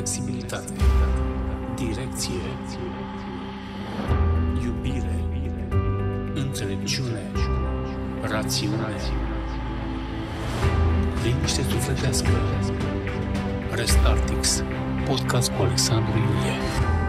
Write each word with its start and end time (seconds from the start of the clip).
flexibilitate, 0.00 0.72
direcție, 1.74 2.42
iubire, 4.62 5.24
înțelepciune, 6.34 7.30
rațiune, 8.20 8.94
liniște 11.22 11.62
sufletească. 11.62 12.28
Restartix, 13.70 14.62
podcast 15.06 15.50
cu 15.50 15.62
Alexandru 15.62 16.18
Iulie. 16.18 16.99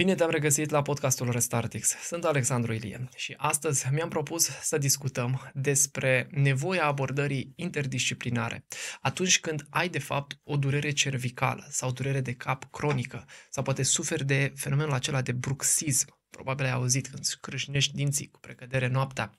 Bine 0.00 0.14
te-am 0.14 0.30
regăsit 0.30 0.70
la 0.70 0.82
podcastul 0.82 1.30
Restartix. 1.30 1.94
Sunt 2.02 2.24
Alexandru 2.24 2.72
Ilie 2.72 3.08
și 3.16 3.34
astăzi 3.36 3.86
mi-am 3.92 4.08
propus 4.08 4.48
să 4.62 4.78
discutăm 4.78 5.50
despre 5.54 6.28
nevoia 6.30 6.84
abordării 6.84 7.52
interdisciplinare. 7.56 8.64
Atunci 9.00 9.40
când 9.40 9.66
ai 9.70 9.88
de 9.88 9.98
fapt 9.98 10.38
o 10.44 10.56
durere 10.56 10.90
cervicală 10.90 11.66
sau 11.70 11.90
durere 11.90 12.20
de 12.20 12.32
cap 12.32 12.64
cronică 12.70 13.24
sau 13.50 13.62
poate 13.62 13.82
suferi 13.82 14.24
de 14.24 14.52
fenomenul 14.56 14.92
acela 14.92 15.22
de 15.22 15.32
bruxism, 15.32 16.18
probabil 16.30 16.64
ai 16.64 16.72
auzit 16.72 17.08
când 17.08 17.24
scrâșnești 17.24 17.94
dinții 17.94 18.28
cu 18.30 18.40
precădere 18.40 18.86
noaptea. 18.86 19.30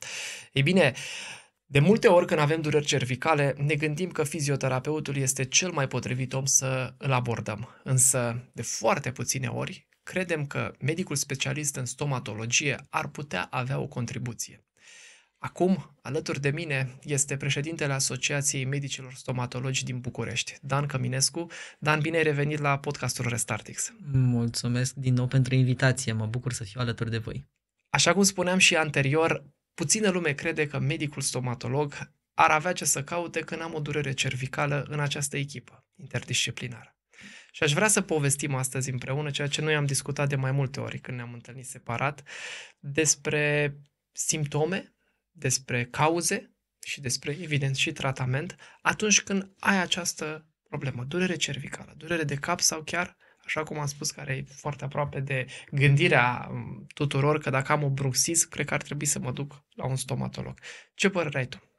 Ei 0.51 0.63
bine, 0.63 0.93
de 1.65 1.79
multe 1.79 2.07
ori 2.07 2.25
când 2.25 2.39
avem 2.39 2.61
dureri 2.61 2.85
cervicale, 2.85 3.55
ne 3.57 3.75
gândim 3.75 4.11
că 4.11 4.23
fizioterapeutul 4.23 5.17
este 5.17 5.45
cel 5.45 5.71
mai 5.71 5.87
potrivit 5.87 6.33
om 6.33 6.45
să 6.45 6.93
îl 6.97 7.11
abordăm. 7.11 7.69
Însă, 7.83 8.49
de 8.53 8.61
foarte 8.61 9.11
puține 9.11 9.47
ori, 9.47 9.89
credem 10.03 10.45
că 10.45 10.73
medicul 10.79 11.15
specialist 11.15 11.75
în 11.75 11.85
stomatologie 11.85 12.85
ar 12.89 13.07
putea 13.07 13.47
avea 13.51 13.79
o 13.79 13.87
contribuție. 13.87 14.65
Acum, 15.43 15.97
alături 16.01 16.41
de 16.41 16.49
mine, 16.49 16.99
este 17.03 17.37
președintele 17.37 17.93
Asociației 17.93 18.65
Medicilor 18.65 19.13
Stomatologi 19.13 19.83
din 19.83 19.99
București, 19.99 20.57
Dan 20.61 20.85
Căminescu. 20.85 21.47
Dan, 21.79 21.99
bine 21.99 22.17
ai 22.17 22.23
revenit 22.23 22.59
la 22.59 22.79
podcastul 22.79 23.27
Restartix. 23.27 23.93
Mulțumesc 24.11 24.93
din 24.93 25.13
nou 25.13 25.27
pentru 25.27 25.55
invitație, 25.55 26.11
mă 26.11 26.25
bucur 26.25 26.53
să 26.53 26.63
fiu 26.63 26.81
alături 26.81 27.09
de 27.09 27.17
voi. 27.17 27.47
Așa 27.89 28.13
cum 28.13 28.23
spuneam 28.23 28.57
și 28.57 28.75
anterior, 28.75 29.43
puțină 29.73 30.09
lume 30.09 30.31
crede 30.31 30.67
că 30.67 30.79
medicul 30.79 31.21
stomatolog 31.21 32.11
ar 32.33 32.49
avea 32.49 32.73
ce 32.73 32.85
să 32.85 33.03
caute 33.03 33.39
când 33.39 33.61
am 33.61 33.73
o 33.73 33.79
durere 33.79 34.13
cervicală 34.13 34.85
în 34.89 34.99
această 34.99 35.37
echipă 35.37 35.85
interdisciplinară. 35.95 36.95
Și 37.53 37.63
aș 37.63 37.73
vrea 37.73 37.87
să 37.87 38.01
povestim 38.01 38.55
astăzi 38.55 38.89
împreună 38.89 39.29
ceea 39.29 39.47
ce 39.47 39.61
noi 39.61 39.75
am 39.75 39.85
discutat 39.85 40.29
de 40.29 40.35
mai 40.35 40.51
multe 40.51 40.79
ori 40.79 40.99
când 40.99 41.17
ne-am 41.17 41.33
întâlnit 41.33 41.65
separat, 41.65 42.23
despre 42.79 43.75
simptome, 44.11 44.93
despre 45.31 45.85
cauze 45.85 46.55
și 46.79 47.01
despre, 47.01 47.37
evident, 47.41 47.75
și 47.75 47.91
tratament 47.91 48.55
atunci 48.81 49.21
când 49.21 49.51
ai 49.59 49.81
această 49.81 50.45
problemă, 50.69 51.03
durere 51.03 51.35
cervicală, 51.35 51.93
durere 51.97 52.23
de 52.23 52.35
cap 52.35 52.59
sau 52.59 52.81
chiar, 52.83 53.17
așa 53.45 53.63
cum 53.63 53.79
am 53.79 53.85
spus, 53.85 54.11
care 54.11 54.35
e 54.35 54.53
foarte 54.53 54.83
aproape 54.83 55.19
de 55.19 55.45
gândirea 55.71 56.47
mm, 56.51 56.85
tuturor 56.93 57.39
că 57.39 57.49
dacă 57.49 57.71
am 57.71 57.83
o 57.83 57.89
bruxism, 57.89 58.49
cred 58.49 58.65
că 58.65 58.73
ar 58.73 58.81
trebui 58.81 59.05
să 59.05 59.19
mă 59.19 59.31
duc 59.31 59.63
la 59.75 59.85
un 59.85 59.95
stomatolog. 59.95 60.59
Ce 60.93 61.09
părere 61.09 61.37
ai 61.37 61.47
tu? 61.47 61.70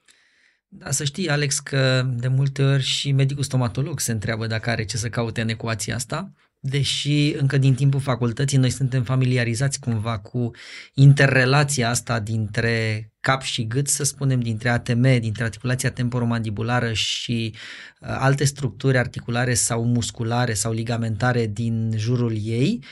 Da, 0.75 0.91
să 0.91 1.05
știi, 1.05 1.29
Alex, 1.29 1.59
că 1.59 2.07
de 2.15 2.29
multe 2.29 2.63
ori 2.63 2.83
și 2.83 3.13
medicul 3.13 3.43
stomatolog 3.43 4.01
se 4.01 4.13
întreabă 4.13 4.47
dacă 4.47 4.71
are 4.71 4.85
ce 4.85 4.97
să 4.97 5.09
caute 5.09 5.41
în 5.41 5.49
ecuația 5.49 5.95
asta, 5.95 6.33
deși 6.61 7.35
încă 7.37 7.59
din 7.59 7.75
timpul 7.75 8.01
facultății 8.01 8.59
noi 8.59 8.71
suntem 8.71 9.03
familiarizați 9.03 9.81
cumva 9.81 10.19
cu 10.19 10.51
interrelația 10.95 11.89
asta 11.89 12.21
dintre 12.21 13.11
cap 13.21 13.43
și 13.43 13.67
gât, 13.67 13.89
să 13.89 14.05
spunem, 14.05 14.41
dintre 14.41 14.69
ATM, 14.69 15.03
dintre 15.03 15.45
articulația 15.45 15.91
temporomandibulară 15.91 16.93
și 16.93 17.55
uh, 17.55 18.09
alte 18.19 18.45
structuri 18.45 18.99
articulare 18.99 19.55
sau 19.55 19.85
musculare 19.85 20.55
sau 20.55 20.73
ligamentare 20.73 21.47
din 21.47 21.93
jurul 21.97 22.37
ei. 22.43 22.85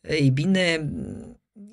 Ei 0.00 0.30
bine, 0.30 0.90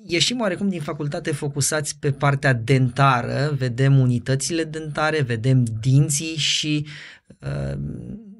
ieșim 0.06 0.40
oarecum 0.40 0.68
din 0.68 0.80
facultate 0.80 1.32
focusați 1.32 1.96
pe 1.98 2.10
partea 2.10 2.52
dentară, 2.52 3.54
vedem 3.58 3.98
unitățile 3.98 4.64
dentare, 4.64 5.22
vedem 5.22 5.64
dinții 5.80 6.36
și 6.36 6.86
uh, 7.40 7.78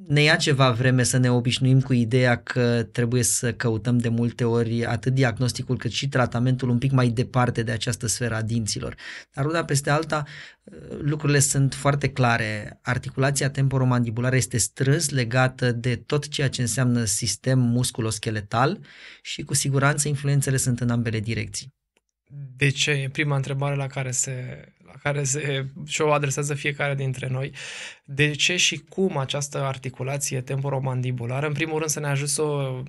ne 0.07 0.23
ia 0.23 0.37
ceva 0.37 0.71
vreme 0.71 1.03
să 1.03 1.17
ne 1.17 1.31
obișnuim 1.31 1.81
cu 1.81 1.93
ideea 1.93 2.43
că 2.43 2.83
trebuie 2.93 3.23
să 3.23 3.53
căutăm 3.53 3.99
de 3.99 4.09
multe 4.09 4.45
ori 4.45 4.85
atât 4.85 5.15
diagnosticul 5.15 5.77
cât 5.77 5.91
și 5.91 6.09
tratamentul 6.09 6.69
un 6.69 6.79
pic 6.79 6.91
mai 6.91 7.09
departe 7.09 7.63
de 7.63 7.73
această 7.73 8.07
sferă 8.07 8.35
a 8.35 8.43
dinților. 8.43 8.95
Dar 9.33 9.45
una 9.45 9.65
peste 9.65 9.91
alta, 9.91 10.25
lucrurile 10.99 11.39
sunt 11.39 11.75
foarte 11.75 12.09
clare. 12.11 12.79
Articulația 12.83 13.51
temporomandibulară 13.51 14.37
este 14.37 14.57
strâns 14.57 15.11
legată 15.11 15.73
de 15.73 15.97
tot 15.97 16.29
ceea 16.29 16.49
ce 16.49 16.61
înseamnă 16.61 17.05
sistem 17.05 17.59
musculoscheletal 17.59 18.79
și 19.23 19.43
cu 19.43 19.55
siguranță 19.55 20.09
influențele 20.09 20.57
sunt 20.57 20.81
în 20.81 20.91
ambele 20.91 21.21
direcții. 21.21 21.75
De 22.57 22.69
ce? 22.69 22.91
E 22.91 23.09
prima 23.09 23.37
întrebare 23.37 23.75
la 23.75 23.87
care 23.87 24.11
se 24.11 24.65
care 25.03 25.25
se, 25.25 25.67
și 25.87 26.01
o 26.01 26.13
adresează 26.13 26.55
fiecare 26.55 26.95
dintre 26.95 27.29
noi. 27.29 27.53
De 28.05 28.31
ce 28.31 28.57
și 28.57 28.77
cum 28.77 29.17
această 29.17 29.63
articulație 29.63 30.41
temporomandibulară? 30.41 31.47
În 31.47 31.53
primul 31.53 31.79
rând 31.79 31.91
să 31.91 32.01
ne 32.01 32.07
ajut 32.07 32.29
să 32.29 32.43
o 32.43 32.83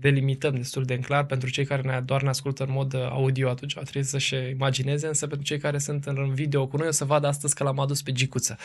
delimităm 0.00 0.54
destul 0.54 0.84
de 0.84 0.98
clar 0.98 1.24
pentru 1.24 1.50
cei 1.50 1.64
care 1.64 1.82
ne, 1.82 2.00
doar 2.04 2.22
ne 2.22 2.28
ascultă 2.28 2.64
în 2.64 2.72
mod 2.72 2.94
audio, 2.94 3.48
atunci 3.48 3.72
trebuie 3.72 4.02
să-și 4.02 4.34
imagineze, 4.34 5.06
însă 5.06 5.26
pentru 5.26 5.46
cei 5.46 5.58
care 5.58 5.78
sunt 5.78 6.04
în 6.04 6.34
video 6.34 6.66
cu 6.66 6.76
noi 6.76 6.86
o 6.86 6.90
să 6.90 7.04
vadă 7.04 7.26
astăzi 7.26 7.54
că 7.54 7.64
l-am 7.64 7.78
adus 7.78 8.02
pe 8.02 8.12
Gicuță 8.12 8.56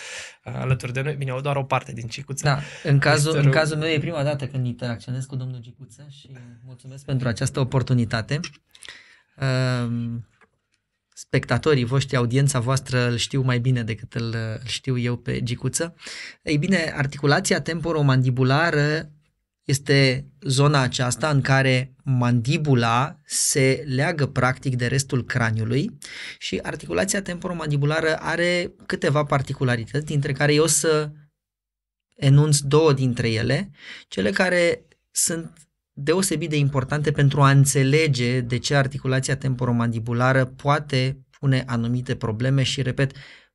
alături 0.43 0.93
de 0.93 1.01
noi. 1.01 1.15
Bine, 1.15 1.39
doar 1.41 1.55
o 1.55 1.63
parte 1.63 1.91
din 1.93 2.07
Gicuță. 2.07 2.45
Da, 2.45 2.59
în 2.83 2.99
cazul, 2.99 3.35
în 3.35 3.49
cazul 3.49 3.77
meu 3.77 3.89
e 3.89 3.99
prima 3.99 4.23
dată 4.23 4.47
când 4.47 4.65
interacționez 4.65 5.25
cu 5.25 5.35
domnul 5.35 5.59
Gicuță 5.61 6.07
și 6.09 6.29
mulțumesc 6.65 7.05
pentru 7.05 7.27
această 7.27 7.59
oportunitate. 7.59 8.39
Um, 9.35 10.25
spectatorii 11.17 11.83
voștri, 11.83 12.15
audiența 12.15 12.59
voastră 12.59 13.09
îl 13.09 13.15
știu 13.15 13.41
mai 13.41 13.59
bine 13.59 13.83
decât 13.83 14.13
îl 14.13 14.35
știu 14.65 14.97
eu 14.97 15.17
pe 15.17 15.43
Gicuță. 15.43 15.95
Ei 16.43 16.57
bine, 16.57 16.93
articulația 16.95 17.61
temporomandibulară 17.61 19.11
este 19.63 20.27
zona 20.41 20.81
aceasta 20.81 21.29
în 21.29 21.41
care 21.41 21.95
mandibula 22.03 23.19
se 23.25 23.83
leagă 23.87 24.25
practic 24.25 24.75
de 24.75 24.87
restul 24.87 25.25
craniului 25.25 25.97
și 26.37 26.59
articulația 26.63 27.21
temporomandibulară 27.21 28.15
are 28.15 28.71
câteva 28.85 29.23
particularități, 29.23 30.05
dintre 30.05 30.31
care 30.31 30.53
eu 30.53 30.63
o 30.63 30.67
să 30.67 31.11
enunț 32.15 32.59
două 32.59 32.93
dintre 32.93 33.29
ele, 33.29 33.71
cele 34.07 34.31
care 34.31 34.85
sunt 35.11 35.66
deosebit 35.99 36.49
de 36.49 36.57
importante 36.57 37.11
pentru 37.11 37.41
a 37.41 37.49
înțelege 37.49 38.41
de 38.41 38.57
ce 38.57 38.75
articulația 38.75 39.37
temporomandibulară 39.37 40.45
poate 40.45 41.25
pune 41.39 41.63
anumite 41.67 42.15
probleme 42.15 42.63
și, 42.63 42.81
repet, 42.81 43.11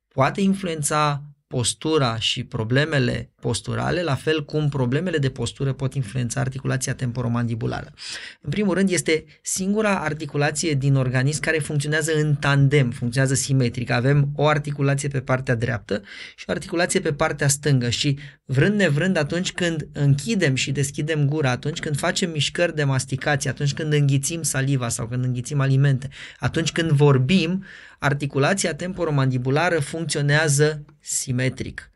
poate 0.07 0.41
influența 0.41 1.23
postura 1.53 2.19
și 2.19 2.43
problemele 2.43 3.29
posturale, 3.39 4.01
la 4.01 4.15
fel 4.15 4.45
cum 4.45 4.69
problemele 4.69 5.17
de 5.17 5.29
postură 5.29 5.73
pot 5.73 5.93
influența 5.93 6.39
articulația 6.39 6.93
temporomandibulară. 6.93 7.93
În 8.41 8.49
primul 8.49 8.73
rând, 8.73 8.89
este 8.89 9.25
singura 9.41 9.99
articulație 9.99 10.73
din 10.73 10.95
organism 10.95 11.41
care 11.41 11.57
funcționează 11.57 12.11
în 12.15 12.35
tandem, 12.35 12.91
funcționează 12.91 13.35
simetric. 13.35 13.89
Avem 13.89 14.31
o 14.35 14.47
articulație 14.47 15.09
pe 15.09 15.19
partea 15.19 15.55
dreaptă 15.55 16.01
și 16.35 16.45
o 16.47 16.51
articulație 16.51 16.99
pe 16.99 17.13
partea 17.13 17.47
stângă 17.47 17.89
și 17.89 18.17
vrând 18.45 18.75
nevrând 18.75 19.17
atunci 19.17 19.51
când 19.51 19.87
închidem 19.91 20.55
și 20.55 20.71
deschidem 20.71 21.25
gura, 21.25 21.49
atunci 21.49 21.79
când 21.79 21.97
facem 21.97 22.31
mișcări 22.31 22.75
de 22.75 22.83
masticație, 22.83 23.49
atunci 23.49 23.73
când 23.73 23.93
înghițim 23.93 24.41
saliva 24.41 24.89
sau 24.89 25.07
când 25.07 25.23
înghițim 25.23 25.59
alimente, 25.59 26.09
atunci 26.39 26.71
când 26.71 26.91
vorbim, 26.91 27.63
articulația 28.03 28.75
temporomandibulară 28.75 29.79
funcționează 29.79 30.85
simetric. 30.99 31.91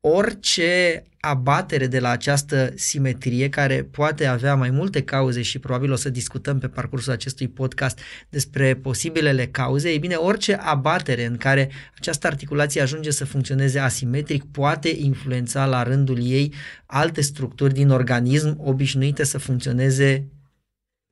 Orice 0.00 1.02
abatere 1.20 1.86
de 1.86 1.98
la 1.98 2.08
această 2.08 2.72
simetrie, 2.74 3.48
care 3.48 3.82
poate 3.82 4.26
avea 4.26 4.54
mai 4.54 4.70
multe 4.70 5.02
cauze 5.02 5.42
și 5.42 5.58
probabil 5.58 5.92
o 5.92 5.96
să 5.96 6.08
discutăm 6.08 6.58
pe 6.58 6.68
parcursul 6.68 7.12
acestui 7.12 7.48
podcast 7.48 7.98
despre 8.28 8.74
posibilele 8.74 9.46
cauze, 9.46 9.90
ei 9.90 9.98
bine, 9.98 10.14
orice 10.14 10.54
abatere 10.54 11.24
în 11.24 11.36
care 11.36 11.70
această 11.96 12.26
articulație 12.26 12.80
ajunge 12.80 13.10
să 13.10 13.24
funcționeze 13.24 13.78
asimetric 13.78 14.44
poate 14.44 14.88
influența 14.88 15.66
la 15.66 15.82
rândul 15.82 16.18
ei 16.22 16.52
alte 16.86 17.20
structuri 17.20 17.74
din 17.74 17.90
organism 17.90 18.56
obișnuite 18.58 19.24
să 19.24 19.38
funcționeze 19.38 20.28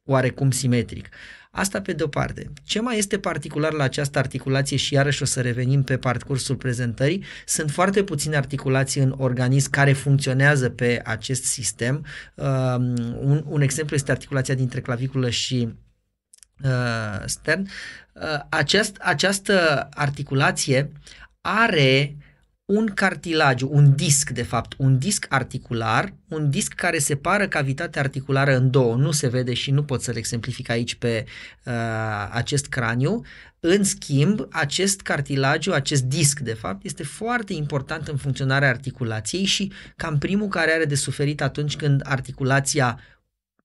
oarecum 0.05 0.51
simetric. 0.51 1.09
Asta 1.55 1.81
pe 1.81 1.93
de-o 1.93 2.09
parte. 2.09 2.53
Ce 2.65 2.81
mai 2.81 2.99
este 2.99 3.19
particular 3.19 3.73
la 3.73 3.85
această 3.85 4.19
articulație 4.19 4.77
și 4.77 4.95
iarăși 4.95 5.23
o 5.23 5.25
să 5.25 5.41
revenim 5.41 5.83
pe 5.83 5.97
parcursul 5.97 6.57
prezentării, 6.57 7.25
sunt 7.47 7.71
foarte 7.71 8.05
puține 8.05 8.37
articulații 8.37 9.01
în 9.01 9.15
organism 9.19 9.71
care 9.71 9.93
funcționează 9.93 10.71
pe 10.71 11.03
acest 11.05 11.45
sistem. 11.45 12.07
Uh, 12.35 12.75
un, 13.21 13.45
un 13.47 13.61
exemplu 13.61 13.97
este 13.97 14.11
articulația 14.11 14.55
dintre 14.55 14.81
claviculă 14.81 15.31
și 15.31 15.69
uh, 16.65 17.23
stern. 17.25 17.69
Uh, 18.13 18.23
aceast, 18.49 18.97
această 19.01 19.89
articulație 19.95 20.93
are 21.41 22.17
un 22.65 22.87
cartilagiu, 22.87 23.69
un 23.73 23.95
disc 23.95 24.31
de 24.31 24.43
fapt, 24.43 24.75
un 24.79 24.99
disc 24.99 25.27
articular, 25.29 26.15
un 26.29 26.51
disc 26.51 26.73
care 26.73 26.99
separă 26.99 27.49
cavitatea 27.49 28.03
articulară 28.03 28.57
în 28.57 28.71
două, 28.71 28.97
nu 28.97 29.11
se 29.11 29.29
vede 29.29 29.55
și 29.55 29.71
nu 29.71 29.85
pot 29.85 30.03
să-l 30.03 30.17
exemplific 30.17 30.69
aici 30.69 30.95
pe 30.95 31.25
uh, 31.65 31.73
acest 32.31 32.67
craniu. 32.67 33.23
În 33.61 33.85
schimb, 33.85 34.47
acest 34.51 35.01
cartilagiu, 35.01 35.73
acest 35.73 36.03
disc 36.03 36.39
de 36.39 36.55
fapt, 36.55 36.85
este 36.85 37.03
foarte 37.03 37.53
important 37.53 38.09
în 38.09 38.17
funcționarea 38.17 38.69
articulației 38.69 39.45
și 39.45 39.73
cam 39.97 40.19
primul 40.19 40.49
care 40.49 40.73
are 40.73 40.85
de 40.85 40.95
suferit 40.95 41.41
atunci 41.41 41.77
când 41.77 42.01
articulația 42.05 43.01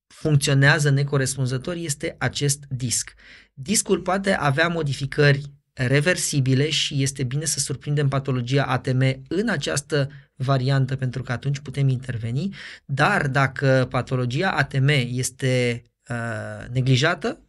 funcționează 0.08 0.90
necorespunzător 0.90 1.76
este 1.76 2.16
acest 2.18 2.64
disc. 2.70 3.14
Discul 3.54 4.00
poate 4.00 4.34
avea 4.34 4.68
modificări 4.68 5.56
reversibile 5.77 6.69
și 6.69 7.01
este 7.01 7.24
bine 7.24 7.45
să 7.45 7.59
surprindem 7.59 8.07
patologia 8.07 8.63
ATM 8.63 9.21
în 9.27 9.50
această 9.50 10.09
variantă 10.35 10.95
pentru 10.95 11.24
că 11.24 11.31
atunci 11.31 11.59
putem 11.59 11.88
interveni, 11.88 12.56
dar 12.85 13.27
dacă 13.27 13.88
patologia 13.89 14.51
ATM 14.51 14.88
este 15.07 15.83
uh, 16.09 16.68
neglijată, 16.71 17.41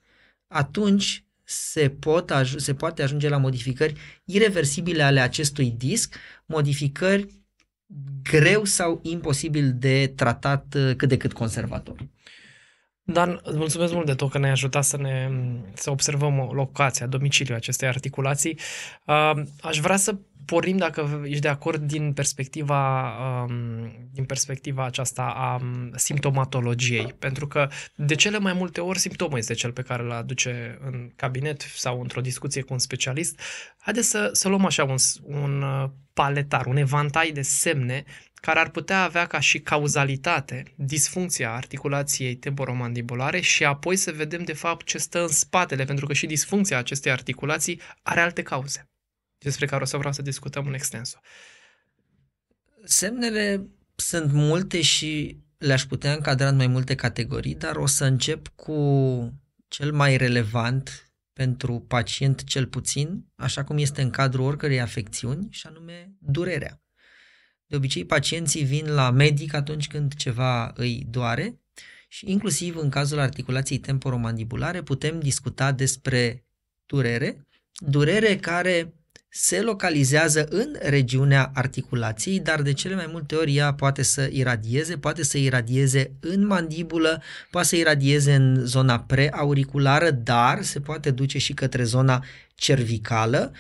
atunci 0.46 1.25
se, 1.44 1.88
pot 1.88 2.32
aj- 2.32 2.56
se 2.56 2.75
poate 2.75 3.02
ajunge 3.02 3.28
la 3.28 3.36
modificări 3.36 3.94
irreversibile 4.25 5.02
ale 5.02 5.20
acestui 5.20 5.70
disc, 5.70 6.16
modificări 6.46 7.26
greu 8.22 8.64
sau 8.64 9.00
imposibil 9.02 9.72
de 9.72 10.12
tratat 10.16 10.75
uh, 10.75 10.94
cât 10.96 11.08
de 11.08 11.16
cât 11.16 11.32
conservator. 11.32 12.08
Dan, 13.12 13.40
îți 13.43 13.56
mulțumesc 13.56 13.93
mult 13.93 14.06
de 14.06 14.14
tot 14.14 14.31
că 14.31 14.38
ne-ai 14.38 14.52
ajutat 14.52 14.84
să, 14.84 14.96
ne, 14.96 15.31
să 15.75 15.90
observăm 15.90 16.50
locația, 16.52 17.06
domiciliul 17.06 17.56
acestei 17.56 17.88
articulații. 17.88 18.58
Uh, 19.05 19.32
aș 19.60 19.78
vrea 19.78 19.96
să 19.96 20.14
pornim, 20.44 20.76
dacă 20.76 21.22
ești 21.25 21.40
de 21.40 21.49
acord, 21.49 21.82
din 21.82 22.12
perspectiva, 22.12 23.12
um, 23.43 24.08
din 24.12 24.25
perspectiva 24.25 24.84
aceasta 24.84 25.22
a 25.22 25.55
um, 25.62 25.90
simptomatologiei. 25.94 27.14
Pentru 27.19 27.46
că 27.46 27.69
de 27.94 28.14
cele 28.14 28.38
mai 28.38 28.52
multe 28.52 28.81
ori 28.81 28.99
simptomul 28.99 29.38
este 29.38 29.54
cel 29.54 29.72
pe 29.72 29.82
care 29.82 30.02
îl 30.02 30.12
aduce 30.12 30.78
în 30.84 31.11
cabinet 31.16 31.61
sau 31.61 32.00
într-o 32.00 32.20
discuție 32.20 32.62
cu 32.62 32.72
un 32.72 32.78
specialist. 32.78 33.40
Haideți 33.78 34.08
să, 34.08 34.31
să 34.32 34.49
luăm 34.49 34.64
așa 34.64 34.84
un, 34.84 34.96
un 35.22 35.62
uh, 35.62 35.90
paletar, 36.12 36.66
un 36.66 36.76
evantai 36.76 37.31
de 37.31 37.43
semne 37.43 38.04
care 38.40 38.58
ar 38.58 38.70
putea 38.70 39.02
avea 39.02 39.26
ca 39.26 39.40
și 39.40 39.61
cauzalitate 39.61 40.75
disfuncția 40.76 41.55
articulației 41.55 42.37
temporomandibulare 42.37 43.40
și 43.40 43.64
apoi 43.64 43.96
să 43.96 44.12
vedem 44.12 44.43
de 44.44 44.52
fapt 44.52 44.87
ce 44.87 44.99
stă 44.99 45.20
în 45.20 45.29
spatele, 45.29 45.85
pentru 45.85 46.06
că 46.06 46.12
și 46.12 46.26
disfuncția 46.26 46.79
acestei 46.79 47.12
articulații 47.12 47.81
are 48.02 48.20
alte 48.20 48.43
cauze, 48.43 48.90
despre 49.38 49.67
care 49.67 49.82
o 49.82 49.87
să 49.87 49.96
vreau 49.96 50.12
să 50.12 50.23
discutăm 50.23 50.67
în 50.67 50.75
extenso. 50.75 51.19
Semnele 52.85 53.67
sunt 53.94 54.32
multe 54.32 54.81
și 54.81 55.38
le-aș 55.58 55.85
putea 55.85 56.12
încadra 56.12 56.49
în 56.49 56.56
mai 56.56 56.67
multe 56.67 56.94
categorii, 56.94 57.55
dar 57.55 57.76
o 57.76 57.87
să 57.87 58.05
încep 58.05 58.49
cu 58.49 58.75
cel 59.69 59.93
mai 59.93 60.17
relevant 60.17 61.12
pentru 61.32 61.81
pacient 61.81 62.44
cel 62.44 62.67
puțin, 62.67 63.26
așa 63.35 63.64
cum 63.64 63.79
este 63.79 64.02
în 64.02 64.11
cadrul 64.11 64.44
oricărei 64.44 64.81
afecțiuni, 64.81 65.46
și 65.50 65.67
anume 65.67 66.12
durerea. 66.19 66.82
De 67.69 67.76
obicei, 67.76 68.05
pacienții 68.05 68.65
vin 68.65 68.87
la 68.87 69.11
medic 69.11 69.55
atunci 69.55 69.87
când 69.87 70.15
ceva 70.15 70.73
îi 70.75 71.06
doare 71.11 71.61
și 72.09 72.31
inclusiv 72.31 72.76
în 72.76 72.88
cazul 72.88 73.19
articulației 73.19 73.79
temporomandibulare 73.79 74.82
putem 74.82 75.20
discuta 75.20 75.73
despre 75.73 76.44
durere, 76.87 77.47
durere 77.73 78.37
care 78.37 78.93
se 79.29 79.61
localizează 79.61 80.47
în 80.50 80.76
regiunea 80.81 81.50
articulației, 81.55 82.41
dar 82.41 82.62
de 82.62 82.73
cele 82.73 82.94
mai 82.94 83.09
multe 83.11 83.35
ori 83.35 83.56
ea 83.56 83.75
poate 83.75 84.03
să 84.03 84.29
iradieze, 84.32 84.99
poate 84.99 85.23
să 85.23 85.38
iradieze 85.38 86.12
în 86.21 86.47
mandibulă, 86.47 87.23
poate 87.50 87.67
să 87.67 87.76
iradieze 87.76 88.35
în 88.35 88.67
zona 88.67 89.00
preauriculară, 89.00 90.11
dar 90.11 90.62
se 90.62 90.81
poate 90.81 91.11
duce 91.11 91.38
și 91.38 91.55
către 91.55 91.82
zona 91.82 92.25
cervicală. 92.55 93.53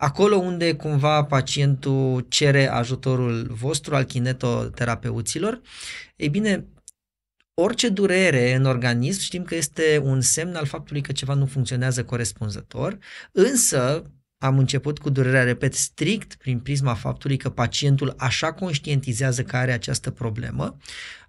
Acolo 0.00 0.36
unde 0.36 0.74
cumva 0.74 1.24
pacientul 1.24 2.26
cere 2.28 2.70
ajutorul 2.70 3.46
vostru 3.50 3.94
al 3.94 4.04
kinetoterapeuților, 4.04 5.60
ei 6.16 6.28
bine, 6.28 6.66
orice 7.54 7.88
durere 7.88 8.54
în 8.54 8.64
organism 8.64 9.20
știm 9.20 9.42
că 9.44 9.54
este 9.54 10.00
un 10.04 10.20
semn 10.20 10.54
al 10.54 10.66
faptului 10.66 11.00
că 11.00 11.12
ceva 11.12 11.34
nu 11.34 11.46
funcționează 11.46 12.04
corespunzător, 12.04 12.98
însă 13.32 14.02
am 14.38 14.58
început 14.58 14.98
cu 14.98 15.10
durerea, 15.10 15.44
repet, 15.44 15.74
strict 15.74 16.34
prin 16.34 16.58
prisma 16.58 16.94
faptului 16.94 17.36
că 17.36 17.50
pacientul 17.50 18.14
așa 18.16 18.52
conștientizează 18.52 19.42
că 19.42 19.56
are 19.56 19.72
această 19.72 20.10
problemă. 20.10 20.76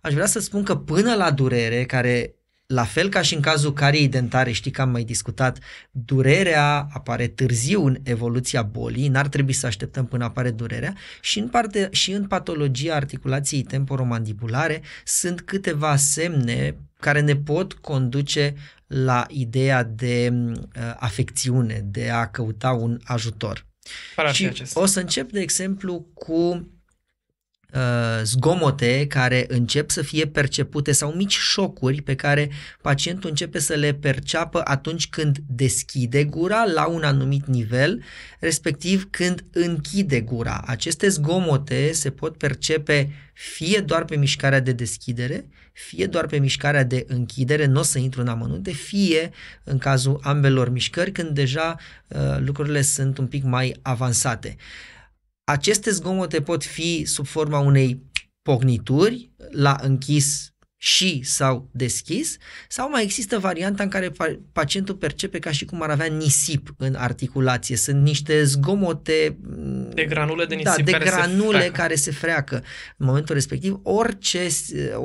Aș 0.02 0.14
vrea 0.14 0.26
să 0.26 0.40
spun 0.40 0.64
că 0.64 0.76
până 0.76 1.16
la 1.16 1.32
durere, 1.32 1.86
care 1.86 2.36
la 2.72 2.84
fel 2.84 3.10
ca 3.10 3.22
și 3.22 3.34
în 3.34 3.42
cazul 3.42 3.74
cariei 3.74 4.08
dentare, 4.08 4.52
știi 4.52 4.72
că 4.72 4.82
am 4.82 4.90
mai 4.90 5.04
discutat, 5.04 5.60
durerea 5.92 6.88
apare 6.94 7.28
târziu 7.28 7.86
în 7.86 7.98
evoluția 8.04 8.62
bolii, 8.62 9.08
n-ar 9.08 9.28
trebui 9.28 9.54
să 9.54 9.66
așteptăm 9.66 10.06
până 10.06 10.24
apare 10.24 10.52
durerea 10.52 10.96
și 11.22 11.40
în, 11.40 11.48
parte, 11.48 11.88
și 11.92 12.12
în 12.12 12.28
patologia 12.28 12.96
articulației 12.96 13.62
temporomandibulare 13.62 14.82
sunt 15.04 15.42
câteva 15.42 15.96
semne 15.96 16.76
care 17.00 17.22
ne 17.22 17.36
pot 17.36 17.74
conduce 17.74 18.56
la 18.88 19.26
ideea 19.30 19.84
de 19.84 20.30
uh, 20.34 20.56
afecțiune, 20.98 21.86
de 21.86 22.10
a 22.10 22.28
căuta 22.28 22.72
un 22.72 23.00
ajutor. 23.04 23.66
și 24.32 24.52
o 24.74 24.86
să 24.86 25.00
încep, 25.00 25.32
de 25.32 25.40
exemplu, 25.40 26.06
cu 26.14 26.34
Uh, 26.34 26.81
zgomote 28.24 29.06
care 29.08 29.46
încep 29.48 29.90
să 29.90 30.02
fie 30.02 30.26
percepute 30.26 30.92
sau 30.92 31.12
mici 31.12 31.38
șocuri 31.38 32.02
pe 32.02 32.16
care 32.16 32.50
pacientul 32.82 33.30
începe 33.30 33.60
să 33.60 33.74
le 33.74 33.94
perceapă 33.94 34.62
atunci 34.64 35.10
când 35.10 35.38
deschide 35.48 36.24
gura 36.24 36.64
la 36.74 36.88
un 36.88 37.04
anumit 37.04 37.46
nivel, 37.46 38.04
respectiv 38.40 39.08
când 39.10 39.44
închide 39.52 40.22
gura. 40.22 40.64
Aceste 40.66 41.08
zgomote 41.08 41.92
se 41.92 42.10
pot 42.10 42.38
percepe 42.38 43.10
fie 43.34 43.80
doar 43.80 44.06
pe 44.06 44.16
mișcarea 44.16 44.60
de 44.60 44.72
deschidere, 44.72 45.46
fie 45.74 46.06
doar 46.06 46.26
pe 46.26 46.38
mișcarea 46.38 46.84
de 46.84 47.06
închidere, 47.08 47.66
nu 47.66 47.80
o 47.80 47.84
să 47.84 48.00
intru 48.00 48.22
în 48.22 48.28
amănunte, 48.28 48.72
fie 48.72 49.32
în 49.64 49.78
cazul 49.78 50.20
ambelor 50.24 50.70
mișcări 50.70 51.12
când 51.12 51.30
deja 51.30 51.78
uh, 52.08 52.20
lucrurile 52.40 52.82
sunt 52.82 53.18
un 53.18 53.28
pic 53.28 53.44
mai 53.44 53.76
avansate. 53.82 54.56
Uh, 54.58 55.01
aceste 55.52 55.92
zgomote 55.92 56.42
pot 56.42 56.64
fi 56.64 57.06
sub 57.06 57.26
forma 57.26 57.60
unei 57.60 58.02
pocnituri 58.42 59.32
la 59.52 59.78
închis 59.82 60.52
și 60.78 61.22
sau 61.24 61.70
deschis, 61.72 62.38
sau 62.68 62.90
mai 62.90 63.04
există 63.04 63.40
varianta 63.40 63.84
în 63.84 63.90
care 63.90 64.12
pacientul 64.52 64.96
percepe 64.96 65.40
ca 65.40 65.52
și 65.52 65.66
cum 65.66 65.82
ar 65.82 65.90
avea 65.90 66.06
nisip 66.06 66.74
în 66.78 66.96
articulație. 66.96 67.76
Sunt 67.76 68.02
niște 68.02 68.44
zgomote 68.44 69.38
de 69.94 70.06
granule 70.06 70.46
de 70.46 70.56
nisip 70.56 70.76
da, 70.76 70.84
de 70.84 70.92
care 70.92 71.04
granule 71.04 71.62
se 71.62 71.72
care 71.72 71.96
se 71.96 72.12
freacă 72.12 72.56
în 72.98 73.06
momentul 73.06 73.36
respectiv. 73.36 73.80
Orice, 73.84 74.48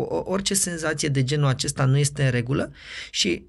orice 0.09 0.55
senzație 0.55 1.09
de 1.09 1.25
genul 1.25 1.49
acesta 1.49 1.85
nu 1.85 1.99
este 1.99 2.25
în 2.25 2.31
regulă 2.31 2.73
și 3.11 3.47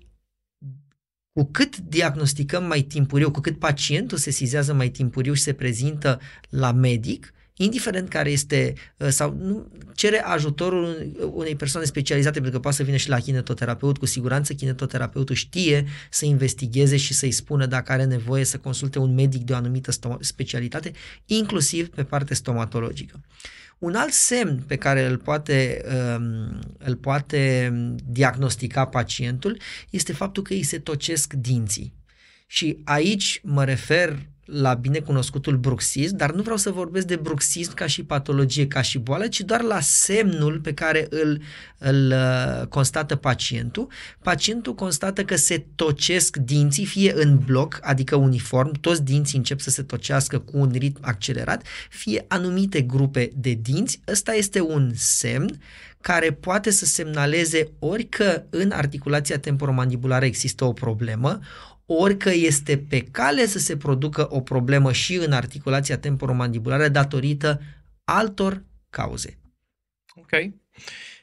cu 1.37 1.49
cât 1.51 1.77
diagnosticăm 1.77 2.63
mai 2.63 2.81
timpuriu, 2.81 3.31
cu 3.31 3.39
cât 3.39 3.59
pacientul 3.59 4.17
se 4.17 4.31
sizează 4.31 4.73
mai 4.73 4.89
timpuriu 4.89 5.33
și 5.33 5.41
se 5.41 5.53
prezintă 5.53 6.19
la 6.49 6.71
medic, 6.71 7.33
indiferent 7.53 8.09
care 8.09 8.31
este 8.31 8.73
uh, 8.97 9.07
sau 9.07 9.37
nu, 9.39 9.71
cere 9.95 10.21
ajutorul 10.23 11.13
unei 11.33 11.55
persoane 11.55 11.85
specializate, 11.85 12.33
pentru 12.33 12.51
că 12.51 12.59
poate 12.59 12.77
să 12.77 12.83
vină 12.83 12.97
și 12.97 13.09
la 13.09 13.19
kinetoterapeut, 13.19 13.97
cu 13.97 14.05
siguranță 14.05 14.53
kinetoterapeutul 14.53 15.35
știe 15.35 15.85
să 16.09 16.25
investigheze 16.25 16.97
și 16.97 17.13
să-i 17.13 17.31
spună 17.31 17.65
dacă 17.65 17.91
are 17.91 18.03
nevoie 18.03 18.43
să 18.43 18.57
consulte 18.57 18.99
un 18.99 19.13
medic 19.13 19.41
de 19.41 19.53
o 19.53 19.55
anumită 19.55 19.91
specialitate, 20.19 20.91
inclusiv 21.25 21.89
pe 21.89 22.03
parte 22.03 22.33
stomatologică. 22.33 23.19
Un 23.77 23.95
alt 23.95 24.13
semn 24.13 24.63
pe 24.67 24.75
care 24.75 25.05
îl 25.05 25.17
poate, 25.17 25.81
um, 25.85 26.59
îl 26.77 26.95
poate 26.95 27.71
diagnostica 28.05 28.85
pacientul 28.85 29.59
este 29.89 30.13
faptul 30.13 30.43
că 30.43 30.53
îi 30.53 30.63
se 30.63 30.79
tocesc 30.79 31.33
dinții. 31.33 31.93
Și 32.47 32.81
aici 32.83 33.41
mă 33.43 33.63
refer 33.63 34.19
la 34.47 34.73
binecunoscutul 34.73 35.57
bruxism, 35.57 36.15
dar 36.15 36.31
nu 36.31 36.41
vreau 36.41 36.57
să 36.57 36.71
vorbesc 36.71 37.07
de 37.07 37.15
bruxism 37.15 37.73
ca 37.73 37.87
și 37.87 38.03
patologie, 38.03 38.67
ca 38.67 38.81
și 38.81 38.97
boală, 38.97 39.27
ci 39.27 39.39
doar 39.39 39.61
la 39.61 39.79
semnul 39.79 40.59
pe 40.59 40.73
care 40.73 41.07
îl, 41.09 41.41
îl 41.77 42.11
uh, 42.11 42.67
constată 42.67 43.15
pacientul. 43.15 43.87
Pacientul 44.21 44.75
constată 44.75 45.23
că 45.23 45.35
se 45.35 45.65
tocesc 45.75 46.37
dinții, 46.37 46.85
fie 46.85 47.13
în 47.15 47.37
bloc, 47.37 47.79
adică 47.81 48.15
uniform, 48.15 48.71
toți 48.71 49.03
dinții 49.03 49.37
încep 49.37 49.59
să 49.59 49.69
se 49.69 49.83
tocească 49.83 50.39
cu 50.39 50.57
un 50.57 50.71
ritm 50.73 50.99
accelerat, 51.01 51.65
fie 51.89 52.25
anumite 52.27 52.81
grupe 52.81 53.31
de 53.35 53.57
dinți. 53.61 54.01
Ăsta 54.07 54.33
este 54.33 54.61
un 54.61 54.91
semn 54.95 55.59
care 56.01 56.31
poate 56.31 56.69
să 56.69 56.85
semnaleze 56.85 57.71
ori 57.79 58.03
că 58.03 58.43
în 58.49 58.71
articulația 58.71 59.39
temporomandibulară 59.39 60.25
există 60.25 60.65
o 60.65 60.73
problemă, 60.73 61.39
ori 61.87 62.17
că 62.17 62.29
este 62.29 62.77
pe 62.77 63.03
cale 63.03 63.45
să 63.45 63.59
se 63.59 63.77
producă 63.77 64.27
o 64.29 64.41
problemă 64.41 64.91
și 64.91 65.15
în 65.15 65.31
articulația 65.31 65.97
temporomandibulară 65.97 66.87
datorită 66.87 67.61
altor 68.03 68.63
cauze. 68.89 69.39
Ok. 70.15 70.31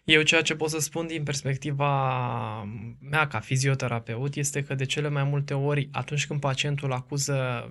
Eu 0.05 0.23
ceea 0.23 0.43
ce 0.43 0.55
pot 0.55 0.71
să 0.71 0.79
spun 0.79 1.07
din 1.07 1.23
perspectiva 1.23 2.63
mea 3.01 3.27
ca 3.27 3.41
fizioterapeut 3.41 4.35
este 4.35 4.63
că 4.63 4.75
de 4.75 4.85
cele 4.85 5.09
mai 5.09 5.25
multe 5.25 5.55
ori 5.55 5.89
atunci 5.93 6.27
când 6.27 6.41
pacientul 6.41 6.93
acuză 6.93 7.69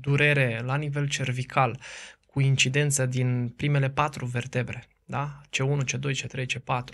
durere 0.00 0.60
la 0.64 0.76
nivel 0.76 1.08
cervical 1.08 1.80
cu 2.26 2.40
incidență 2.40 3.06
din 3.06 3.48
primele 3.56 3.90
patru 3.90 4.26
vertebre, 4.26 4.84
da? 5.04 5.40
C1, 5.46 5.84
C2, 5.84 6.10
C3, 6.16 6.44
C4, 6.46 6.84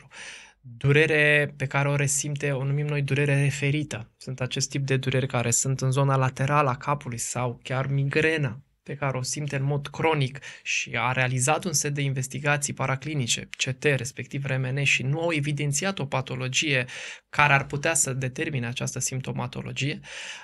durere 0.61 1.55
pe 1.57 1.67
care 1.67 1.89
o 1.89 1.97
resimte, 1.97 2.53
o 2.53 2.65
numim 2.65 2.87
noi 2.87 3.03
durere 3.03 3.43
referită. 3.43 4.11
Sunt 4.17 4.41
acest 4.41 4.71
tip 4.71 4.87
de 4.87 4.97
dureri 4.97 5.27
care 5.27 5.51
sunt 5.51 5.81
în 5.81 5.91
zona 5.91 6.17
laterală 6.17 6.69
a 6.69 6.77
capului 6.77 7.19
sau 7.19 7.61
chiar 7.63 7.87
migrenă 7.87 8.65
pe 8.83 8.95
care 8.95 9.17
o 9.17 9.23
simte 9.23 9.57
în 9.57 9.63
mod 9.63 9.87
cronic 9.87 10.39
și 10.63 10.97
a 10.97 11.13
realizat 11.13 11.65
un 11.65 11.73
set 11.73 11.95
de 11.95 12.01
investigații 12.01 12.73
paraclinice, 12.73 13.49
CT, 13.57 13.83
respectiv 13.83 14.45
RMN, 14.45 14.83
și 14.83 15.03
nu 15.03 15.21
au 15.21 15.33
evidențiat 15.33 15.99
o 15.99 16.07
patologie 16.07 16.87
care 17.29 17.53
ar 17.53 17.67
putea 17.67 17.95
să 17.95 18.13
determine 18.13 18.67
această 18.67 18.99
simptomatologie, 18.99 20.01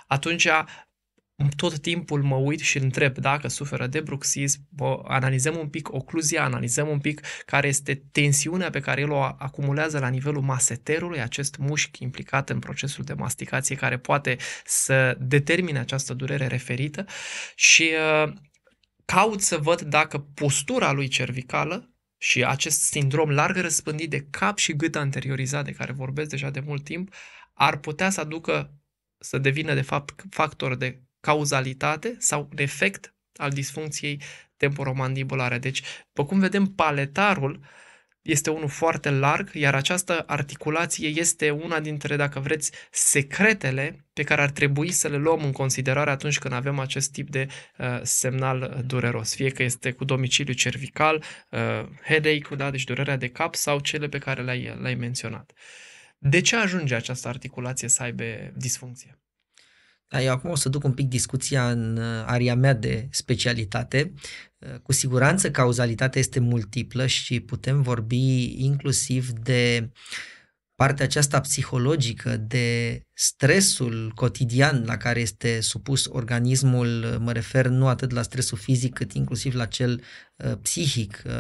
atunci 0.06 0.48
tot 1.56 1.78
timpul 1.78 2.22
mă 2.22 2.34
uit 2.34 2.60
și 2.60 2.78
întreb 2.78 3.18
dacă 3.18 3.48
suferă 3.48 3.86
de 3.86 4.00
bruxism, 4.00 4.60
analizăm 5.04 5.56
un 5.56 5.68
pic 5.68 5.92
ocluzia, 5.92 6.44
analizăm 6.44 6.88
un 6.88 6.98
pic 6.98 7.20
care 7.46 7.68
este 7.68 7.94
tensiunea 8.12 8.70
pe 8.70 8.80
care 8.80 9.00
el 9.00 9.10
o 9.10 9.20
acumulează 9.22 9.98
la 9.98 10.08
nivelul 10.08 10.42
maseterului, 10.42 11.20
acest 11.20 11.56
mușchi 11.56 12.02
implicat 12.02 12.50
în 12.50 12.58
procesul 12.58 13.04
de 13.04 13.12
masticație 13.12 13.76
care 13.76 13.98
poate 13.98 14.36
să 14.64 15.16
determine 15.20 15.78
această 15.78 16.14
durere 16.14 16.46
referită. 16.46 17.04
Și 17.54 17.90
uh, 18.24 18.32
caut 19.04 19.40
să 19.40 19.58
văd 19.58 19.80
dacă 19.80 20.18
postura 20.18 20.92
lui 20.92 21.08
cervicală 21.08 21.90
și 22.18 22.44
acest 22.44 22.80
sindrom 22.80 23.30
larg 23.30 23.56
răspândit 23.56 24.10
de 24.10 24.26
cap 24.30 24.58
și 24.58 24.76
gât 24.76 24.96
anteriorizat 24.96 25.64
de 25.64 25.72
care 25.72 25.92
vorbesc 25.92 26.28
deja 26.28 26.50
de 26.50 26.60
mult 26.60 26.84
timp 26.84 27.14
ar 27.52 27.76
putea 27.76 28.10
să 28.10 28.20
aducă 28.20 28.74
să 29.18 29.38
devină 29.38 29.74
de 29.74 29.82
fapt 29.82 30.24
factor 30.30 30.76
de 30.76 31.05
cauzalitate 31.26 32.16
sau 32.18 32.48
efect 32.56 33.14
al 33.36 33.50
disfuncției 33.50 34.20
temporomandibulare. 34.56 35.58
Deci, 35.58 35.82
pe 36.12 36.24
cum 36.24 36.38
vedem, 36.38 36.66
paletarul 36.66 37.60
este 38.22 38.50
unul 38.50 38.68
foarte 38.68 39.10
larg, 39.10 39.50
iar 39.52 39.74
această 39.74 40.24
articulație 40.26 41.08
este 41.08 41.50
una 41.50 41.80
dintre, 41.80 42.16
dacă 42.16 42.40
vreți, 42.40 42.70
secretele 42.90 44.06
pe 44.12 44.22
care 44.22 44.42
ar 44.42 44.50
trebui 44.50 44.90
să 44.90 45.08
le 45.08 45.16
luăm 45.16 45.44
în 45.44 45.52
considerare 45.52 46.10
atunci 46.10 46.38
când 46.38 46.54
avem 46.54 46.78
acest 46.78 47.12
tip 47.12 47.30
de 47.30 47.46
uh, 47.78 48.00
semnal 48.02 48.82
dureros. 48.86 49.34
Fie 49.34 49.50
că 49.50 49.62
este 49.62 49.92
cu 49.92 50.04
domiciliu 50.04 50.52
cervical, 50.52 51.24
uh, 51.50 51.58
headache, 52.02 52.54
da, 52.56 52.70
deci 52.70 52.84
durerea 52.84 53.16
de 53.16 53.28
cap 53.28 53.54
sau 53.54 53.80
cele 53.80 54.08
pe 54.08 54.18
care 54.18 54.42
le-ai, 54.42 54.76
le-ai 54.80 54.94
menționat. 54.94 55.52
De 56.18 56.40
ce 56.40 56.56
ajunge 56.56 56.94
această 56.94 57.28
articulație 57.28 57.88
să 57.88 58.02
aibă 58.02 58.24
disfuncție? 58.54 59.18
Da, 60.08 60.22
eu 60.22 60.32
acum 60.32 60.50
o 60.50 60.54
să 60.54 60.68
duc 60.68 60.84
un 60.84 60.92
pic 60.92 61.08
discuția 61.08 61.70
în 61.70 61.96
uh, 61.96 62.22
aria 62.26 62.54
mea 62.54 62.72
de 62.72 63.08
specialitate. 63.10 64.12
Uh, 64.58 64.78
cu 64.82 64.92
siguranță 64.92 65.50
cauzalitatea 65.50 66.20
este 66.20 66.40
multiplă 66.40 67.06
și 67.06 67.40
putem 67.40 67.82
vorbi 67.82 68.54
inclusiv 68.64 69.30
de 69.30 69.90
partea 70.74 71.04
aceasta 71.04 71.40
psihologică, 71.40 72.36
de 72.36 73.00
stresul 73.12 74.12
cotidian 74.14 74.84
la 74.84 74.96
care 74.96 75.20
este 75.20 75.60
supus 75.60 76.04
organismul, 76.04 77.18
mă 77.20 77.32
refer 77.32 77.66
nu 77.66 77.88
atât 77.88 78.10
la 78.10 78.22
stresul 78.22 78.58
fizic, 78.58 78.94
cât 78.94 79.12
inclusiv 79.12 79.54
la 79.54 79.66
cel 79.66 80.02
uh, 80.36 80.52
psihic 80.62 81.22
uh, 81.26 81.32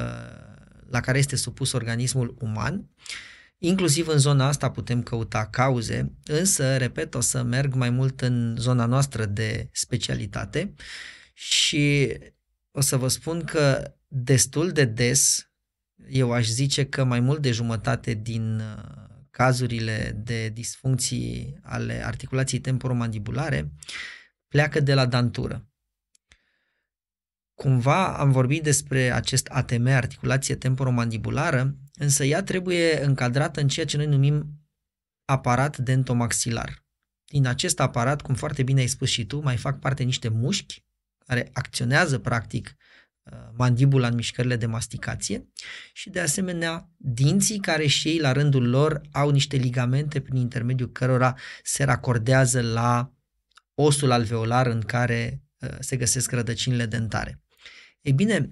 la 0.90 1.00
care 1.00 1.18
este 1.18 1.36
supus 1.36 1.72
organismul 1.72 2.34
uman. 2.38 2.74
Uh, 2.74 3.35
Inclusiv 3.58 4.08
în 4.08 4.18
zona 4.18 4.46
asta 4.46 4.70
putem 4.70 5.02
căuta 5.02 5.46
cauze, 5.46 6.12
însă, 6.24 6.76
repet, 6.76 7.14
o 7.14 7.20
să 7.20 7.42
merg 7.42 7.74
mai 7.74 7.90
mult 7.90 8.20
în 8.20 8.56
zona 8.58 8.86
noastră 8.86 9.24
de 9.24 9.68
specialitate 9.72 10.74
și 11.32 12.16
o 12.70 12.80
să 12.80 12.96
vă 12.96 13.08
spun 13.08 13.44
că 13.44 13.94
destul 14.06 14.70
de 14.70 14.84
des, 14.84 15.50
eu 16.08 16.32
aș 16.32 16.46
zice 16.46 16.86
că 16.86 17.04
mai 17.04 17.20
mult 17.20 17.42
de 17.42 17.50
jumătate 17.50 18.14
din 18.14 18.58
uh, 18.58 19.06
cazurile 19.30 20.20
de 20.24 20.48
disfuncții 20.48 21.58
ale 21.62 22.06
articulației 22.06 22.60
temporomandibulare 22.60 23.72
pleacă 24.48 24.80
de 24.80 24.94
la 24.94 25.06
dantură. 25.06 25.68
Cumva 27.54 28.18
am 28.18 28.30
vorbit 28.30 28.62
despre 28.62 29.12
acest 29.12 29.46
ATM, 29.46 29.86
articulație 29.86 30.54
temporomandibulară, 30.54 31.76
însă 31.98 32.24
ea 32.24 32.42
trebuie 32.42 33.04
încadrată 33.04 33.60
în 33.60 33.68
ceea 33.68 33.86
ce 33.86 33.96
noi 33.96 34.06
numim 34.06 34.66
aparat 35.24 35.76
dentomaxilar. 35.78 36.84
Din 37.24 37.46
acest 37.46 37.80
aparat, 37.80 38.22
cum 38.22 38.34
foarte 38.34 38.62
bine 38.62 38.80
ai 38.80 38.86
spus 38.86 39.08
și 39.08 39.26
tu, 39.26 39.40
mai 39.40 39.56
fac 39.56 39.78
parte 39.78 40.02
niște 40.02 40.28
mușchi 40.28 40.84
care 41.26 41.50
acționează 41.52 42.18
practic 42.18 42.76
uh, 43.22 43.38
mandibula 43.52 44.06
în 44.08 44.14
mișcările 44.14 44.56
de 44.56 44.66
masticație 44.66 45.48
și 45.92 46.10
de 46.10 46.20
asemenea 46.20 46.90
dinții 46.96 47.58
care 47.58 47.86
și 47.86 48.08
ei 48.08 48.18
la 48.18 48.32
rândul 48.32 48.68
lor 48.68 49.00
au 49.12 49.30
niște 49.30 49.56
ligamente 49.56 50.20
prin 50.20 50.36
intermediul 50.36 50.92
cărora 50.92 51.34
se 51.62 51.84
racordează 51.84 52.60
la 52.60 53.14
osul 53.74 54.10
alveolar 54.10 54.66
în 54.66 54.80
care 54.80 55.42
uh, 55.58 55.76
se 55.78 55.96
găsesc 55.96 56.30
rădăcinile 56.30 56.86
dentare. 56.86 57.42
Ei 58.00 58.12
bine, 58.12 58.50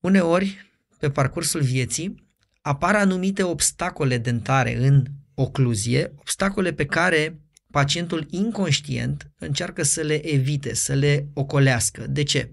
uneori, 0.00 0.66
pe 0.98 1.10
parcursul 1.10 1.60
vieții, 1.60 2.24
apar 2.60 2.94
anumite 2.94 3.42
obstacole 3.42 4.18
dentare 4.18 4.76
în 4.86 5.04
ocluzie, 5.34 6.12
obstacole 6.16 6.72
pe 6.72 6.84
care 6.84 7.40
pacientul 7.70 8.26
inconștient 8.30 9.30
încearcă 9.38 9.82
să 9.82 10.00
le 10.00 10.32
evite, 10.32 10.74
să 10.74 10.92
le 10.92 11.28
ocolească. 11.34 12.06
De 12.08 12.22
ce? 12.22 12.50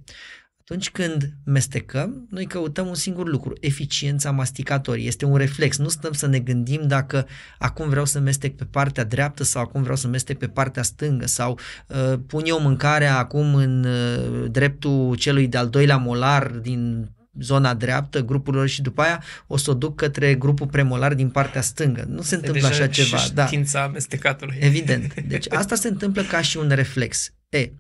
Atunci 0.60 0.90
când 0.90 1.34
mestecăm, 1.46 2.28
noi 2.30 2.46
căutăm 2.46 2.88
un 2.88 2.96
singur 2.96 3.28
lucru, 3.28 3.54
eficiența 3.60 4.32
masticatorii. 4.32 5.08
Este 5.08 5.26
un 5.26 5.36
reflex, 5.36 5.78
nu 5.78 5.88
stăm 5.90 6.12
să 6.12 6.28
ne 6.28 6.40
gândim 6.40 6.88
dacă 6.88 7.28
acum 7.58 7.90
vreau 7.90 8.06
să 8.06 8.20
mestec 8.20 8.56
pe 8.56 8.66
partea 8.66 9.04
dreaptă 9.04 9.44
sau 9.44 9.62
acum 9.62 9.82
vreau 9.82 9.96
să 9.96 10.08
mestec 10.08 10.38
pe 10.38 10.48
partea 10.48 10.84
stângă 10.84 11.28
sau 11.28 11.60
uh, 11.88 12.20
pun 12.28 12.44
eu 12.46 12.62
mâncarea 12.62 13.18
acum 13.18 13.56
în 13.56 13.84
uh, 13.84 14.52
dreptul 14.52 15.16
celui 15.16 15.48
de-al 15.48 15.70
doilea 15.70 15.98
molar 15.98 16.48
din 16.48 17.10
zona 17.40 17.74
dreaptă 17.74 18.22
grupurilor 18.22 18.68
și 18.68 18.82
după 18.82 19.02
aia 19.02 19.24
o 19.48 19.58
să 19.58 19.72
o 19.72 19.74
duc 19.74 19.96
către 19.96 20.36
grupul 20.36 20.68
premolar 20.68 21.14
din 21.14 21.30
partea 21.30 21.62
stângă. 21.62 22.06
Nu 22.08 22.22
se 22.22 22.36
întâmplă 22.36 22.68
așa 22.68 22.88
ceva. 22.88 23.20
Da. 23.34 23.50
amestecatului. 23.74 24.58
Evident. 24.60 25.22
Deci 25.22 25.52
asta 25.62 25.76
se 25.76 25.88
întâmplă 25.88 26.24
ca 26.24 26.42
și 26.42 26.58
un 26.58 26.70
reflex. 26.70 27.34
E, 27.50 27.72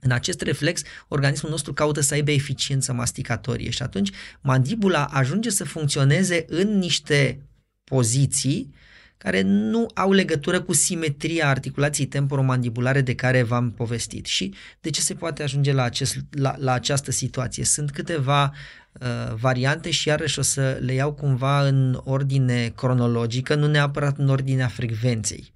în 0.00 0.10
acest 0.10 0.40
reflex, 0.40 0.82
organismul 1.08 1.50
nostru 1.50 1.72
caută 1.72 2.00
să 2.00 2.14
aibă 2.14 2.30
eficiență 2.30 2.92
masticatorie 2.92 3.70
și 3.70 3.82
atunci 3.82 4.10
mandibula 4.40 5.04
ajunge 5.04 5.50
să 5.50 5.64
funcționeze 5.64 6.44
în 6.48 6.78
niște 6.78 7.42
poziții 7.84 8.74
care 9.18 9.40
nu 9.42 9.86
au 9.94 10.12
legătură 10.12 10.60
cu 10.60 10.72
simetria 10.72 11.48
articulației 11.48 12.06
temporomandibulare 12.06 13.00
de 13.00 13.14
care 13.14 13.42
v-am 13.42 13.70
povestit. 13.70 14.26
Și 14.26 14.54
de 14.80 14.90
ce 14.90 15.00
se 15.00 15.14
poate 15.14 15.42
ajunge 15.42 15.72
la, 15.72 15.82
acest, 15.82 16.16
la, 16.30 16.54
la 16.58 16.72
această 16.72 17.10
situație? 17.10 17.64
Sunt 17.64 17.90
câteva 17.90 18.52
uh, 19.00 19.34
variante 19.34 19.90
și 19.90 20.08
iarăși 20.08 20.38
o 20.38 20.42
să 20.42 20.78
le 20.80 20.92
iau 20.92 21.12
cumva 21.12 21.66
în 21.66 22.00
ordine 22.04 22.72
cronologică, 22.76 23.54
nu 23.54 23.66
neapărat 23.66 24.18
în 24.18 24.28
ordinea 24.28 24.68
frecvenței. 24.68 25.52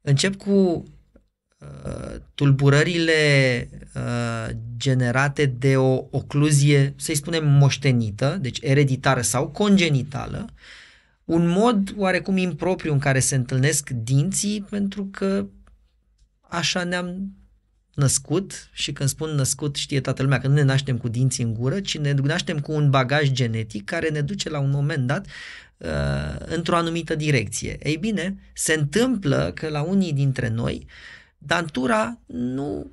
Încep 0.00 0.34
cu 0.34 0.84
Uh, 1.60 2.16
tulburările 2.34 3.68
uh, 3.94 4.48
generate 4.76 5.46
de 5.46 5.76
o 5.76 6.04
ocluzie, 6.10 6.94
să-i 6.96 7.14
spunem, 7.14 7.48
moștenită, 7.48 8.38
deci 8.40 8.58
ereditară 8.60 9.20
sau 9.20 9.48
congenitală, 9.48 10.48
un 11.30 11.46
mod 11.46 11.94
oarecum 11.96 12.36
impropriu 12.36 12.92
în 12.92 12.98
care 12.98 13.20
se 13.20 13.34
întâlnesc 13.34 13.90
dinții, 13.90 14.66
pentru 14.70 15.08
că 15.10 15.46
așa 16.40 16.84
ne-am 16.84 17.34
născut 17.94 18.68
și 18.72 18.92
când 18.92 19.08
spun 19.08 19.30
născut 19.30 19.76
știe 19.76 20.00
toată 20.00 20.22
lumea 20.22 20.38
că 20.38 20.48
nu 20.48 20.54
ne 20.54 20.62
naștem 20.62 20.98
cu 20.98 21.08
dinții 21.08 21.44
în 21.44 21.54
gură, 21.54 21.80
ci 21.80 21.98
ne 21.98 22.12
naștem 22.12 22.58
cu 22.58 22.72
un 22.72 22.90
bagaj 22.90 23.30
genetic 23.30 23.84
care 23.84 24.08
ne 24.08 24.20
duce 24.20 24.48
la 24.48 24.58
un 24.58 24.70
moment 24.70 25.06
dat 25.06 25.26
uh, 25.76 25.88
într-o 26.38 26.76
anumită 26.76 27.14
direcție. 27.14 27.78
Ei 27.82 27.96
bine, 27.96 28.36
se 28.54 28.74
întâmplă 28.74 29.52
că 29.54 29.68
la 29.68 29.82
unii 29.82 30.12
dintre 30.12 30.48
noi 30.48 30.86
uh, 30.86 31.20
dantura 31.42 32.20
nu 32.26 32.92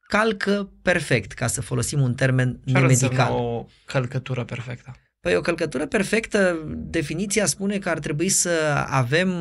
calcă 0.00 0.72
perfect, 0.82 1.32
ca 1.32 1.46
să 1.46 1.60
folosim 1.60 2.00
un 2.00 2.14
termen 2.14 2.60
Ce 2.64 2.72
nemedical. 2.72 3.32
o 3.32 3.66
călcătură 3.84 4.44
perfectă? 4.44 4.96
Păi 5.20 5.36
o 5.36 5.40
călcătură 5.40 5.86
perfectă, 5.86 6.64
definiția 6.76 7.46
spune 7.46 7.78
că 7.78 7.88
ar 7.88 7.98
trebui 7.98 8.28
să 8.28 8.84
avem 8.88 9.32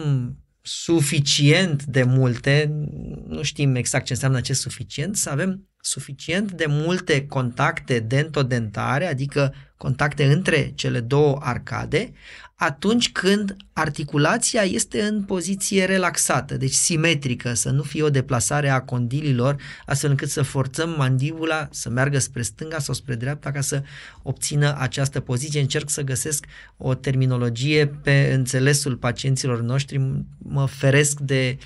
suficient 0.62 1.84
de 1.84 2.03
multe, 2.03 2.86
nu 3.27 3.43
știm 3.43 3.75
exact 3.75 4.05
ce 4.05 4.13
înseamnă 4.13 4.38
acest 4.38 4.62
suficient, 4.62 5.15
să 5.15 5.29
avem 5.29 5.69
suficient 5.89 6.51
de 6.51 6.65
multe 6.67 7.25
contacte 7.25 8.00
dentodentare, 8.00 9.08
adică 9.08 9.53
contacte 9.77 10.25
între 10.25 10.72
cele 10.75 11.00
două 11.00 11.38
arcade, 11.41 12.12
atunci 12.56 13.12
când 13.12 13.56
articulația 13.74 14.62
este 14.62 15.01
în 15.01 15.24
poziție 15.24 15.86
relaxată, 15.86 16.58
deci 16.58 16.74
simetrică, 16.74 17.53
să 17.53 17.70
nu 17.70 17.82
fie 17.82 18.03
o 18.03 18.10
deplasare 18.10 18.70
a 18.70 18.82
condililor, 18.82 19.62
astfel 19.86 20.10
încât 20.10 20.29
să 20.29 20.41
forțăm 20.41 20.89
mandibula 20.98 21.67
să 21.72 21.89
meargă 21.89 22.20
spre 22.20 22.41
stânga 22.41 22.79
sau 22.79 22.94
spre 22.94 23.15
dreapta 23.15 23.51
ca 23.51 23.62
să 23.62 23.84
obțină 24.24 24.75
această 24.79 25.20
poziție. 25.20 25.60
Încerc 25.60 25.89
să 25.89 26.01
găsesc 26.01 26.46
o 26.77 26.94
terminologie 26.94 27.88
pe 27.88 28.32
înțelesul 28.34 28.96
pacienților 28.96 29.62
noștri, 29.62 30.01
mă 30.38 30.65
feresc 30.65 31.20
de 31.20 31.58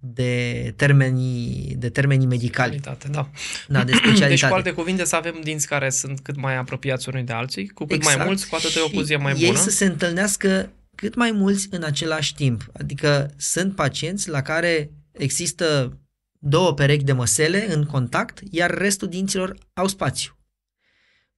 de 0.00 0.72
termenii, 0.76 1.74
de 1.78 1.88
termenii 1.88 2.26
medicali. 2.26 2.80
Da. 3.10 3.30
da, 3.68 3.84
de 3.84 3.92
specialitate. 4.02 4.28
Deci, 4.28 4.44
cu 4.44 4.54
alte 4.54 4.72
cuvinte, 4.72 5.04
să 5.04 5.16
avem 5.16 5.40
dinți 5.42 5.66
care 5.66 5.90
sunt 5.90 6.20
cât 6.20 6.36
mai 6.36 6.56
apropiați 6.56 7.08
unii 7.08 7.22
de 7.22 7.32
alții, 7.32 7.68
cu 7.68 7.84
cât 7.84 7.96
exact. 7.96 8.16
mai 8.16 8.26
mulți, 8.26 8.48
cu 8.48 8.54
atât 8.54 8.76
e 8.76 8.80
o 8.80 8.88
poziție 8.88 9.16
mai 9.16 9.32
bună. 9.32 9.46
Ei 9.46 9.56
să 9.56 9.70
se 9.70 9.84
întâlnească 9.84 10.72
cât 10.94 11.14
mai 11.14 11.30
mulți 11.30 11.68
în 11.70 11.82
același 11.82 12.34
timp. 12.34 12.66
Adică 12.78 13.30
sunt 13.36 13.74
pacienți 13.74 14.28
la 14.28 14.42
care 14.42 14.90
există 15.12 15.98
două 16.38 16.74
perechi 16.74 17.04
de 17.04 17.12
măsele 17.12 17.74
în 17.74 17.84
contact, 17.84 18.40
iar 18.50 18.70
restul 18.70 19.08
dinților 19.08 19.56
au 19.72 19.86
spațiu. 19.86 20.37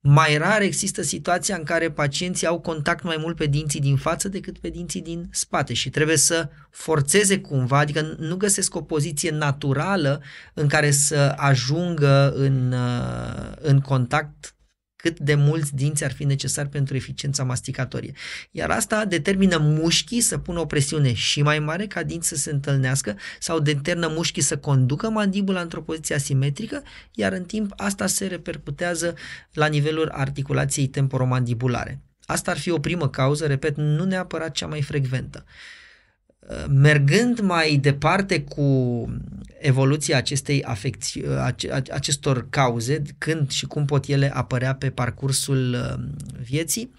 Mai 0.03 0.37
rar 0.37 0.61
există 0.61 1.03
situația 1.03 1.57
în 1.57 1.63
care 1.63 1.91
pacienții 1.91 2.47
au 2.47 2.61
contact 2.61 3.05
mai 3.05 3.17
mult 3.19 3.37
pe 3.37 3.47
dinții 3.47 3.81
din 3.81 3.97
față 3.97 4.29
decât 4.29 4.59
pe 4.59 4.69
dinții 4.69 5.03
din 5.03 5.29
spate 5.31 5.75
și 5.75 5.91
trebuie 5.91 6.17
să 6.17 6.49
forțeze 6.71 7.41
cumva, 7.41 7.79
adică 7.79 8.15
nu 8.19 8.37
găsesc 8.37 8.75
o 8.75 8.83
poziție 8.83 9.31
naturală 9.31 10.23
în 10.55 10.69
care 10.69 10.91
să 10.91 11.35
ajungă 11.37 12.33
în, 12.37 12.73
uh, 12.73 13.53
în 13.61 13.81
contact 13.81 14.55
cât 15.01 15.19
de 15.19 15.35
mulți 15.35 15.75
dinți 15.75 16.05
ar 16.05 16.13
fi 16.13 16.25
necesari 16.25 16.69
pentru 16.69 16.97
eficiența 16.97 17.45
masticatorie. 17.45 18.13
Iar 18.51 18.71
asta 18.71 19.05
determină 19.05 19.59
mușchii 19.59 20.21
să 20.21 20.39
pună 20.39 20.61
o 20.61 20.67
presiune 20.67 21.13
și 21.13 21.43
mai 21.43 21.59
mare 21.59 21.87
ca 21.87 22.03
dinți 22.03 22.29
să 22.29 22.37
se 22.37 22.51
întâlnească 22.51 23.17
sau 23.39 23.61
determină 23.61 24.09
mușchii 24.09 24.43
să 24.43 24.57
conducă 24.57 25.11
mandibula 25.11 25.61
într-o 25.61 25.83
poziție 25.83 26.15
asimetrică, 26.15 26.83
iar 27.15 27.33
în 27.33 27.45
timp 27.45 27.73
asta 27.77 28.07
se 28.07 28.27
repercutează 28.27 29.15
la 29.53 29.67
nivelul 29.67 30.09
articulației 30.09 30.87
temporomandibulare. 30.87 32.01
Asta 32.25 32.51
ar 32.51 32.59
fi 32.59 32.71
o 32.71 32.79
primă 32.79 33.09
cauză, 33.09 33.47
repet, 33.47 33.77
nu 33.77 34.05
neapărat 34.05 34.53
cea 34.53 34.67
mai 34.67 34.83
frecventă. 34.83 35.45
Mergând 36.69 37.41
mai 37.41 37.77
departe 37.77 38.43
cu 38.43 38.65
evoluția 39.59 40.17
acestei 40.17 40.63
afecți, 40.63 41.21
acestor 41.91 42.47
cauze, 42.51 43.03
când 43.19 43.51
și 43.51 43.67
cum 43.67 43.85
pot 43.85 44.07
ele 44.07 44.35
apărea 44.35 44.75
pe 44.75 44.91
parcursul 44.91 45.75
um, 45.75 46.17
vieții, 46.43 46.93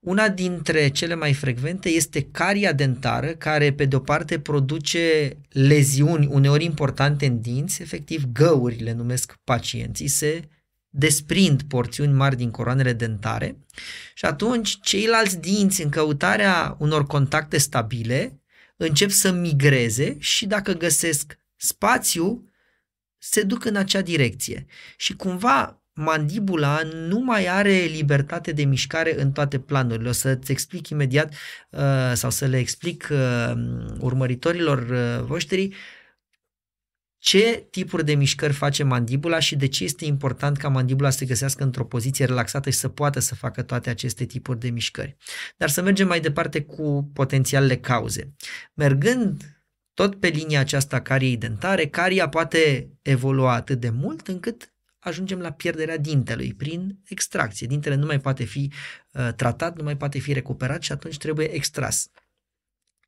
una 0.00 0.28
dintre 0.28 0.88
cele 0.88 1.14
mai 1.14 1.32
frecvente 1.32 1.88
este 1.88 2.28
caria 2.30 2.72
dentară, 2.72 3.26
care 3.26 3.72
pe 3.72 3.84
de 3.84 3.96
o 3.96 3.98
parte 3.98 4.38
produce 4.38 5.36
leziuni 5.48 6.26
uneori 6.26 6.64
importante 6.64 7.26
în 7.26 7.40
dinți, 7.40 7.82
efectiv 7.82 8.24
găuri 8.32 8.82
le 8.82 8.92
numesc 8.92 9.38
pacienții, 9.44 10.08
se 10.08 10.48
desprind 10.88 11.62
porțiuni 11.62 12.12
mari 12.12 12.36
din 12.36 12.50
coroanele 12.50 12.92
dentare 12.92 13.56
și 14.14 14.24
atunci 14.24 14.78
ceilalți 14.80 15.40
dinți 15.40 15.82
în 15.82 15.88
căutarea 15.88 16.76
unor 16.78 17.06
contacte 17.06 17.58
stabile 17.58 18.40
încep 18.76 19.10
să 19.10 19.30
migreze 19.32 20.16
și 20.18 20.46
dacă 20.46 20.72
găsesc 20.72 21.38
spațiu, 21.56 22.50
se 23.18 23.42
duc 23.42 23.64
în 23.64 23.76
acea 23.76 24.00
direcție. 24.00 24.66
Și 24.96 25.16
cumva 25.16 25.80
mandibula 25.92 26.82
nu 26.82 27.18
mai 27.18 27.46
are 27.46 27.78
libertate 27.78 28.52
de 28.52 28.64
mișcare 28.64 29.20
în 29.20 29.32
toate 29.32 29.58
planurile. 29.58 30.08
O 30.08 30.12
să-ți 30.12 30.52
explic 30.52 30.88
imediat 30.88 31.34
uh, 31.70 32.12
sau 32.14 32.30
să 32.30 32.46
le 32.46 32.58
explic 32.58 33.08
uh, 33.10 33.52
urmăritorilor 33.98 34.78
uh, 34.78 35.24
voștri 35.24 35.74
ce 37.26 37.66
tipuri 37.70 38.04
de 38.04 38.14
mișcări 38.14 38.52
face 38.52 38.82
mandibula 38.82 39.38
și 39.38 39.56
de 39.56 39.66
ce 39.66 39.84
este 39.84 40.04
important 40.04 40.56
ca 40.56 40.68
mandibula 40.68 41.10
să 41.10 41.18
se 41.18 41.24
găsească 41.24 41.64
într-o 41.64 41.84
poziție 41.84 42.24
relaxată 42.24 42.70
și 42.70 42.78
să 42.78 42.88
poată 42.88 43.20
să 43.20 43.34
facă 43.34 43.62
toate 43.62 43.90
aceste 43.90 44.24
tipuri 44.24 44.58
de 44.58 44.70
mișcări. 44.70 45.16
Dar 45.56 45.68
să 45.68 45.82
mergem 45.82 46.06
mai 46.06 46.20
departe 46.20 46.62
cu 46.62 47.10
potențialele 47.12 47.76
cauze. 47.76 48.32
Mergând 48.74 49.60
tot 49.94 50.14
pe 50.14 50.28
linia 50.28 50.60
aceasta 50.60 51.00
cariei 51.00 51.36
dentare, 51.36 51.86
caria 51.86 52.28
poate 52.28 52.90
evolua 53.02 53.54
atât 53.54 53.80
de 53.80 53.90
mult 53.90 54.26
încât 54.26 54.74
ajungem 54.98 55.38
la 55.38 55.52
pierderea 55.52 55.98
dintelui 55.98 56.54
prin 56.54 56.98
extracție. 57.08 57.66
Dintele 57.66 57.94
nu 57.94 58.06
mai 58.06 58.20
poate 58.20 58.44
fi 58.44 58.72
uh, 59.12 59.28
tratat, 59.36 59.76
nu 59.76 59.82
mai 59.82 59.96
poate 59.96 60.18
fi 60.18 60.32
recuperat 60.32 60.82
și 60.82 60.92
atunci 60.92 61.16
trebuie 61.16 61.46
extras. 61.46 62.10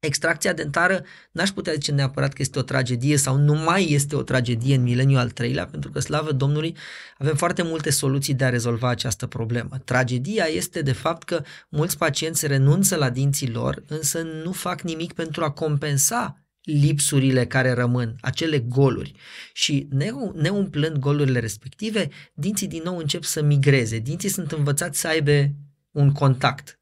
Extracția 0.01 0.53
dentară 0.53 1.05
n-aș 1.33 1.51
putea 1.51 1.73
zice 1.73 1.93
neapărat 1.93 2.33
că 2.33 2.43
este 2.43 2.59
o 2.59 2.63
tragedie 2.63 3.17
sau 3.17 3.37
nu 3.37 3.55
mai 3.55 3.91
este 3.91 4.17
o 4.17 4.23
tragedie 4.23 4.75
în 4.75 4.83
mileniul 4.83 5.19
al 5.19 5.31
treilea, 5.31 5.67
pentru 5.67 5.91
că, 5.91 6.01
slavă 6.01 6.33
Domnului, 6.33 6.77
avem 7.19 7.35
foarte 7.35 7.63
multe 7.63 7.91
soluții 7.91 8.35
de 8.35 8.45
a 8.45 8.49
rezolva 8.49 8.89
această 8.89 9.27
problemă. 9.27 9.79
Tragedia 9.85 10.45
este 10.45 10.83
de 10.83 10.93
fapt 10.93 11.23
că 11.23 11.43
mulți 11.69 11.99
pacienți 11.99 12.47
renunță 12.47 12.97
la 12.97 13.11
dinții 13.11 13.51
lor, 13.51 13.83
însă 13.87 14.23
nu 14.45 14.53
fac 14.53 14.81
nimic 14.81 15.13
pentru 15.13 15.45
a 15.45 15.51
compensa 15.51 16.43
lipsurile 16.63 17.47
care 17.47 17.73
rămân, 17.73 18.17
acele 18.21 18.59
goluri. 18.59 19.15
Și 19.53 19.89
neumplând 20.35 20.97
golurile 20.97 21.39
respective, 21.39 22.09
dinții 22.35 22.69
din 22.69 22.83
nou 22.85 22.97
încep 22.97 23.23
să 23.23 23.43
migreze. 23.43 23.99
Dinții 23.99 24.29
sunt 24.29 24.53
învățați 24.53 25.01
să 25.01 25.09
aibă 25.09 25.51
un 25.91 26.13
contact 26.13 26.78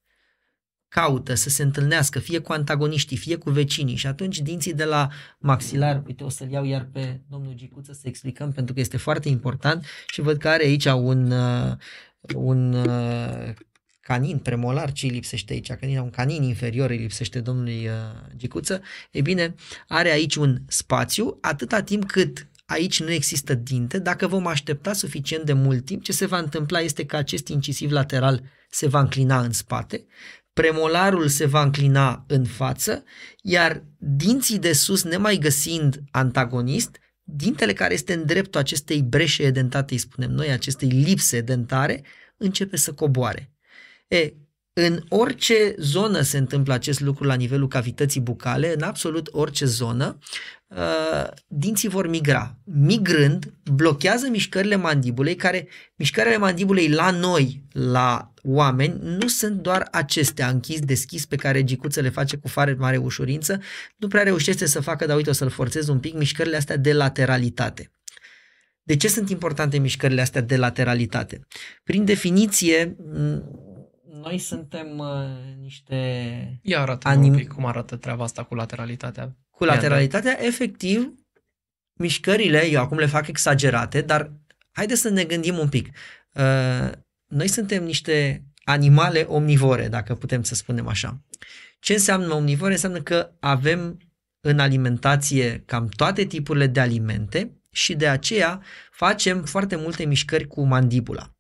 caută 0.89 1.35
să 1.35 1.49
se 1.49 1.63
întâlnească 1.63 2.19
fie 2.19 2.39
cu 2.39 2.53
antagoniștii, 2.53 3.17
fie 3.17 3.37
cu 3.37 3.51
vecinii. 3.51 3.97
Și 3.97 4.07
atunci 4.07 4.41
dinții 4.41 4.75
de 4.75 4.85
la 4.85 5.09
maxilar, 5.39 6.03
uite 6.07 6.25
o 6.25 6.29
să-l 6.29 6.51
iau 6.51 6.65
iar 6.65 6.89
pe 6.93 7.21
domnul 7.29 7.53
Gicuță 7.55 7.93
să 7.93 8.03
explicăm 8.05 8.53
pentru 8.53 8.75
că 8.75 8.81
este 8.81 8.97
foarte 8.97 9.29
important 9.29 9.85
și 10.07 10.21
văd 10.21 10.39
că 10.39 10.49
are 10.49 10.65
aici 10.65 10.85
un, 10.85 11.31
uh, 11.31 11.73
un 12.35 12.73
uh, 12.73 13.53
canin 14.01 14.39
premolar. 14.39 14.93
Ce 14.93 15.07
îi 15.07 15.13
lipsește 15.13 15.53
aici, 15.53 15.73
canin, 15.73 15.99
un 15.99 16.11
canin 16.11 16.43
inferior 16.43 16.91
îi 16.91 16.97
lipsește 16.97 17.41
domnului 17.41 17.87
uh, 17.87 17.93
Gicuță, 18.37 18.83
e 19.11 19.21
bine, 19.21 19.55
are 19.89 20.11
aici 20.11 20.35
un 20.35 20.59
spațiu 20.67 21.39
atâta 21.41 21.83
timp 21.83 22.07
cât 22.07 22.49
aici 22.67 23.01
nu 23.01 23.11
există 23.11 23.55
dinte, 23.55 23.99
dacă 23.99 24.27
vom 24.27 24.47
aștepta 24.47 24.93
suficient 24.93 25.45
de 25.45 25.53
mult 25.53 25.85
timp, 25.85 26.03
ce 26.03 26.13
se 26.13 26.27
va 26.27 26.39
întâmpla 26.39 26.81
este 26.81 27.05
că 27.07 27.17
acest 27.17 27.49
incisiv 27.49 27.91
lateral 27.91 28.43
se 28.71 28.89
va 28.89 29.01
înclina 29.01 29.41
în 29.41 29.53
spate, 29.53 30.07
premolarul 30.61 31.29
se 31.29 31.47
va 31.47 31.63
înclina 31.63 32.25
în 32.27 32.45
față, 32.45 33.05
iar 33.43 33.83
dinții 33.99 34.59
de 34.59 34.73
sus, 34.73 35.03
nemai 35.03 35.37
găsind 35.37 36.03
antagonist, 36.11 36.97
dintele 37.23 37.73
care 37.73 37.95
este 37.95 38.13
în 38.13 38.27
dreptul 38.27 38.61
acestei 38.61 39.03
breșe 39.03 39.51
dentate, 39.51 39.93
îi 39.93 39.99
spunem 39.99 40.31
noi, 40.31 40.51
acestei 40.51 40.89
lipse 40.89 41.41
dentare, 41.41 42.03
începe 42.37 42.77
să 42.77 42.93
coboare. 42.93 43.53
E, 44.09 44.33
în 44.73 45.01
orice 45.09 45.75
zonă 45.79 46.21
se 46.21 46.39
întâmplă 46.39 46.73
acest 46.73 47.01
lucru 47.01 47.25
la 47.25 47.35
nivelul 47.35 47.69
cavității 47.69 48.21
bucale, 48.21 48.75
în 48.75 48.83
absolut 48.83 49.29
orice 49.33 49.65
zonă, 49.65 50.19
uh, 50.67 51.27
dinții 51.47 51.89
vor 51.89 52.09
migra. 52.09 52.59
Migrând, 52.65 53.53
blochează 53.73 54.29
mișcările 54.29 54.77
mandibulei, 54.77 55.37
care 55.37 55.69
mișcările 55.97 56.37
mandibulei 56.37 56.89
la 56.89 57.11
noi, 57.11 57.63
la 57.73 58.33
oameni, 58.47 58.99
nu 59.03 59.29
sunt 59.29 59.61
doar 59.61 59.89
acestea 59.91 60.49
închis, 60.49 60.81
deschis, 60.81 61.27
pe 61.27 61.37
care 61.37 61.65
gicuță 61.65 62.01
le 62.01 62.09
face 62.09 62.37
cu 62.37 62.49
foarte 62.49 62.75
mare 62.79 62.97
ușurință, 62.97 63.61
nu 63.97 64.09
prea 64.09 64.23
reușește 64.23 64.67
să 64.67 64.81
facă, 64.81 65.07
dar 65.07 65.17
uite, 65.17 65.31
o 65.31 65.33
să-l 65.33 65.51
forțez 65.51 65.89
un 65.89 66.01
pic, 66.01 66.15
mișcările 66.15 66.57
astea 66.57 66.77
de 66.77 66.93
lateralitate. 66.93 67.91
De 68.83 68.97
ce 68.97 69.09
sunt 69.09 69.31
importante 69.31 69.79
mișcările 69.79 70.21
astea 70.21 70.41
de 70.41 70.57
lateralitate? 70.57 71.41
Prin 71.83 72.05
definiție, 72.05 72.97
noi 74.23 74.39
suntem 74.39 74.99
uh, 74.99 75.57
niște... 75.61 76.61
Ia 76.63 76.81
arată 76.81 77.09
anim... 77.09 77.33
un 77.33 77.39
pic 77.39 77.53
cum 77.53 77.67
arată 77.67 77.97
treaba 77.97 78.25
asta 78.25 78.43
cu 78.43 78.55
lateralitatea. 78.55 79.37
Cu 79.51 79.65
lateralitatea, 79.65 80.45
efectiv, 80.45 81.15
mișcările, 81.93 82.67
eu 82.71 82.81
acum 82.81 82.99
le 82.99 83.07
fac 83.07 83.27
exagerate, 83.27 84.01
dar 84.01 84.33
haideți 84.73 85.01
să 85.01 85.09
ne 85.09 85.25
gândim 85.25 85.59
un 85.59 85.69
pic. 85.69 85.89
Uh, 86.33 86.91
noi 87.27 87.49
suntem 87.49 87.85
niște 87.85 88.45
animale 88.65 89.21
omnivore, 89.21 89.89
dacă 89.89 90.15
putem 90.15 90.43
să 90.43 90.55
spunem 90.55 90.87
așa. 90.87 91.25
Ce 91.81 91.93
înseamnă 91.93 92.35
omnivore? 92.35 92.73
Înseamnă 92.73 93.03
că 93.03 93.31
avem 93.41 93.99
în 94.41 94.59
alimentație 94.59 95.63
cam 95.67 95.89
toate 95.89 96.25
tipurile 96.25 96.67
de 96.67 96.81
alimente 96.81 97.61
și 97.71 97.95
de 97.95 98.09
aceea 98.09 98.63
facem 98.91 99.45
foarte 99.45 99.77
multe 99.77 100.05
mișcări 100.05 100.47
cu 100.47 100.63
mandibula. 100.65 101.37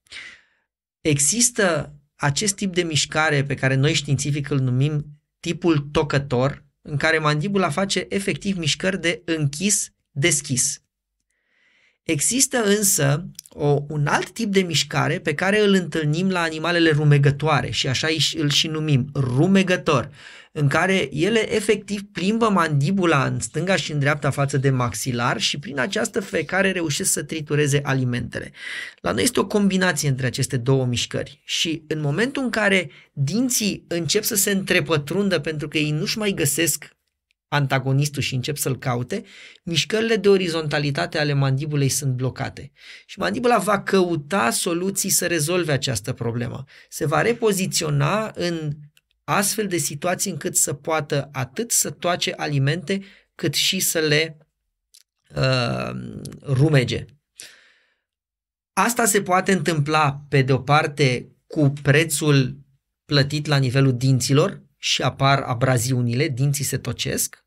Există 1.01 1.94
acest 2.16 2.55
tip 2.55 2.75
de 2.75 2.83
mișcare 2.83 3.44
pe 3.44 3.55
care 3.55 3.75
noi 3.75 3.94
științific 3.94 4.51
îl 4.51 4.59
numim 4.59 5.07
tipul 5.40 5.79
tocător, 5.79 6.64
în 6.83 6.96
care 6.96 7.18
mandibula 7.18 7.70
face 7.70 8.07
efectiv 8.09 8.57
mișcări 8.57 9.01
de 9.01 9.22
închis-deschis. 9.25 10.83
Există 12.07 12.62
însă 12.64 13.27
o, 13.49 13.83
un 13.88 14.07
alt 14.07 14.31
tip 14.31 14.53
de 14.53 14.61
mișcare 14.61 15.19
pe 15.19 15.35
care 15.35 15.61
îl 15.61 15.75
întâlnim 15.75 16.31
la 16.31 16.40
animalele 16.40 16.90
rumegătoare 16.90 17.71
și 17.71 17.88
așa 17.88 18.09
îl 18.37 18.51
și 18.51 18.66
numim 18.66 19.09
rumegător, 19.14 20.11
în 20.53 20.69
care 20.69 21.09
ele 21.12 21.55
efectiv 21.55 22.03
plimbă 22.12 22.49
mandibula 22.49 23.25
în 23.25 23.40
stânga 23.40 23.77
și 23.77 23.92
în 23.92 23.99
dreapta 23.99 24.31
față 24.31 24.57
de 24.57 24.71
maxilar 24.71 25.40
și 25.40 25.59
prin 25.59 25.79
această 25.79 26.21
fecare 26.21 26.73
reușesc 26.73 27.12
să 27.12 27.23
tritureze 27.23 27.81
alimentele. 27.83 28.53
La 29.01 29.12
noi 29.12 29.23
este 29.23 29.40
o 29.40 29.47
combinație 29.47 30.09
între 30.09 30.27
aceste 30.27 30.57
două 30.57 30.85
mișcări 30.85 31.40
și 31.45 31.83
în 31.87 32.01
momentul 32.01 32.42
în 32.42 32.51
care 32.51 32.90
dinții 33.12 33.85
încep 33.88 34.23
să 34.23 34.35
se 34.35 34.51
întrepătrundă 34.51 35.38
pentru 35.38 35.69
că 35.69 35.79
ei 35.79 35.90
nu-și 35.90 36.19
mai 36.19 36.33
găsesc 36.33 36.96
antagonistul 37.57 38.23
și 38.23 38.35
încep 38.35 38.57
să-l 38.57 38.79
caute, 38.79 39.25
mișcările 39.62 40.16
de 40.16 40.29
orizontalitate 40.29 41.19
ale 41.19 41.33
mandibulei 41.33 41.88
sunt 41.88 42.12
blocate. 42.12 42.73
Și 43.07 43.19
mandibula 43.19 43.59
va 43.59 43.83
căuta 43.83 44.51
soluții 44.51 45.11
să 45.11 45.27
rezolve 45.27 45.73
această 45.73 46.12
problemă. 46.12 46.64
Se 46.88 47.07
va 47.07 47.23
repoziționa 47.23 48.33
în 48.35 48.71
astfel 49.25 49.66
de 49.66 49.77
situații 49.77 50.31
încât 50.31 50.57
să 50.57 50.73
poată 50.73 51.29
atât 51.33 51.71
să 51.71 51.90
toace 51.90 52.33
alimente, 52.37 53.03
cât 53.35 53.55
și 53.55 53.81
să 53.81 53.99
le 53.99 54.37
uh, 55.37 55.90
rumege. 56.42 57.05
Asta 58.73 59.05
se 59.05 59.23
poate 59.23 59.53
întâmpla, 59.53 60.25
pe 60.29 60.42
de 60.42 60.53
o 60.53 60.59
parte, 60.59 61.37
cu 61.47 61.73
prețul 61.83 62.59
plătit 63.05 63.47
la 63.47 63.57
nivelul 63.57 63.97
dinților 63.97 64.62
și 64.77 65.03
apar 65.03 65.40
abraziunile, 65.40 66.29
dinții 66.29 66.64
se 66.64 66.79
tocesc, 66.79 67.45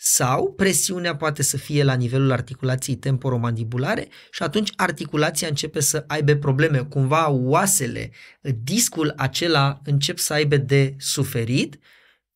sau 0.00 0.52
presiunea 0.52 1.16
poate 1.16 1.42
să 1.42 1.56
fie 1.56 1.82
la 1.82 1.94
nivelul 1.94 2.32
articulației 2.32 2.96
temporomandibulare 2.96 4.08
și 4.30 4.42
atunci 4.42 4.72
articulația 4.76 5.48
începe 5.48 5.80
să 5.80 6.04
aibă 6.06 6.34
probleme, 6.34 6.78
cumva 6.78 7.28
oasele, 7.28 8.10
discul 8.62 9.12
acela 9.16 9.80
încep 9.84 10.18
să 10.18 10.32
aibă 10.32 10.56
de 10.56 10.94
suferit 10.98 11.78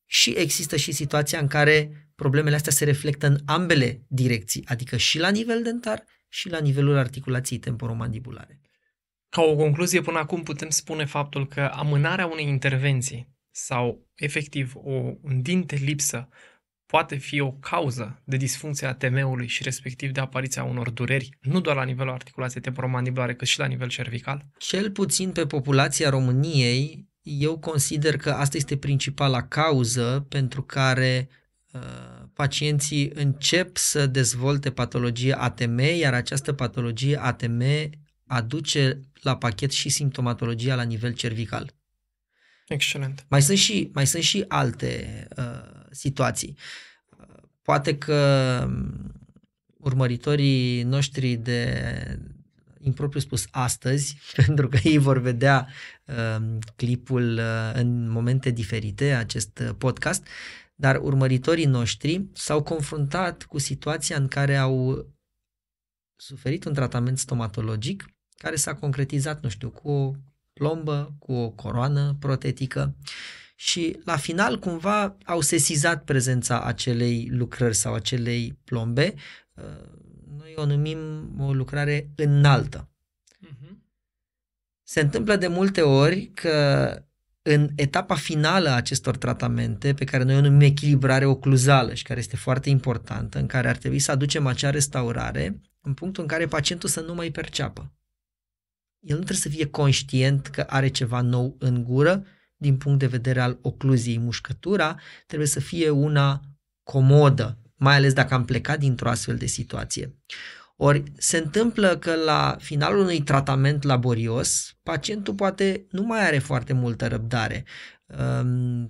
și 0.05 0.33
există 0.37 0.75
și 0.75 0.91
situația 0.91 1.39
în 1.39 1.47
care 1.47 2.07
problemele 2.15 2.55
astea 2.55 2.71
se 2.71 2.85
reflectă 2.85 3.27
în 3.27 3.37
ambele 3.45 4.03
direcții, 4.07 4.65
adică 4.67 4.97
și 4.97 5.19
la 5.19 5.29
nivel 5.29 5.63
dentar 5.63 6.03
și 6.29 6.49
la 6.49 6.59
nivelul 6.59 6.97
articulației 6.97 7.59
temporomandibulare. 7.59 8.61
Ca 9.29 9.41
o 9.41 9.55
concluzie, 9.55 10.01
până 10.01 10.17
acum 10.17 10.43
putem 10.43 10.69
spune 10.69 11.05
faptul 11.05 11.47
că 11.47 11.61
amânarea 11.61 12.25
unei 12.25 12.47
intervenții 12.47 13.35
sau 13.51 14.09
efectiv 14.15 14.73
o, 14.75 14.91
un 15.21 15.41
dinte 15.41 15.75
lipsă 15.75 16.29
poate 16.93 17.15
fi 17.15 17.39
o 17.39 17.51
cauză 17.51 18.21
de 18.23 18.37
disfuncție 18.37 18.87
a 18.87 18.93
temeului 18.93 19.47
și 19.47 19.63
respectiv 19.63 20.11
de 20.11 20.19
apariția 20.19 20.63
unor 20.63 20.89
dureri, 20.89 21.29
nu 21.41 21.59
doar 21.59 21.75
la 21.75 21.83
nivelul 21.83 22.13
articulației 22.13 22.61
temporomandibulare, 22.61 23.35
cât 23.35 23.47
și 23.47 23.59
la 23.59 23.65
nivel 23.65 23.87
cervical? 23.87 24.45
Cel 24.57 24.91
puțin 24.91 25.31
pe 25.31 25.45
populația 25.45 26.09
României, 26.09 27.09
eu 27.21 27.59
consider 27.59 28.17
că 28.17 28.31
asta 28.31 28.57
este 28.57 28.77
principala 28.77 29.47
cauză 29.47 30.25
pentru 30.29 30.61
care 30.61 31.29
uh, 31.71 31.81
pacienții 32.33 33.11
încep 33.13 33.77
să 33.77 34.07
dezvolte 34.07 34.71
patologie 34.71 35.39
ATM, 35.39 35.79
iar 35.79 36.13
această 36.13 36.53
patologie 36.53 37.21
ATM 37.21 37.63
aduce 38.27 38.99
la 39.21 39.37
pachet 39.37 39.71
și 39.71 39.89
simptomatologia 39.89 40.75
la 40.75 40.83
nivel 40.83 41.13
cervical. 41.13 41.73
Excelent. 42.67 43.25
Mai 43.29 43.41
sunt 43.41 43.57
și, 43.57 43.89
mai 43.93 44.07
sunt 44.07 44.23
și 44.23 44.45
alte 44.47 45.27
uh, 45.37 45.81
situații. 45.93 46.57
Poate 47.61 47.97
că 47.97 48.61
um, 48.67 49.11
urmăritorii 49.77 50.83
noștri 50.83 51.35
de 51.35 51.83
impropriu 52.79 53.19
spus 53.19 53.47
astăzi, 53.51 54.17
pentru 54.45 54.67
că 54.67 54.77
ei 54.83 54.97
vor 54.97 55.17
vedea 55.17 55.67
uh, 56.05 56.57
clipul 56.75 57.37
uh, 57.37 57.71
în 57.73 58.09
momente 58.09 58.49
diferite, 58.49 59.13
acest 59.13 59.59
uh, 59.59 59.69
podcast, 59.77 60.27
dar 60.75 60.99
urmăritorii 61.01 61.65
noștri 61.65 62.25
s-au 62.33 62.63
confruntat 62.63 63.43
cu 63.43 63.57
situația 63.57 64.17
în 64.17 64.27
care 64.27 64.57
au 64.57 65.07
suferit 66.15 66.65
un 66.65 66.73
tratament 66.73 67.17
stomatologic 67.17 68.05
care 68.37 68.55
s-a 68.55 68.75
concretizat, 68.75 69.41
nu 69.41 69.49
știu, 69.49 69.69
cu 69.69 69.89
o 69.89 70.13
plombă, 70.53 71.15
cu 71.19 71.33
o 71.33 71.49
coroană 71.49 72.15
protetică 72.19 72.95
și 73.55 73.99
la 74.03 74.17
final 74.17 74.59
cumva 74.59 75.17
au 75.25 75.41
sesizat 75.41 76.03
prezența 76.03 76.61
acelei 76.63 77.27
lucrări 77.31 77.75
sau 77.75 77.93
acelei 77.93 78.59
plombe. 78.63 79.13
Uh, 79.53 79.63
noi 80.37 80.53
o 80.55 80.65
numim 80.65 80.99
o 81.39 81.53
lucrare 81.53 82.09
înaltă. 82.15 82.89
Uh-huh. 83.45 83.75
Se 84.83 84.99
întâmplă 84.99 85.35
de 85.35 85.47
multe 85.47 85.81
ori 85.81 86.31
că 86.33 86.97
în 87.41 87.69
etapa 87.75 88.15
finală 88.15 88.69
a 88.69 88.75
acestor 88.75 89.17
tratamente, 89.17 89.93
pe 89.93 90.03
care 90.03 90.23
noi 90.23 90.35
o 90.35 90.41
numim 90.41 90.61
echilibrare 90.61 91.25
ocluzală 91.25 91.93
și 91.93 92.03
care 92.03 92.19
este 92.19 92.35
foarte 92.35 92.69
importantă, 92.69 93.39
în 93.39 93.45
care 93.47 93.69
ar 93.69 93.77
trebui 93.77 93.99
să 93.99 94.11
aducem 94.11 94.47
acea 94.47 94.69
restaurare, 94.69 95.61
în 95.81 95.93
punctul 95.93 96.23
în 96.23 96.29
care 96.29 96.47
pacientul 96.47 96.89
să 96.89 97.01
nu 97.01 97.13
mai 97.13 97.31
perceapă. 97.31 97.91
El 98.99 99.17
nu 99.17 99.23
trebuie 99.23 99.37
să 99.37 99.49
fie 99.49 99.65
conștient 99.65 100.47
că 100.47 100.61
are 100.61 100.87
ceva 100.87 101.21
nou 101.21 101.55
în 101.59 101.83
gură, 101.83 102.25
din 102.63 102.77
punct 102.77 102.99
de 102.99 103.07
vedere 103.07 103.41
al 103.41 103.57
ocluziei. 103.61 104.17
Mușcătura 104.17 104.99
trebuie 105.25 105.47
să 105.47 105.59
fie 105.59 105.89
una 105.89 106.41
comodă, 106.83 107.57
mai 107.75 107.95
ales 107.95 108.13
dacă 108.13 108.33
am 108.33 108.45
plecat 108.45 108.79
dintr-o 108.79 109.09
astfel 109.09 109.35
de 109.35 109.45
situație. 109.45 110.15
Ori 110.75 111.03
se 111.17 111.37
întâmplă 111.37 111.97
că 111.97 112.15
la 112.15 112.55
finalul 112.59 113.01
unui 113.01 113.21
tratament 113.21 113.83
laborios, 113.83 114.77
pacientul 114.83 115.33
poate 115.33 115.85
nu 115.89 116.01
mai 116.01 116.25
are 116.25 116.39
foarte 116.39 116.73
multă 116.73 117.07
răbdare, 117.07 117.65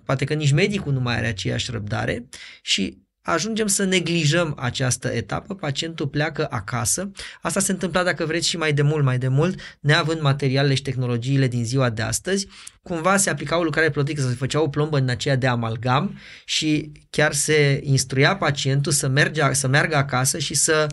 poate 0.03 0.25
că 0.25 0.33
nici 0.33 0.51
medicul 0.51 0.93
nu 0.93 0.99
mai 0.99 1.17
are 1.17 1.27
aceeași 1.27 1.71
răbdare 1.71 2.27
și 2.61 3.01
ajungem 3.23 3.67
să 3.67 3.83
neglijăm 3.83 4.55
această 4.59 5.07
etapă, 5.07 5.55
pacientul 5.55 6.07
pleacă 6.07 6.47
acasă. 6.49 7.11
Asta 7.41 7.59
se 7.59 7.71
întâmpla, 7.71 8.03
dacă 8.03 8.25
vreți, 8.25 8.47
și 8.47 8.57
mai 8.57 8.73
de 8.73 8.81
mult, 8.81 9.03
mai 9.03 9.17
de 9.17 9.27
mult, 9.27 9.59
neavând 9.79 10.21
materialele 10.21 10.73
și 10.73 10.81
tehnologiile 10.81 11.47
din 11.47 11.65
ziua 11.65 11.89
de 11.89 12.01
astăzi, 12.01 12.47
cumva 12.81 13.17
se 13.17 13.29
aplica 13.29 13.57
o 13.57 13.63
lucrare 13.63 13.89
protică, 13.89 14.21
să 14.21 14.29
se 14.29 14.35
făcea 14.35 14.61
o 14.61 14.67
plombă 14.67 14.97
în 14.97 15.09
aceea 15.09 15.35
de 15.35 15.47
amalgam 15.47 16.17
și 16.45 16.91
chiar 17.09 17.33
se 17.33 17.79
instruia 17.83 18.35
pacientul 18.35 18.91
să, 18.91 19.07
merge, 19.07 19.53
să 19.53 19.67
meargă 19.67 19.95
acasă 19.95 20.37
și 20.37 20.53
să 20.53 20.87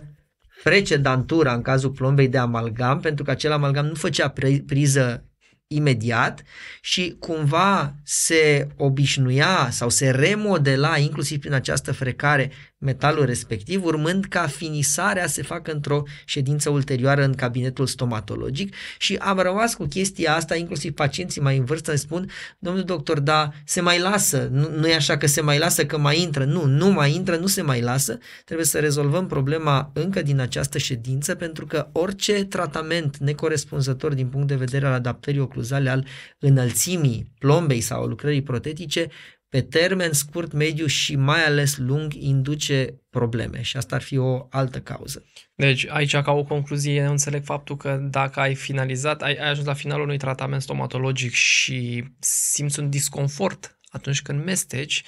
frece 0.62 0.96
dantura 0.96 1.54
în 1.54 1.62
cazul 1.62 1.90
plombei 1.90 2.28
de 2.28 2.38
amalgam, 2.38 3.00
pentru 3.00 3.24
că 3.24 3.30
acel 3.30 3.52
amalgam 3.52 3.86
nu 3.86 3.94
făcea 3.94 4.34
priză 4.66 5.29
imediat 5.74 6.42
și 6.80 7.16
cumva 7.18 7.94
se 8.04 8.68
obișnuia 8.76 9.68
sau 9.70 9.88
se 9.88 10.10
remodela 10.10 10.98
inclusiv 10.98 11.38
prin 11.40 11.52
această 11.52 11.92
frecare 11.92 12.50
metalul 12.80 13.24
respectiv, 13.24 13.84
urmând 13.84 14.24
ca 14.24 14.46
finisarea 14.46 15.26
se 15.26 15.42
facă 15.42 15.72
într-o 15.72 16.02
ședință 16.24 16.70
ulterioară 16.70 17.24
în 17.24 17.34
cabinetul 17.34 17.86
stomatologic. 17.86 18.74
Și 18.98 19.16
am 19.16 19.38
rămas 19.38 19.74
cu 19.74 19.84
chestia 19.84 20.34
asta, 20.34 20.56
inclusiv 20.56 20.92
pacienții 20.92 21.40
mai 21.40 21.56
în 21.56 21.64
vârstă 21.64 21.90
îmi 21.90 21.98
spun, 21.98 22.30
domnul 22.58 22.82
doctor, 22.82 23.20
da, 23.20 23.50
se 23.64 23.80
mai 23.80 23.98
lasă, 23.98 24.48
nu, 24.52 24.70
nu 24.76 24.88
e 24.88 24.94
așa 24.94 25.16
că 25.16 25.26
se 25.26 25.40
mai 25.40 25.58
lasă 25.58 25.86
că 25.86 25.98
mai 25.98 26.20
intră, 26.20 26.44
nu, 26.44 26.64
nu 26.64 26.90
mai 26.90 27.14
intră, 27.14 27.36
nu 27.36 27.46
se 27.46 27.62
mai 27.62 27.80
lasă, 27.80 28.18
trebuie 28.44 28.66
să 28.66 28.78
rezolvăm 28.78 29.26
problema 29.26 29.90
încă 29.94 30.22
din 30.22 30.40
această 30.40 30.78
ședință 30.78 31.34
pentru 31.34 31.66
că 31.66 31.88
orice 31.92 32.44
tratament 32.44 33.16
necorespunzător 33.16 34.14
din 34.14 34.26
punct 34.26 34.46
de 34.46 34.54
vedere 34.54 34.86
al 34.86 34.92
adaptării 34.92 35.40
ocluzale 35.40 35.90
al 35.90 36.06
înălțimii 36.38 37.32
plombei 37.38 37.80
sau 37.80 38.04
lucrării 38.04 38.42
protetice 38.42 39.08
pe 39.50 39.60
termen 39.60 40.12
scurt, 40.12 40.52
mediu 40.52 40.86
și 40.86 41.16
mai 41.16 41.44
ales 41.44 41.76
lung 41.76 42.14
induce 42.14 43.00
probleme 43.10 43.62
și 43.62 43.76
asta 43.76 43.94
ar 43.94 44.02
fi 44.02 44.16
o 44.16 44.46
altă 44.50 44.80
cauză. 44.80 45.24
Deci 45.54 45.86
aici 45.88 46.16
ca 46.16 46.32
o 46.32 46.44
concluzie 46.44 47.02
înțeleg 47.02 47.44
faptul 47.44 47.76
că 47.76 48.06
dacă 48.10 48.40
ai 48.40 48.54
finalizat, 48.54 49.22
ai, 49.22 49.34
ai 49.34 49.50
ajuns 49.50 49.66
la 49.66 49.74
finalul 49.74 50.04
unui 50.04 50.18
tratament 50.18 50.62
stomatologic 50.62 51.32
și 51.32 52.04
simți 52.18 52.80
un 52.80 52.90
disconfort 52.90 53.78
atunci 53.88 54.22
când 54.22 54.44
mesteci, 54.44 55.02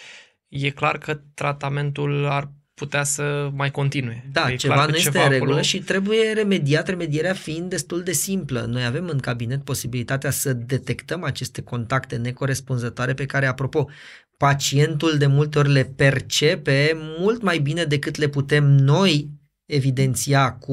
e 0.48 0.70
clar 0.70 0.98
că 0.98 1.20
tratamentul 1.34 2.26
ar 2.26 2.52
putea 2.74 3.02
să 3.02 3.50
mai 3.54 3.70
continue. 3.70 4.28
Da, 4.32 4.50
e 4.50 4.56
ceva 4.56 4.86
nu 4.86 4.96
este 4.96 5.10
ceva 5.10 5.24
în 5.24 5.30
regulă 5.30 5.50
acolo... 5.50 5.64
și 5.64 5.78
trebuie 5.78 6.32
remediat, 6.32 6.88
remedierea 6.88 7.34
fiind 7.34 7.70
destul 7.70 8.02
de 8.02 8.12
simplă. 8.12 8.60
Noi 8.60 8.84
avem 8.84 9.08
în 9.08 9.18
cabinet 9.18 9.64
posibilitatea 9.64 10.30
să 10.30 10.52
detectăm 10.52 11.22
aceste 11.22 11.62
contacte 11.62 12.16
necorespunzătoare 12.16 13.14
pe 13.14 13.26
care, 13.26 13.46
apropo, 13.46 13.88
pacientul 14.36 15.16
de 15.18 15.26
multe 15.26 15.58
ori 15.58 15.72
le 15.72 15.84
percepe 15.84 16.92
mult 17.18 17.42
mai 17.42 17.58
bine 17.58 17.84
decât 17.84 18.16
le 18.16 18.28
putem 18.28 18.64
noi 18.64 19.30
evidenția 19.66 20.52
cu 20.52 20.72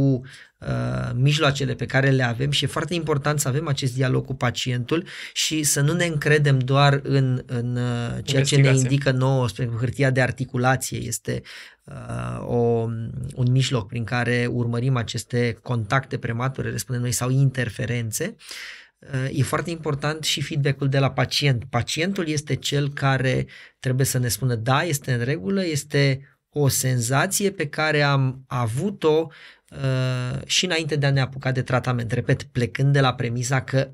uh, 0.58 1.12
mijloacele 1.16 1.74
pe 1.74 1.86
care 1.86 2.10
le 2.10 2.24
avem 2.24 2.52
și 2.52 2.64
e 2.64 2.68
foarte 2.68 2.94
important 2.94 3.40
să 3.40 3.48
avem 3.48 3.68
acest 3.68 3.94
dialog 3.94 4.26
cu 4.26 4.36
pacientul 4.36 5.04
și 5.34 5.64
să 5.64 5.82
nu 5.82 5.94
ne 5.94 6.06
încredem 6.06 6.60
doar 6.60 7.00
în, 7.04 7.44
în 7.46 7.76
uh, 7.76 8.18
ceea 8.24 8.44
ce 8.44 8.56
ne 8.56 8.76
indică 8.76 9.12
nouă, 9.12 9.48
spre 9.48 9.70
hârtia 9.80 10.10
de 10.10 10.22
articulație. 10.22 10.98
Este 10.98 11.42
uh, 11.84 12.48
o, 12.48 12.88
un 13.36 13.52
mijloc 13.52 13.88
prin 13.88 14.04
care 14.04 14.48
urmărim 14.52 14.96
aceste 14.96 15.58
contacte 15.62 16.18
premature, 16.18 16.70
le 16.70 16.78
spunem 16.78 17.02
noi, 17.02 17.12
sau 17.12 17.30
interferențe. 17.30 18.36
Uh, 19.00 19.40
e 19.40 19.44
foarte 19.44 19.70
important 19.70 20.24
și 20.24 20.42
feedback-ul 20.42 20.90
de 20.90 21.00
la 21.00 21.12
pacient. 21.12 21.66
Pacientul 21.70 22.28
este 22.28 22.56
cel 22.56 22.90
care 22.94 23.48
trebuie 23.80 24.06
să 24.06 24.18
ne 24.18 24.28
spună 24.28 24.56
da, 24.56 24.84
este 24.84 25.14
în 25.14 25.24
regulă, 25.24 25.66
este 25.66 26.22
o 26.50 26.68
senzație 26.68 27.52
pe 27.52 27.68
care 27.68 28.02
am 28.02 28.44
avut-o 28.48 29.28
uh, 29.70 30.46
și 30.46 30.66
înainte 30.66 30.96
de 30.96 31.06
a 31.06 31.12
ne 31.12 31.22
apuca 31.22 31.52
de 31.52 31.62
tratament. 31.62 32.12
Repet, 32.12 32.44
plecând 32.44 32.94
de 32.94 33.00
la 33.00 33.14
premisa 33.14 33.62
că 33.62 33.92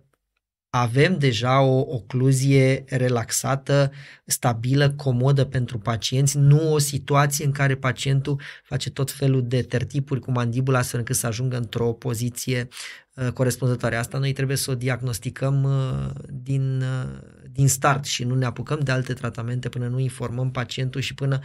avem 0.82 1.18
deja 1.18 1.62
o 1.62 1.80
ocluzie 1.80 2.84
relaxată, 2.88 3.92
stabilă, 4.26 4.92
comodă 4.92 5.46
pentru 5.46 5.78
pacienți, 5.78 6.38
nu 6.38 6.74
o 6.74 6.78
situație 6.78 7.46
în 7.46 7.52
care 7.52 7.76
pacientul 7.76 8.42
face 8.64 8.90
tot 8.90 9.12
felul 9.12 9.48
de 9.48 9.62
tertipuri 9.62 10.20
cu 10.20 10.32
mandibula 10.32 10.78
astfel 10.78 11.00
încât 11.00 11.16
să 11.16 11.28
ajungă 11.28 11.58
într-o 11.58 11.94
poziție 11.94 12.68
uh, 13.14 13.28
corespunzătoare. 13.28 13.96
Asta 13.96 14.18
noi 14.18 14.34
trebuie 14.34 14.58
să 14.58 14.72
o 14.72 14.76
diagnosticăm 14.76 15.64
uh, 15.64 16.24
din, 16.30 16.82
uh, 16.82 17.20
din 17.52 17.68
start 17.68 18.06
și 18.06 18.24
nu 18.24 18.36
ne 18.36 18.46
apucăm 18.46 18.80
de 18.80 18.92
alte 18.92 19.14
tratamente 19.14 19.70
până 19.70 19.88
nu 19.88 20.00
informăm 20.00 20.52
pacientul 20.52 21.02
și 21.02 21.14
până 21.14 21.40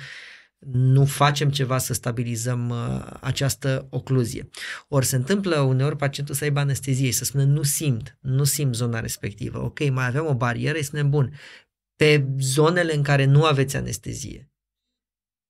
nu 0.66 1.04
facem 1.04 1.50
ceva 1.50 1.78
să 1.78 1.92
stabilizăm 1.92 2.68
uh, 2.68 3.06
această 3.20 3.86
ocluzie. 3.90 4.48
Ori 4.88 5.06
se 5.06 5.16
întâmplă 5.16 5.60
uneori 5.60 5.96
pacientul 5.96 6.34
să 6.34 6.44
aibă 6.44 6.60
anestezie 6.60 7.06
și 7.06 7.12
să 7.12 7.24
spună 7.24 7.44
nu 7.44 7.62
simt, 7.62 8.18
nu 8.20 8.44
simt 8.44 8.74
zona 8.74 9.00
respectivă. 9.00 9.58
Ok, 9.58 9.90
mai 9.90 10.06
avem 10.06 10.26
o 10.26 10.34
barieră, 10.34 10.76
îi 10.76 10.84
spunem 10.84 11.10
bun. 11.10 11.32
Pe 11.96 12.26
zonele 12.38 12.94
în 12.94 13.02
care 13.02 13.24
nu 13.24 13.44
aveți 13.44 13.76
anestezie, 13.76 14.50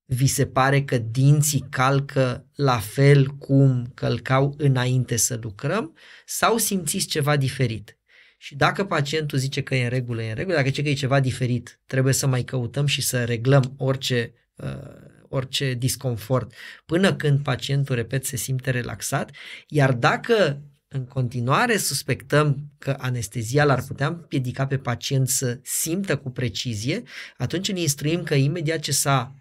vi 0.05 0.27
se 0.27 0.47
pare 0.47 0.83
că 0.83 0.99
dinții 0.99 1.67
calcă 1.71 2.47
la 2.55 2.79
fel 2.79 3.27
cum 3.27 3.91
călcau 3.95 4.55
înainte 4.57 5.17
să 5.17 5.39
lucrăm 5.43 5.97
sau 6.27 6.57
simțiți 6.57 7.07
ceva 7.07 7.37
diferit? 7.37 7.99
Și 8.39 8.55
dacă 8.57 8.85
pacientul 8.85 9.39
zice 9.39 9.63
că 9.63 9.75
e 9.75 9.83
în 9.83 9.89
regulă, 9.89 10.23
e 10.23 10.29
în 10.29 10.35
regulă, 10.35 10.57
dacă 10.57 10.69
zice 10.69 10.83
că 10.83 10.89
e 10.89 10.95
ceva 10.95 11.21
diferit, 11.21 11.81
trebuie 11.87 12.13
să 12.13 12.27
mai 12.27 12.43
căutăm 12.43 12.87
și 12.87 13.03
să 13.03 13.25
reglăm 13.25 13.75
orice 13.77 14.33
uh, 14.35 14.41
orice 15.29 15.75
disconfort 15.75 16.53
până 16.87 17.15
când 17.15 17.43
pacientul, 17.43 17.95
repet, 17.95 18.25
se 18.25 18.37
simte 18.37 18.71
relaxat, 18.71 19.31
iar 19.69 19.93
dacă 19.93 20.63
în 20.89 21.05
continuare 21.05 21.77
suspectăm 21.77 22.71
că 22.79 22.97
anestezia 22.99 23.65
l-ar 23.65 23.83
putea 23.83 24.07
împiedica 24.07 24.67
pe 24.67 24.79
pacient 24.79 25.29
să 25.29 25.59
simtă 25.63 26.17
cu 26.17 26.31
precizie, 26.31 27.03
atunci 27.37 27.69
îl 27.69 27.77
instruim 27.77 28.23
că 28.23 28.35
imediat 28.35 28.79
ce 28.79 28.93
s-a 28.93 29.35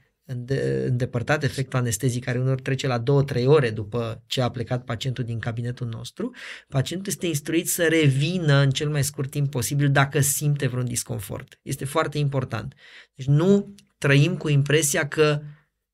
îndepărtat 0.85 1.43
efectul 1.43 1.79
anestezic, 1.79 2.23
care 2.23 2.39
uneori 2.39 2.61
trece 2.61 2.87
la 2.87 3.03
2-3 3.03 3.45
ore 3.45 3.69
după 3.69 4.23
ce 4.27 4.41
a 4.41 4.49
plecat 4.49 4.83
pacientul 4.83 5.23
din 5.23 5.39
cabinetul 5.39 5.87
nostru, 5.87 6.31
pacientul 6.67 7.11
este 7.11 7.27
instruit 7.27 7.69
să 7.69 7.87
revină 7.87 8.53
în 8.53 8.69
cel 8.69 8.89
mai 8.89 9.03
scurt 9.03 9.29
timp 9.29 9.51
posibil 9.51 9.91
dacă 9.91 10.19
simte 10.19 10.67
vreun 10.67 10.85
disconfort. 10.85 11.59
Este 11.61 11.85
foarte 11.85 12.17
important. 12.17 12.73
Deci 13.15 13.27
nu 13.27 13.75
trăim 13.99 14.37
cu 14.37 14.49
impresia 14.49 15.07
că 15.07 15.41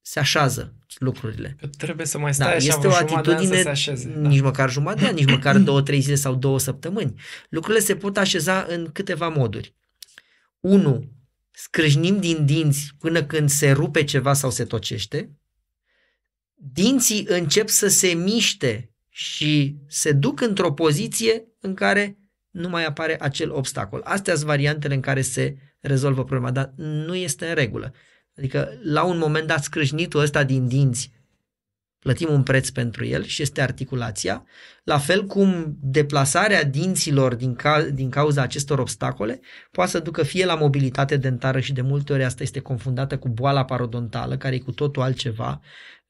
se 0.02 0.20
așează 0.20 0.74
lucrurile. 0.98 1.56
Că 1.60 1.68
trebuie 1.68 2.06
să 2.06 2.18
mai 2.18 2.34
stai 2.34 2.48
da, 2.48 2.56
așa 2.56 2.68
este 2.68 2.88
o 2.88 2.94
atitudine, 2.94 3.62
să 3.62 3.94
se 3.96 4.14
da. 4.16 4.28
nici 4.28 4.42
măcar 4.42 4.70
jumătate 4.70 5.02
de 5.02 5.08
an, 5.08 5.14
nici 5.14 5.26
măcar 5.26 5.58
două, 5.70 5.82
trei 5.82 6.00
zile 6.00 6.16
sau 6.16 6.36
două 6.36 6.60
săptămâni. 6.60 7.22
Lucrurile 7.50 7.84
se 7.84 7.96
pot 7.96 8.18
așeza 8.18 8.66
în 8.70 8.90
câteva 8.94 9.28
moduri. 9.30 9.76
Unu, 10.60 11.12
scrâșnim 11.52 12.20
din 12.20 12.46
dinți 12.46 12.90
până 13.00 13.24
când 13.24 13.50
se 13.50 13.72
rupe 13.72 14.04
ceva 14.04 14.34
sau 14.34 14.52
se 14.52 14.64
tocește. 14.66 15.30
Dinții 16.54 17.26
încep 17.30 17.70
să 17.70 17.88
se 17.88 18.08
miște 18.08 18.94
și 19.10 19.78
se 19.88 20.12
duc 20.12 20.42
într-o 20.42 20.74
poziție 20.74 21.44
în 21.60 21.74
care 21.74 22.18
nu 22.50 22.70
mai 22.70 22.86
apare 22.86 23.18
acel 23.24 23.52
obstacol. 23.52 24.02
Astea 24.04 24.34
sunt 24.34 24.46
variantele 24.46 24.94
în 24.94 25.02
care 25.02 25.22
se 25.22 25.58
rezolvă 25.88 26.24
problema, 26.24 26.52
dar 26.52 26.74
nu 26.76 27.16
este 27.16 27.48
în 27.48 27.54
regulă. 27.54 27.94
Adică 28.38 28.70
la 28.84 29.04
un 29.04 29.18
moment 29.18 29.48
dat 29.48 29.64
scrâșnitul 29.64 30.20
ăsta 30.20 30.44
din 30.44 30.68
dinți 30.68 31.14
plătim 32.06 32.32
un 32.32 32.44
preț 32.44 32.70
pentru 32.70 33.06
el 33.06 33.24
și 33.24 33.42
este 33.42 33.62
articulația, 33.62 34.46
la 34.84 34.98
fel 34.98 35.26
cum 35.26 35.78
deplasarea 35.82 36.64
dinților 36.64 37.36
din, 37.36 37.56
ca, 37.56 37.82
din 37.82 38.10
cauza 38.10 38.42
acestor 38.42 38.80
obstacole 38.80 39.40
poate 39.72 39.92
să 39.92 40.00
ducă 40.00 40.24
fie 40.24 40.46
la 40.46 40.56
mobilitate 40.56 41.18
dentară 41.18 41.60
și 41.60 41.74
de 41.74 41.82
multe 41.82 42.14
ori 42.14 42.24
asta 42.24 42.44
este 42.44 42.60
confundată 42.60 43.18
cu 43.18 43.30
boala 43.30 43.66
parodontală, 43.66 44.38
care 44.38 44.56
e 44.56 44.60
cu 44.60 44.72
totul 44.72 45.02
altceva. 45.02 45.62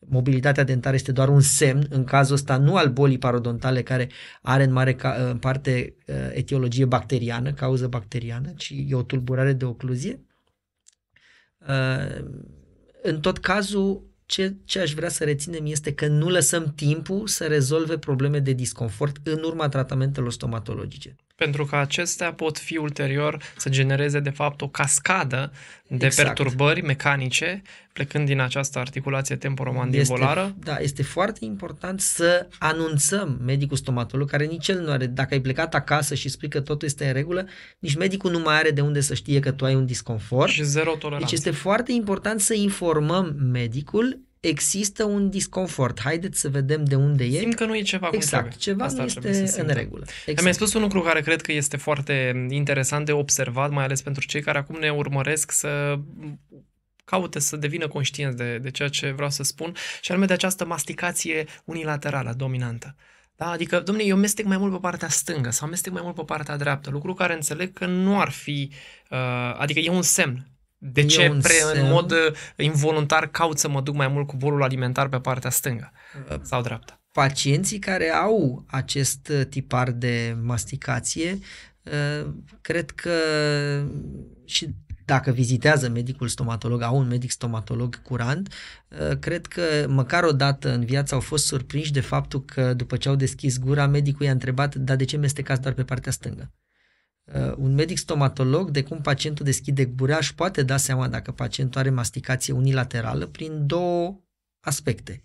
Mobilitatea 0.08 0.64
dentară 0.64 0.96
este 0.96 1.12
doar 1.12 1.30
un 1.30 1.42
semn, 1.42 1.86
în 1.90 2.04
cazul 2.04 2.36
ăsta 2.36 2.58
nu 2.58 2.76
al 2.76 2.90
bolii 2.90 3.18
parodontale 3.18 3.82
care 3.84 4.10
are 4.42 4.64
în 4.64 4.72
mare 4.72 4.96
ca, 4.96 5.12
în 5.30 5.38
parte 5.38 5.96
uh, 6.08 6.16
etiologie 6.32 6.86
bacteriană, 6.86 7.54
cauză 7.54 7.88
bacteriană, 7.88 8.54
ci 8.58 8.74
e 8.88 8.96
o 8.96 9.04
tulburare 9.04 9.54
de 9.54 9.66
ocluzie. 9.66 10.26
Uh, 11.68 12.26
în 13.02 13.20
tot 13.20 13.38
cazul, 13.38 14.14
ce, 14.26 14.56
ce 14.66 14.80
aș 14.80 14.94
vrea 14.94 15.10
să 15.10 15.24
reținem 15.24 15.66
este 15.66 15.94
că 15.94 16.08
nu 16.08 16.30
lăsăm 16.30 16.74
timpul 16.76 17.28
să 17.28 17.46
rezolve 17.46 17.98
probleme 17.98 18.40
de 18.40 18.52
disconfort 18.52 19.18
în 19.24 19.44
urma 19.44 19.70
tratamentelor 19.70 20.32
stomatologice. 20.32 21.16
Pentru 21.36 21.66
că 21.66 21.76
acestea 21.76 22.34
pot 22.34 22.58
fi 22.58 22.78
ulterior 22.78 23.42
să 23.58 23.70
genereze, 23.70 24.20
de 24.20 24.30
fapt, 24.30 24.62
o 24.62 24.68
cascadă 24.68 25.52
de 25.88 26.06
exact. 26.06 26.28
perturbări 26.28 26.82
mecanice, 26.82 27.62
plecând 27.94 28.26
din 28.26 28.40
această 28.40 28.80
articulație 28.80 29.36
temporomandibulară. 29.36 30.42
Este, 30.42 30.72
da, 30.72 30.78
este 30.78 31.04
foarte 31.04 31.46
important 31.46 32.02
să 32.02 32.48
anunțăm 32.60 33.40
medicul 33.46 33.78
stomatolog, 33.78 34.30
care 34.30 34.46
nici 34.46 34.68
el 34.68 34.80
nu 34.82 34.92
are, 34.92 35.06
dacă 35.06 35.34
ai 35.34 35.40
plecat 35.40 35.76
acasă 35.76 36.16
și 36.16 36.30
spui 36.30 36.50
că 36.50 36.62
totul 36.62 36.88
este 36.88 37.06
în 37.06 37.14
regulă, 37.14 37.48
nici 37.80 37.96
medicul 37.96 38.32
nu 38.32 38.40
mai 38.40 38.56
are 38.56 38.72
de 38.72 38.82
unde 38.82 39.00
să 39.00 39.14
știe 39.14 39.40
că 39.40 39.52
tu 39.52 39.66
ai 39.66 39.76
un 39.76 39.86
disconfort. 39.86 40.52
Și 40.52 40.64
zero 40.64 40.92
toleranță. 40.92 41.26
Deci 41.26 41.38
este 41.38 41.52
foarte 41.52 41.92
important 41.92 42.40
să 42.40 42.54
informăm 42.54 43.36
medicul 43.52 44.25
există 44.48 45.04
un 45.04 45.30
disconfort. 45.30 46.02
Haideți 46.02 46.40
să 46.40 46.50
vedem 46.50 46.86
de 46.86 46.96
unde 46.96 47.24
e. 47.24 47.40
Simt 47.40 47.56
că 47.56 47.66
nu 47.66 47.76
e 47.76 47.82
ceva 47.82 48.08
cum 48.08 48.16
Exact, 48.18 48.42
trebuie. 48.42 48.60
ceva 48.60 48.84
Asta 48.86 49.06
nu 49.22 49.30
este 49.30 49.62
în 49.62 49.68
regulă. 49.68 50.06
Exact. 50.20 50.42
Mi-ai 50.42 50.54
spus 50.54 50.74
un 50.74 50.82
lucru 50.82 51.02
care 51.02 51.22
cred 51.22 51.42
că 51.42 51.52
este 51.52 51.78
foarte 51.78 52.46
interesant 52.50 53.06
de 53.06 53.12
observat, 53.12 53.72
mai 53.72 53.84
ales 53.84 54.02
pentru 54.02 54.26
cei 54.26 54.42
care 54.42 54.58
acum 54.58 54.80
ne 54.80 54.90
urmăresc 54.90 55.52
să 55.52 56.00
caute 57.06 57.40
să 57.40 57.56
devină 57.56 57.88
conștienți 57.88 58.38
de, 58.38 58.58
de 58.58 58.72
ceea 58.72 58.88
ce 58.88 59.12
vreau 59.12 59.30
să 59.30 59.44
spun, 59.44 59.76
și 60.02 60.12
anume 60.12 60.26
de 60.26 60.34
această 60.34 60.66
masticație 60.66 61.46
unilaterală, 61.64 62.34
dominantă. 62.38 62.96
Da? 63.36 63.50
Adică, 63.50 63.80
domnule, 63.80 64.08
eu 64.08 64.18
mestec 64.18 64.46
mai 64.46 64.58
mult 64.58 64.72
pe 64.72 64.78
partea 64.82 65.08
stângă 65.08 65.50
sau 65.50 65.68
mestec 65.68 65.94
mai 65.94 66.02
mult 66.04 66.16
pe 66.16 66.24
partea 66.24 66.58
dreaptă, 66.58 66.90
lucru 66.90 67.14
care 67.14 67.34
înțeleg 67.34 67.74
că 67.74 67.86
nu 67.86 68.20
ar 68.20 68.30
fi, 68.30 68.72
uh, 69.10 69.56
adică 69.58 69.80
e 69.80 69.90
un 69.90 70.02
semn 70.02 70.48
de 70.92 71.02
e 71.02 71.06
ce 71.06 71.38
pre, 71.42 71.54
semn... 71.54 71.86
în 71.86 71.92
mod 71.92 72.12
uh, 72.12 72.18
involuntar 72.58 73.28
caut 73.28 73.58
să 73.58 73.70
mă 73.70 73.82
duc 73.82 73.96
mai 73.96 74.08
mult 74.08 74.28
cu 74.28 74.36
bolul 74.36 74.64
alimentar 74.64 75.10
pe 75.10 75.20
partea 75.20 75.50
stângă 75.50 75.92
uh, 76.30 76.38
sau 76.42 76.62
dreapta? 76.62 77.00
Pacienții 77.12 77.80
care 77.80 78.10
au 78.10 78.66
acest 78.68 79.28
uh, 79.28 79.46
tipar 79.50 79.92
de 79.92 80.38
masticație, 80.42 81.40
cred 82.62 82.92
că 82.92 83.12
și 84.46 84.70
dacă 85.06 85.32
vizitează 85.32 85.90
medicul 85.90 86.28
stomatolog, 86.28 86.82
au 86.82 86.98
un 86.98 87.08
medic 87.08 87.32
stomatolog 87.32 88.02
curant, 88.02 88.54
cred 89.20 89.46
că 89.46 89.62
măcar 89.88 90.24
o 90.24 90.32
dată 90.32 90.74
în 90.74 90.86
viață 90.86 91.14
au 91.14 91.20
fost 91.20 91.46
surprinși 91.46 91.92
de 91.92 92.00
faptul 92.00 92.46
că 92.46 92.74
după 92.74 92.98
ce 92.98 93.10
au 93.10 93.16
deschis 93.16 93.60
gura, 93.60 93.88
medicul 93.88 94.26
i-a 94.26 94.32
întrebat, 94.32 94.76
dar 94.76 94.96
de 94.96 95.06
ce 95.06 95.18
mestecați 95.18 95.62
doar 95.62 95.74
pe 95.74 95.84
partea 95.84 96.12
stângă? 96.12 96.52
Uh, 97.34 97.54
un 97.58 97.74
medic 97.74 97.98
stomatolog, 97.98 98.70
de 98.70 98.84
cum 98.84 99.02
pacientul 99.02 99.46
deschide 99.46 99.86
gura, 99.86 100.18
își 100.18 100.36
poate 100.36 100.64
da 100.64 100.78
seama 100.78 101.08
dacă 101.08 101.32
pacientul 101.32 101.80
are 101.80 101.90
masticație 101.90 102.54
unilaterală 102.54 103.26
prin 103.26 103.68
două 103.68 104.20
aspecte. 104.60 105.22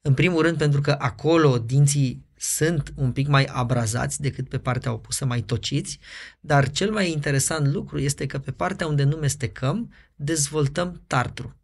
În 0.00 0.14
primul 0.14 0.42
rând 0.42 0.58
pentru 0.58 0.80
că 0.80 0.96
acolo 0.98 1.58
dinții 1.58 2.24
sunt 2.36 2.92
un 2.96 3.12
pic 3.12 3.26
mai 3.26 3.44
abrazați 3.44 4.20
decât 4.20 4.48
pe 4.48 4.58
partea 4.58 4.92
opusă, 4.92 5.24
mai 5.24 5.40
tociți, 5.40 5.98
dar 6.40 6.70
cel 6.70 6.90
mai 6.90 7.10
interesant 7.10 7.66
lucru 7.66 7.98
este 7.98 8.26
că 8.26 8.38
pe 8.38 8.50
partea 8.50 8.86
unde 8.86 9.02
nu 9.02 9.16
mestecăm, 9.16 9.92
dezvoltăm 10.14 11.02
tartru. 11.06 11.56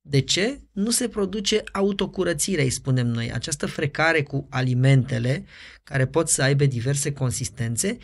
De 0.00 0.20
ce? 0.20 0.60
Nu 0.72 0.90
se 0.90 1.08
produce 1.08 1.62
autocurățire, 1.72 2.62
îi 2.62 2.70
spunem 2.70 3.06
noi. 3.06 3.32
Această 3.32 3.66
frecare 3.66 4.22
cu 4.22 4.46
alimentele, 4.50 5.44
care 5.82 6.06
pot 6.06 6.28
să 6.28 6.42
aibă 6.42 6.64
diverse 6.64 7.12
consistențe, 7.12 7.98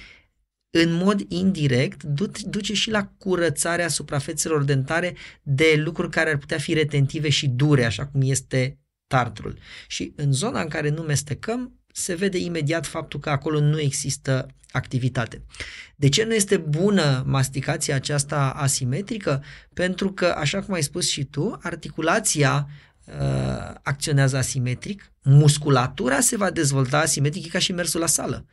în 0.70 0.92
mod 0.92 1.20
indirect 1.28 2.02
duce 2.46 2.74
și 2.74 2.90
la 2.90 3.04
curățarea 3.18 3.88
suprafețelor 3.88 4.62
dentare 4.62 5.16
de 5.42 5.82
lucruri 5.84 6.10
care 6.10 6.30
ar 6.30 6.36
putea 6.36 6.58
fi 6.58 6.72
retentive 6.72 7.28
și 7.28 7.48
dure, 7.48 7.84
așa 7.84 8.06
cum 8.06 8.20
este 8.24 8.78
tartrul. 9.06 9.58
Și 9.86 10.12
în 10.16 10.32
zona 10.32 10.60
în 10.60 10.68
care 10.68 10.88
nu 10.88 11.02
mestecăm, 11.02 11.72
se 11.92 12.14
vede 12.14 12.38
imediat 12.38 12.86
faptul 12.86 13.20
că 13.20 13.30
acolo 13.30 13.60
nu 13.60 13.80
există 13.80 14.46
activitate. 14.70 15.42
De 15.96 16.08
ce 16.08 16.24
nu 16.24 16.34
este 16.34 16.56
bună 16.56 17.22
masticația 17.26 17.94
aceasta 17.94 18.50
asimetrică? 18.50 19.42
Pentru 19.74 20.12
că, 20.12 20.26
așa 20.26 20.62
cum 20.62 20.74
ai 20.74 20.82
spus 20.82 21.08
și 21.08 21.24
tu, 21.24 21.58
articulația 21.62 22.68
uh, 23.06 23.14
acționează 23.82 24.36
asimetric, 24.36 25.12
musculatura 25.22 26.20
se 26.20 26.36
va 26.36 26.50
dezvolta 26.50 26.98
asimetric, 26.98 27.46
e 27.46 27.48
ca 27.48 27.58
și 27.58 27.72
mersul 27.72 28.00
la 28.00 28.06
sală. 28.06 28.46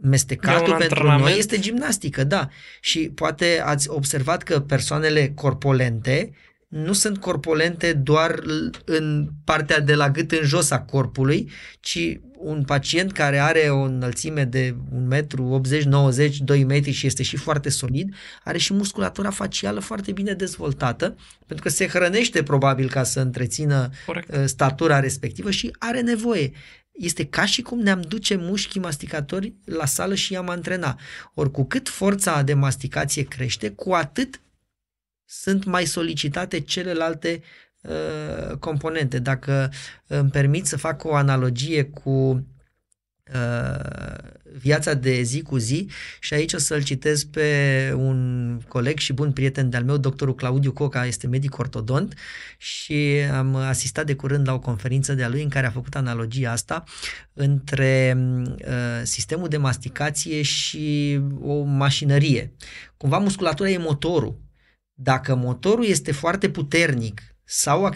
Mestecatul 0.00 0.76
pentru 0.76 1.02
noi 1.02 1.34
este 1.38 1.58
gimnastică, 1.58 2.24
da. 2.24 2.48
Și 2.80 3.10
poate 3.14 3.62
ați 3.64 3.88
observat 3.90 4.42
că 4.42 4.60
persoanele 4.60 5.32
corpolente 5.34 6.32
nu 6.68 6.92
sunt 6.92 7.18
corpulente 7.18 7.92
doar 7.92 8.42
în 8.84 9.28
partea 9.44 9.80
de 9.80 9.94
la 9.94 10.10
gât 10.10 10.32
în 10.32 10.46
jos 10.46 10.70
a 10.70 10.80
corpului, 10.80 11.50
ci 11.80 12.20
un 12.42 12.62
pacient 12.62 13.12
care 13.12 13.38
are 13.38 13.68
o 13.70 13.80
înălțime 13.80 14.44
de 14.44 14.74
1 14.92 15.06
metru, 15.06 15.44
80, 15.44 15.84
90, 15.84 16.38
2 16.38 16.64
metri 16.64 16.90
și 16.90 17.06
este 17.06 17.22
și 17.22 17.36
foarte 17.36 17.68
solid, 17.68 18.14
are 18.44 18.58
și 18.58 18.72
musculatura 18.74 19.30
facială 19.30 19.80
foarte 19.80 20.12
bine 20.12 20.32
dezvoltată, 20.32 21.16
pentru 21.46 21.64
că 21.64 21.70
se 21.70 21.86
hrănește 21.86 22.42
probabil 22.42 22.88
ca 22.88 23.02
să 23.02 23.20
întrețină 23.20 23.90
Correct. 24.06 24.36
Uh, 24.36 24.42
statura 24.44 25.00
respectivă 25.00 25.50
și 25.50 25.76
are 25.78 26.00
nevoie. 26.00 26.52
Este 26.92 27.26
ca 27.26 27.44
și 27.44 27.62
cum 27.62 27.80
ne-am 27.80 28.00
duce 28.00 28.36
mușchii 28.36 28.80
masticatori 28.80 29.54
la 29.64 29.86
sală 29.86 30.14
și 30.14 30.32
i-am 30.32 30.48
antrena. 30.48 30.98
Ori 31.34 31.50
cu 31.50 31.64
cât 31.64 31.88
forța 31.88 32.42
de 32.42 32.54
masticație 32.54 33.22
crește, 33.22 33.70
cu 33.70 33.92
atât 33.92 34.40
sunt 35.24 35.64
mai 35.64 35.84
solicitate 35.84 36.60
celelalte 36.60 37.42
uh, 37.82 38.56
componente. 38.56 39.18
Dacă 39.18 39.72
îmi 40.06 40.30
permit 40.30 40.66
să 40.66 40.76
fac 40.76 41.04
o 41.04 41.14
analogie 41.14 41.84
cu 41.84 42.10
uh, 42.10 42.38
viața 44.58 44.94
de 44.94 45.22
zi 45.22 45.42
cu 45.42 45.56
zi 45.56 45.88
și 46.20 46.34
aici 46.34 46.52
o 46.52 46.58
să-l 46.58 46.82
citez 46.82 47.24
pe 47.24 47.92
un 47.96 48.60
coleg 48.68 48.98
și 48.98 49.12
bun 49.12 49.32
prieten 49.32 49.70
de-al 49.70 49.84
meu, 49.84 49.96
doctorul 49.96 50.34
Claudiu 50.34 50.72
Coca, 50.72 51.06
este 51.06 51.26
medic 51.26 51.58
ortodont 51.58 52.14
și 52.58 53.18
am 53.32 53.54
asistat 53.54 54.06
de 54.06 54.14
curând 54.14 54.48
la 54.48 54.54
o 54.54 54.58
conferință 54.58 55.14
de-a 55.14 55.28
lui 55.28 55.42
în 55.42 55.48
care 55.48 55.66
a 55.66 55.70
făcut 55.70 55.94
analogia 55.94 56.50
asta 56.50 56.84
între 57.32 58.16
uh, 58.16 59.00
sistemul 59.02 59.48
de 59.48 59.56
masticație 59.56 60.42
și 60.42 61.20
o 61.40 61.62
mașinărie. 61.62 62.52
Cumva 62.96 63.18
musculatura 63.18 63.68
e 63.68 63.78
motorul 63.78 64.40
dacă 64.94 65.34
motorul 65.34 65.84
este 65.84 66.12
foarte 66.12 66.50
puternic 66.50 67.22
sau 67.44 67.94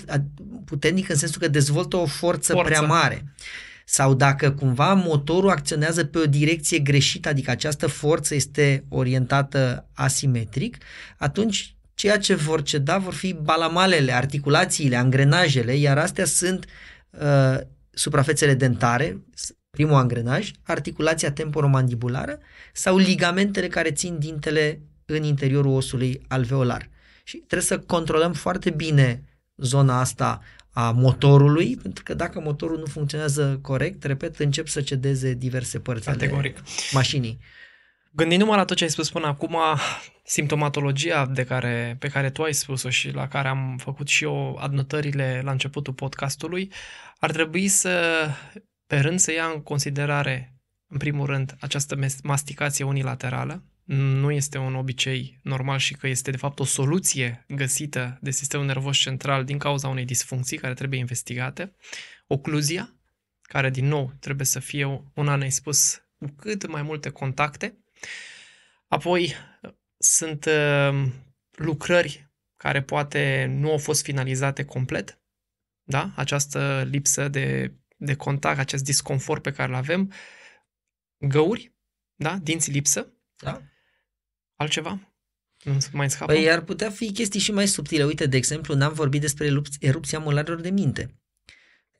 puternic 0.65 1.09
în 1.09 1.17
sensul 1.17 1.41
că 1.41 1.49
dezvoltă 1.49 1.97
o 1.97 2.07
forță, 2.07 2.53
forță. 2.53 2.69
prea 2.69 2.81
mare, 2.81 3.35
sau 3.89 4.15
dacă 4.15 4.51
cumva 4.51 4.95
motorul 4.95 5.51
acționează 5.51 6.05
pe 6.05 6.19
o 6.19 6.27
direcție 6.27 6.79
greșită, 6.79 7.29
adică 7.29 7.51
această 7.51 7.87
forță 7.87 8.35
este 8.35 8.85
orientată 8.89 9.89
asimetric, 9.95 10.77
atunci 11.17 11.75
ceea 11.95 12.19
ce 12.19 12.35
vor 12.35 12.63
ceda 12.63 12.99
vor 12.99 13.15
fi 13.15 13.33
balamalele, 13.33 14.13
articulațiile, 14.13 14.97
angrenajele, 14.97 15.75
iar 15.75 15.99
astea 15.99 16.25
sunt 16.25 16.67
uh, 17.11 17.59
suprafețele 17.91 18.55
dentare, 18.55 19.25
primul 19.71 19.95
angrenaj, 19.95 20.51
articulația 20.63 21.33
temporomandibulară 21.33 22.39
sau 22.73 22.97
ligamentele 22.97 23.69
care 23.69 23.91
țin 23.91 24.19
dintele 24.19 24.81
în 25.05 25.23
interiorul 25.23 25.75
osului 25.75 26.21
alveolar. 26.29 26.89
Și 27.25 27.37
trebuie 27.37 27.69
să 27.69 27.79
controlăm 27.79 28.33
foarte 28.33 28.71
bine 28.71 29.23
zona 29.57 30.01
asta 30.01 30.41
a 30.79 30.91
motorului, 30.91 31.77
pentru 31.83 32.03
că 32.03 32.15
dacă 32.15 32.41
motorul 32.41 32.79
nu 32.79 32.85
funcționează 32.85 33.59
corect, 33.63 34.05
repet, 34.05 34.39
încep 34.39 34.69
să 34.69 34.81
cedeze 34.81 35.35
diverse 35.35 35.79
părți 35.79 36.07
Categoric. 36.07 36.57
ale 36.57 36.67
mașinii. 36.93 37.39
Gândindu-mă 38.11 38.57
la 38.57 38.65
tot 38.65 38.77
ce 38.77 38.85
ai 38.85 38.91
spus 38.91 39.11
până 39.11 39.27
acum, 39.27 39.57
simptomatologia 40.25 41.27
de 41.27 41.45
care, 41.45 41.97
pe 41.99 42.09
care 42.09 42.31
tu 42.31 42.43
ai 42.43 42.55
spus-o 42.55 42.91
și 42.91 43.11
la 43.11 43.29
care 43.29 43.49
am 43.49 43.77
făcut 43.83 44.09
și 44.09 44.25
eu 44.25 44.57
adnotările 44.57 45.41
la 45.45 45.51
începutul 45.51 45.93
podcastului, 45.93 46.73
ar 47.19 47.31
trebui 47.31 47.69
să, 47.69 48.27
pe 48.87 48.99
rând, 48.99 49.19
să 49.19 49.33
ia 49.33 49.45
în 49.55 49.63
considerare, 49.63 50.55
în 50.89 50.99
primul 50.99 51.27
rând, 51.27 51.57
această 51.61 51.99
masticație 52.23 52.85
unilaterală, 52.85 53.63
nu 53.87 54.31
este 54.31 54.59
un 54.59 54.75
obicei 54.75 55.39
normal 55.43 55.79
și 55.79 55.95
că 55.95 56.07
este 56.07 56.31
de 56.31 56.37
fapt 56.37 56.59
o 56.59 56.65
soluție 56.65 57.45
găsită 57.49 58.19
de 58.21 58.31
sistemul 58.31 58.67
nervos 58.67 58.97
central 58.97 59.45
din 59.45 59.59
cauza 59.59 59.89
unei 59.89 60.05
disfuncții 60.05 60.59
care 60.59 60.75
trebuie 60.75 60.99
investigate, 60.99 61.75
ocluzia, 62.27 62.95
care 63.43 63.71
din 63.71 63.87
nou 63.87 64.13
trebuie 64.21 64.47
să 64.47 64.59
fie 64.59 64.85
un 65.15 65.29
an 65.29 65.51
spus 65.51 66.03
cu 66.19 66.27
cât 66.37 66.67
mai 66.67 66.83
multe 66.83 67.11
contacte, 67.11 67.79
apoi 68.89 69.35
sunt 69.99 70.45
uh, 70.45 71.07
lucrări 71.51 72.31
care 72.57 72.83
poate 72.83 73.47
nu 73.49 73.71
au 73.71 73.79
fost 73.79 74.03
finalizate 74.03 74.65
complet, 74.65 75.21
da? 75.83 76.13
această 76.17 76.87
lipsă 76.91 77.29
de, 77.29 77.75
de 77.97 78.15
contact, 78.15 78.59
acest 78.59 78.85
disconfort 78.85 79.43
pe 79.43 79.53
care 79.53 79.69
îl 79.69 79.75
avem, 79.75 80.13
găuri, 81.19 81.75
da? 82.15 82.37
dinți 82.43 82.71
lipsă, 82.71 83.13
da? 83.37 83.63
Altceva? 84.57 85.01
Nu 85.65 85.79
mai 85.93 86.11
scapă? 86.11 86.33
Păi 86.33 86.51
ar 86.51 86.61
putea 86.61 86.91
fi 86.91 87.13
chestii 87.13 87.41
și 87.41 87.53
mai 87.53 87.67
subtile. 87.67 88.05
Uite, 88.05 88.27
de 88.27 88.37
exemplu, 88.37 88.75
n-am 88.75 88.93
vorbit 88.93 89.21
despre 89.21 89.53
erupția 89.81 90.19
molarilor 90.19 90.61
de 90.61 90.71
minte. 90.71 91.15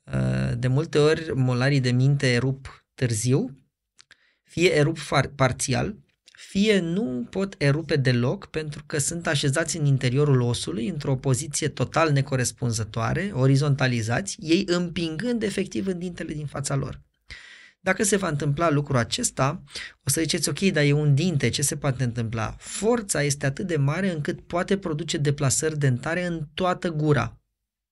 Uh, 0.05 0.53
de 0.59 0.69
multe 0.69 0.99
ori, 0.99 1.35
molarii 1.35 1.81
de 1.81 1.91
minte 1.91 2.33
erup 2.33 2.87
târziu, 2.95 3.59
fie 4.43 4.75
erup 4.75 4.99
parțial, 5.35 5.97
fie 6.37 6.79
nu 6.79 7.27
pot 7.31 7.55
erupe 7.59 7.97
deloc 7.97 8.47
pentru 8.47 8.83
că 8.87 8.99
sunt 8.99 9.27
așezați 9.27 9.77
în 9.77 9.85
interiorul 9.85 10.41
osului 10.41 10.89
într-o 10.89 11.17
poziție 11.17 11.69
total 11.69 12.13
necorespunzătoare, 12.13 13.31
orizontalizați, 13.33 14.37
ei 14.41 14.65
împingând 14.67 15.43
efectiv 15.43 15.87
în 15.87 15.99
dintele 15.99 16.33
din 16.33 16.47
fața 16.47 16.75
lor. 16.75 17.06
Dacă 17.87 18.03
se 18.03 18.17
va 18.17 18.29
întâmpla 18.29 18.71
lucrul 18.71 18.97
acesta, 18.97 19.63
o 20.05 20.11
să 20.11 20.21
ziceți, 20.21 20.49
ok, 20.49 20.59
dar 20.59 20.85
e 20.85 20.93
un 20.93 21.15
dinte, 21.15 21.49
ce 21.49 21.63
se 21.63 21.77
poate 21.77 22.05
întâmpla? 22.05 22.55
Forța 22.59 23.23
este 23.23 23.47
atât 23.47 23.67
de 23.67 23.77
mare 23.77 24.13
încât 24.13 24.41
poate 24.41 24.79
produce 24.79 25.17
deplasări 25.17 25.79
dentare 25.79 26.27
în 26.27 26.47
toată 26.55 26.89
gura, 26.89 27.41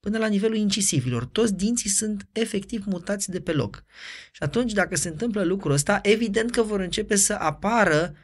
până 0.01 0.19
la 0.19 0.27
nivelul 0.27 0.57
incisivilor. 0.57 1.25
Toți 1.25 1.55
dinții 1.55 1.91
sunt 1.91 2.29
efectiv 2.33 2.85
mutați 2.87 3.31
de 3.31 3.41
pe 3.41 3.53
loc. 3.53 3.85
Și 4.33 4.43
atunci, 4.43 4.73
dacă 4.73 4.97
se 4.97 5.09
întâmplă 5.09 5.43
lucrul 5.43 5.73
ăsta, 5.73 5.99
evident 6.03 6.51
că 6.51 6.63
vor 6.63 6.81
începe 6.81 7.17
să 7.17 7.33
apară 7.33 8.15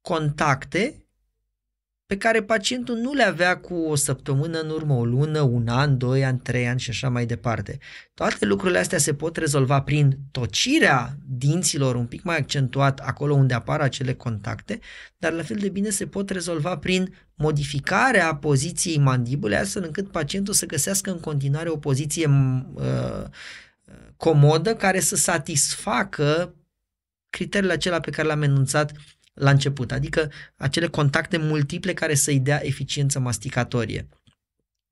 contacte 0.00 1.06
pe 2.10 2.16
care 2.16 2.42
pacientul 2.42 2.96
nu 2.96 3.12
le 3.12 3.22
avea 3.22 3.58
cu 3.58 3.74
o 3.74 3.94
săptămână 3.94 4.60
în 4.60 4.70
urmă, 4.70 4.94
o 4.94 5.04
lună, 5.04 5.40
un 5.40 5.68
an, 5.68 5.98
doi 5.98 6.24
ani, 6.24 6.38
trei 6.38 6.68
ani 6.68 6.80
și 6.80 6.90
așa 6.90 7.08
mai 7.08 7.26
departe. 7.26 7.78
Toate 8.14 8.44
lucrurile 8.44 8.78
astea 8.78 8.98
se 8.98 9.14
pot 9.14 9.36
rezolva 9.36 9.82
prin 9.82 10.18
tocirea 10.30 11.16
dinților 11.28 11.94
un 11.94 12.06
pic 12.06 12.22
mai 12.22 12.36
accentuat 12.36 12.98
acolo 12.98 13.34
unde 13.34 13.54
apar 13.54 13.80
acele 13.80 14.14
contacte, 14.14 14.78
dar 15.18 15.32
la 15.32 15.42
fel 15.42 15.56
de 15.56 15.68
bine 15.68 15.90
se 15.90 16.06
pot 16.06 16.30
rezolva 16.30 16.78
prin 16.78 17.14
modificarea 17.34 18.34
poziției 18.34 18.98
mandibule 18.98 19.56
astfel 19.56 19.84
încât 19.84 20.10
pacientul 20.10 20.54
să 20.54 20.66
găsească 20.66 21.10
în 21.10 21.20
continuare 21.20 21.68
o 21.68 21.76
poziție 21.76 22.26
uh, 22.74 23.24
comodă 24.16 24.74
care 24.74 25.00
să 25.00 25.16
satisfacă 25.16 26.54
criteriile 27.28 27.72
acelea 27.72 28.00
pe 28.00 28.10
care 28.10 28.26
le-am 28.26 28.42
enunțat 28.42 28.92
la 29.32 29.50
început, 29.50 29.92
adică 29.92 30.30
acele 30.56 30.86
contacte 30.86 31.36
multiple 31.36 31.92
care 31.92 32.14
să-i 32.14 32.40
dea 32.40 32.66
eficiență 32.66 33.18
masticatorie. 33.18 34.08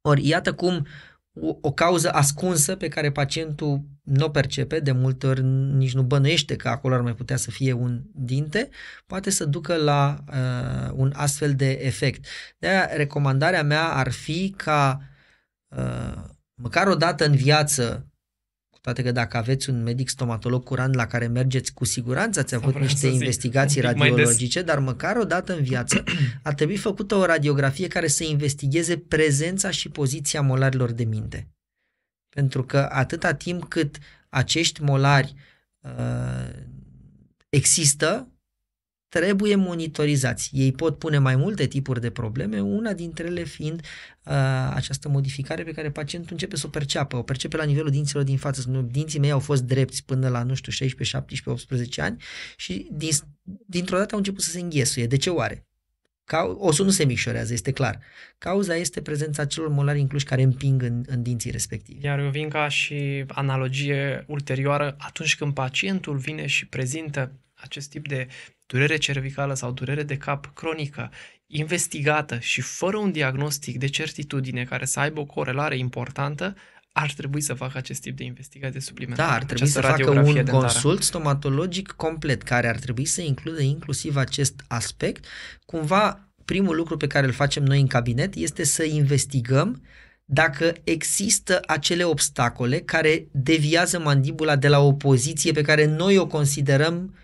Ori 0.00 0.26
iată 0.26 0.54
cum 0.54 0.86
o, 1.40 1.56
o 1.60 1.72
cauză 1.72 2.12
ascunsă 2.12 2.76
pe 2.76 2.88
care 2.88 3.12
pacientul 3.12 3.82
nu 4.02 4.24
o 4.24 4.28
percepe, 4.28 4.80
de 4.80 4.92
multe 4.92 5.26
ori 5.26 5.42
nici 5.42 5.94
nu 5.94 6.02
bănuiește 6.02 6.56
că 6.56 6.68
acolo 6.68 6.94
ar 6.94 7.00
mai 7.00 7.14
putea 7.14 7.36
să 7.36 7.50
fie 7.50 7.72
un 7.72 8.02
dinte, 8.14 8.68
poate 9.06 9.30
să 9.30 9.44
ducă 9.44 9.76
la 9.76 10.24
uh, 10.28 10.92
un 10.94 11.12
astfel 11.16 11.54
de 11.54 11.70
efect. 11.70 12.26
De-aia 12.58 12.96
recomandarea 12.96 13.62
mea 13.62 13.84
ar 13.84 14.10
fi 14.10 14.54
ca 14.56 15.00
uh, 15.68 16.22
măcar 16.54 16.86
o 16.86 16.94
dată 16.94 17.24
în 17.26 17.36
viață 17.36 18.06
toate 18.92 19.08
că 19.08 19.12
dacă 19.12 19.36
aveți 19.36 19.70
un 19.70 19.82
medic 19.82 20.08
stomatolog 20.08 20.64
curant 20.64 20.94
la 20.94 21.06
care 21.06 21.26
mergeți, 21.26 21.72
cu 21.74 21.84
siguranță 21.84 22.40
ați 22.40 22.54
avut 22.54 22.78
niște 22.78 23.06
investigații 23.06 23.80
radiologice, 23.80 24.62
dar 24.62 24.78
măcar 24.78 25.16
o 25.16 25.24
dată 25.24 25.56
în 25.56 25.62
viață 25.62 26.04
ar 26.42 26.54
trebui 26.54 26.76
făcută 26.76 27.14
o 27.14 27.24
radiografie 27.24 27.86
care 27.86 28.06
să 28.06 28.24
investigheze 28.24 28.98
prezența 28.98 29.70
și 29.70 29.88
poziția 29.88 30.40
molarilor 30.40 30.90
de 30.92 31.04
minte. 31.04 31.48
Pentru 32.28 32.64
că 32.64 32.88
atâta 32.90 33.34
timp 33.34 33.64
cât 33.68 33.98
acești 34.28 34.82
molari 34.82 35.34
uh, 35.80 36.50
există, 37.48 38.28
trebuie 39.08 39.54
monitorizați. 39.54 40.50
Ei 40.52 40.72
pot 40.72 40.98
pune 40.98 41.18
mai 41.18 41.36
multe 41.36 41.66
tipuri 41.66 42.00
de 42.00 42.10
probleme, 42.10 42.60
una 42.60 42.92
dintre 42.92 43.26
ele 43.26 43.44
fiind 43.44 43.80
uh, 44.24 44.32
această 44.74 45.08
modificare 45.08 45.62
pe 45.62 45.72
care 45.72 45.90
pacientul 45.90 46.32
începe 46.32 46.56
să 46.56 46.66
o 46.66 46.70
perceapă. 46.70 47.16
O 47.16 47.22
percepe 47.22 47.56
la 47.56 47.64
nivelul 47.64 47.90
dinților 47.90 48.22
din 48.22 48.36
față. 48.36 48.86
Dinții 48.90 49.18
mei 49.18 49.30
au 49.30 49.38
fost 49.38 49.62
drepți 49.62 50.04
până 50.04 50.28
la, 50.28 50.42
nu 50.42 50.54
știu, 50.54 50.72
16, 50.72 51.16
17, 51.16 51.50
18 51.50 52.00
ani 52.00 52.22
și 52.56 52.88
din, 52.92 53.10
dintr-o 53.66 53.96
dată 53.96 54.12
au 54.12 54.18
început 54.18 54.42
să 54.42 54.50
se 54.50 54.60
înghesuie. 54.60 55.06
De 55.06 55.16
ce 55.16 55.30
oare? 55.30 55.68
Cau- 56.24 56.56
osul 56.60 56.84
nu 56.84 56.90
se 56.90 57.04
micșorează, 57.04 57.52
este 57.52 57.72
clar. 57.72 58.00
Cauza 58.38 58.76
este 58.76 59.00
prezența 59.00 59.44
celor 59.44 59.68
molari 59.68 60.00
incluși 60.00 60.24
care 60.24 60.42
împing 60.42 60.82
în, 60.82 61.02
în 61.06 61.22
dinții 61.22 61.50
respectivi. 61.50 62.04
Iar 62.04 62.18
eu 62.18 62.30
vin 62.30 62.48
ca 62.48 62.68
și 62.68 63.24
analogie 63.28 64.24
ulterioară 64.26 64.94
atunci 64.98 65.36
când 65.36 65.54
pacientul 65.54 66.16
vine 66.16 66.46
și 66.46 66.66
prezintă 66.66 67.32
acest 67.60 67.90
tip 67.90 68.08
de 68.08 68.26
durere 68.66 68.96
cervicală 68.96 69.54
sau 69.54 69.72
durere 69.72 70.02
de 70.02 70.16
cap 70.16 70.50
cronică, 70.54 71.10
investigată 71.46 72.38
și 72.38 72.60
fără 72.60 72.96
un 72.96 73.12
diagnostic 73.12 73.78
de 73.78 73.86
certitudine 73.86 74.64
care 74.64 74.84
să 74.84 75.00
aibă 75.00 75.20
o 75.20 75.24
corelare 75.24 75.76
importantă, 75.76 76.54
ar 76.92 77.12
trebui 77.12 77.40
să 77.40 77.54
facă 77.54 77.78
acest 77.78 78.00
tip 78.00 78.16
de 78.16 78.24
investigație 78.24 78.80
suplimentară. 78.80 79.28
Da, 79.28 79.34
ar 79.34 79.44
trebui 79.44 79.66
să 79.66 79.80
facă 79.80 80.10
un 80.10 80.32
dentară. 80.32 80.58
consult 80.58 81.02
stomatologic 81.02 81.88
complet, 81.88 82.42
care 82.42 82.68
ar 82.68 82.76
trebui 82.76 83.04
să 83.04 83.20
includă 83.20 83.60
inclusiv 83.60 84.16
acest 84.16 84.64
aspect. 84.68 85.24
Cumva, 85.64 86.28
primul 86.44 86.76
lucru 86.76 86.96
pe 86.96 87.06
care 87.06 87.26
îl 87.26 87.32
facem 87.32 87.62
noi 87.62 87.80
în 87.80 87.86
cabinet 87.86 88.34
este 88.34 88.64
să 88.64 88.84
investigăm 88.84 89.82
dacă 90.24 90.72
există 90.84 91.60
acele 91.66 92.04
obstacole 92.04 92.78
care 92.78 93.28
deviază 93.32 93.98
mandibula 93.98 94.56
de 94.56 94.68
la 94.68 94.78
o 94.78 94.92
poziție 94.92 95.52
pe 95.52 95.62
care 95.62 95.86
noi 95.86 96.18
o 96.18 96.26
considerăm 96.26 97.14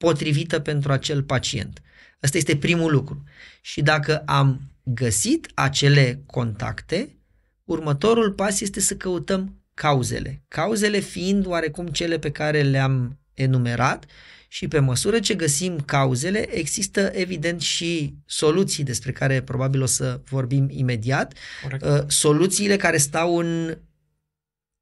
potrivită 0.00 0.58
pentru 0.58 0.92
acel 0.92 1.22
pacient. 1.22 1.82
Ăsta 2.22 2.36
este 2.36 2.56
primul 2.56 2.92
lucru. 2.92 3.24
Și 3.60 3.82
dacă 3.82 4.22
am 4.26 4.60
găsit 4.82 5.50
acele 5.54 6.22
contacte, 6.26 7.16
următorul 7.64 8.32
pas 8.32 8.60
este 8.60 8.80
să 8.80 8.94
căutăm 8.94 9.60
cauzele. 9.74 10.42
Cauzele 10.48 10.98
fiind 10.98 11.46
oarecum 11.46 11.86
cele 11.86 12.18
pe 12.18 12.30
care 12.30 12.62
le-am 12.62 13.18
enumerat 13.34 14.04
și 14.48 14.68
pe 14.68 14.78
măsură 14.78 15.18
ce 15.18 15.34
găsim 15.34 15.80
cauzele, 15.80 16.56
există 16.56 17.10
evident 17.14 17.60
și 17.60 18.14
soluții 18.26 18.84
despre 18.84 19.12
care 19.12 19.42
probabil 19.42 19.82
o 19.82 19.86
să 19.86 20.20
vorbim 20.28 20.68
imediat. 20.70 21.34
Corect. 21.62 21.84
Uh, 21.84 22.02
soluțiile 22.06 22.76
care 22.76 22.96
stau 22.96 23.36
în 23.36 23.78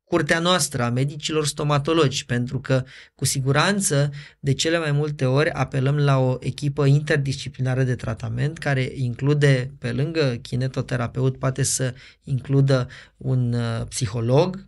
curtea 0.09 0.39
noastră 0.39 0.83
a 0.83 0.91
medicilor 0.91 1.47
stomatologi, 1.47 2.27
pentru 2.27 2.61
că 2.61 2.85
cu 3.15 3.25
siguranță 3.25 4.11
de 4.41 4.53
cele 4.53 4.79
mai 4.79 4.93
multe 4.93 5.25
ori 5.25 5.51
apelăm 5.51 5.97
la 5.97 6.19
o 6.19 6.37
echipă 6.41 6.87
interdisciplinară 6.87 7.83
de 7.83 7.95
tratament 7.95 8.59
care 8.59 8.91
include, 8.95 9.71
pe 9.79 9.93
lângă 9.93 10.39
kinetoterapeut, 10.43 11.39
poate 11.39 11.63
să 11.63 11.95
includă 12.25 12.89
un 13.17 13.53
uh, 13.53 13.87
psiholog 13.89 14.67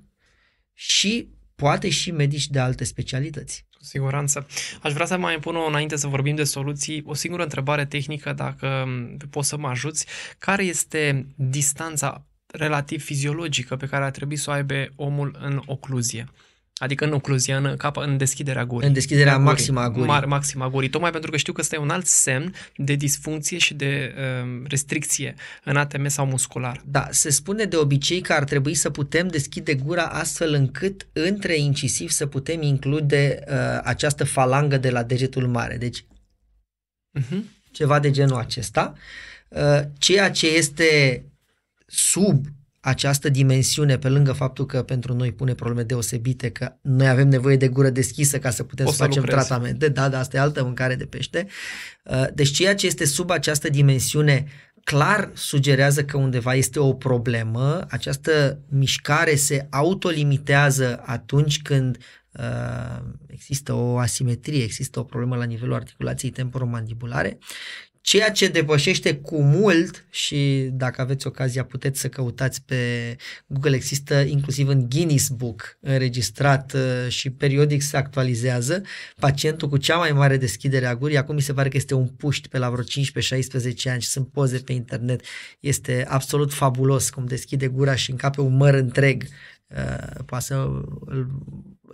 și 0.75 1.29
poate 1.55 1.89
și 1.89 2.11
medici 2.11 2.49
de 2.49 2.59
alte 2.59 2.85
specialități. 2.85 3.67
Cu 3.71 3.85
siguranță. 3.85 4.47
Aș 4.83 4.93
vrea 4.93 5.07
să 5.07 5.17
mai 5.17 5.39
pun 5.39 5.57
o, 5.57 5.67
înainte 5.67 5.97
să 5.97 6.07
vorbim 6.07 6.35
de 6.35 6.45
soluții, 6.45 7.03
o 7.07 7.15
singură 7.15 7.43
întrebare 7.43 7.87
tehnică, 7.87 8.33
dacă 8.33 8.89
poți 9.31 9.49
să 9.49 9.57
mă 9.57 9.69
ajuți. 9.69 10.07
Care 10.39 10.65
este 10.65 11.27
distanța 11.37 12.25
relativ 12.53 13.05
fiziologică 13.05 13.77
pe 13.77 13.87
care 13.87 14.05
ar 14.05 14.11
trebui 14.11 14.37
să 14.37 14.51
o 14.51 14.53
aibă 14.53 14.75
omul 14.97 15.39
în 15.41 15.63
ocluzie. 15.67 16.27
Adică 16.81 17.05
în 17.05 17.13
ocluzie, 17.13 17.55
în, 17.55 17.77
cap, 17.77 17.97
în 17.97 18.17
deschiderea 18.17 18.65
gurii. 18.65 18.89
În 18.89 18.93
deschiderea 18.93 19.33
gurii, 19.33 19.47
maximă 19.47 19.81
a 19.81 19.91
gurii. 19.91 20.07
Mar, 20.07 20.25
maximă 20.25 20.65
a 20.65 20.69
gurii. 20.69 20.89
Tocmai 20.89 21.11
pentru 21.11 21.31
că 21.31 21.37
știu 21.37 21.53
că 21.53 21.61
ăsta 21.61 21.77
e 21.77 21.79
un 21.79 21.91
alt 21.91 22.07
semn 22.07 22.55
de 22.77 22.95
disfuncție 22.95 23.59
și 23.59 23.75
de 23.75 24.15
uh, 24.17 24.63
restricție 24.69 25.35
în 25.65 25.77
ATM 25.77 26.07
sau 26.07 26.27
muscular. 26.27 26.83
Da, 26.85 27.09
se 27.11 27.31
spune 27.31 27.65
de 27.65 27.77
obicei 27.77 28.21
că 28.21 28.33
ar 28.33 28.45
trebui 28.45 28.75
să 28.75 28.91
putem 28.91 29.29
deschide 29.29 29.75
gura 29.75 30.05
astfel 30.05 30.55
încât 30.55 31.07
între 31.13 31.57
incisiv 31.57 32.11
să 32.11 32.27
putem 32.27 32.63
include 32.63 33.45
uh, 33.47 33.55
această 33.83 34.25
falangă 34.25 34.77
de 34.77 34.91
la 34.91 35.03
degetul 35.03 35.47
mare. 35.47 35.77
Deci, 35.77 36.05
uh-huh. 37.19 37.43
ceva 37.71 37.99
de 37.99 38.11
genul 38.11 38.39
acesta. 38.39 38.95
Uh, 39.49 39.81
ceea 39.99 40.31
ce 40.31 40.47
este 40.47 41.23
sub 41.91 42.47
această 42.81 43.29
dimensiune, 43.29 43.99
pe 43.99 44.09
lângă 44.09 44.33
faptul 44.33 44.67
că 44.67 44.83
pentru 44.83 45.15
noi 45.15 45.33
pune 45.33 45.55
probleme 45.55 45.83
deosebite, 45.83 46.51
că 46.51 46.73
noi 46.81 47.09
avem 47.09 47.29
nevoie 47.29 47.57
de 47.57 47.69
gură 47.69 47.91
deschisă 47.91 48.39
ca 48.39 48.51
să 48.51 48.63
putem 48.63 48.87
să, 48.87 48.93
să 48.93 49.03
facem 49.03 49.23
lucrezi. 49.23 49.47
tratamente, 49.47 49.89
da, 49.89 50.09
da, 50.09 50.19
asta 50.19 50.37
e 50.37 50.41
altă 50.41 50.65
mâncare 50.65 50.95
de 50.95 51.05
pește. 51.05 51.47
Uh, 52.05 52.27
deci 52.35 52.51
ceea 52.51 52.75
ce 52.75 52.87
este 52.87 53.05
sub 53.05 53.31
această 53.31 53.69
dimensiune 53.69 54.47
clar 54.85 55.31
sugerează 55.35 56.05
că 56.05 56.17
undeva 56.17 56.55
este 56.55 56.79
o 56.79 56.93
problemă, 56.93 57.87
această 57.89 58.61
mișcare 58.69 59.35
se 59.35 59.67
autolimitează 59.71 61.03
atunci 61.05 61.63
când 61.63 61.99
uh, 62.33 63.03
există 63.27 63.73
o 63.73 63.99
asimetrie, 63.99 64.63
există 64.63 64.99
o 64.99 65.05
problemă 65.05 65.37
la 65.37 65.45
nivelul 65.45 65.75
articulației 65.75 66.31
temporomandibulare 66.31 67.39
Ceea 68.03 68.31
ce 68.31 68.49
depășește 68.49 69.15
cu 69.17 69.43
mult 69.43 70.07
și 70.11 70.69
dacă 70.73 71.01
aveți 71.01 71.27
ocazia 71.27 71.65
puteți 71.65 72.01
să 72.01 72.09
căutați 72.09 72.63
pe 72.63 73.17
Google, 73.47 73.75
există 73.75 74.15
inclusiv 74.15 74.69
în 74.69 74.89
Guinness 74.89 75.29
Book 75.29 75.77
înregistrat 75.81 76.73
uh, 76.73 77.09
și 77.09 77.31
periodic 77.31 77.83
se 77.83 77.97
actualizează. 77.97 78.83
Pacientul 79.19 79.69
cu 79.69 79.77
cea 79.77 79.97
mai 79.97 80.13
mare 80.13 80.37
deschidere 80.37 80.87
a 80.87 80.97
gurii, 80.97 81.17
acum 81.17 81.35
mi 81.35 81.41
se 81.41 81.53
pare 81.53 81.69
că 81.69 81.77
este 81.77 81.95
un 81.95 82.07
puști 82.07 82.49
pe 82.49 82.59
la 82.59 82.71
vreo 82.71 82.85
15-16 82.85 82.87
ani 83.85 84.01
și 84.01 84.09
sunt 84.09 84.29
poze 84.29 84.59
pe 84.59 84.73
internet, 84.73 85.25
este 85.61 86.05
absolut 86.09 86.53
fabulos 86.53 87.11
cum 87.11 87.27
deschide 87.27 87.69
gura 87.69 87.95
și 87.95 88.11
încape 88.11 88.41
un 88.41 88.57
măr 88.57 88.75
întreg. 88.75 89.25
Uh, 89.69 90.25
poate 90.27 90.45
să 90.45 90.55
îl 91.05 91.31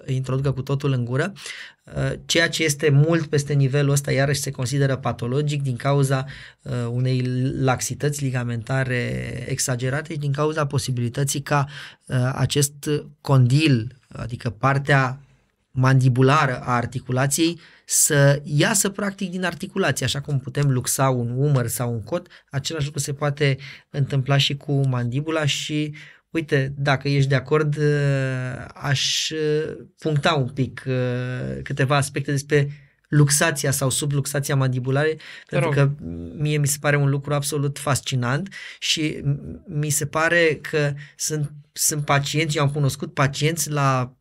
introducă 0.06 0.52
cu 0.52 0.62
totul 0.62 0.92
în 0.92 1.04
gură, 1.04 1.32
uh, 1.84 2.12
ceea 2.26 2.48
ce 2.48 2.64
este 2.64 2.88
mult 2.90 3.26
peste 3.26 3.52
nivelul 3.52 3.90
ăsta 3.90 4.12
iarăși 4.12 4.40
se 4.40 4.50
consideră 4.50 4.96
patologic 4.96 5.62
din 5.62 5.76
cauza 5.76 6.26
uh, 6.62 6.72
unei 6.90 7.22
laxități 7.58 8.22
ligamentare 8.22 9.44
exagerate 9.48 10.12
și 10.12 10.18
din 10.18 10.32
cauza 10.32 10.66
posibilității 10.66 11.40
ca 11.40 11.66
acest 12.32 12.90
condil, 13.20 13.96
adică 14.08 14.50
partea 14.50 15.20
mandibulară 15.70 16.60
a 16.60 16.74
articulației 16.74 17.60
să 17.84 18.40
iasă 18.44 18.90
practic 18.90 19.30
din 19.30 19.44
articulație, 19.44 20.06
așa 20.06 20.20
cum 20.20 20.38
putem 20.38 20.70
luxa 20.70 21.10
un 21.10 21.30
umăr 21.36 21.66
sau 21.66 21.92
un 21.92 22.02
cot, 22.02 22.26
același 22.50 22.84
lucru 22.84 23.00
se 23.00 23.12
poate 23.12 23.56
întâmpla 23.90 24.36
și 24.36 24.56
cu 24.56 24.86
mandibula 24.86 25.44
și 25.44 25.94
Uite, 26.36 26.72
dacă 26.76 27.08
ești 27.08 27.28
de 27.28 27.34
acord, 27.34 27.76
uh, 27.76 28.64
aș 28.74 29.30
uh, 29.30 29.76
puncta 29.98 30.34
un 30.34 30.48
pic 30.48 30.84
uh, 30.86 31.62
câteva 31.62 31.96
aspecte 31.96 32.30
despre 32.30 32.70
luxația 33.08 33.70
sau 33.70 33.90
subluxația 33.90 34.56
mandibulare, 34.56 35.16
pentru 35.48 35.70
că 35.70 35.90
mie 36.36 36.58
mi 36.58 36.66
se 36.66 36.76
pare 36.80 36.96
un 36.96 37.08
lucru 37.08 37.34
absolut 37.34 37.78
fascinant 37.78 38.54
și 38.78 39.22
mi 39.66 39.90
se 39.90 40.06
pare 40.06 40.58
că 40.70 40.92
sunt, 41.16 41.52
sunt 41.72 42.04
pacienți, 42.04 42.56
eu 42.56 42.62
am 42.62 42.70
cunoscut 42.70 43.14
pacienți 43.14 43.70
la 43.70 44.16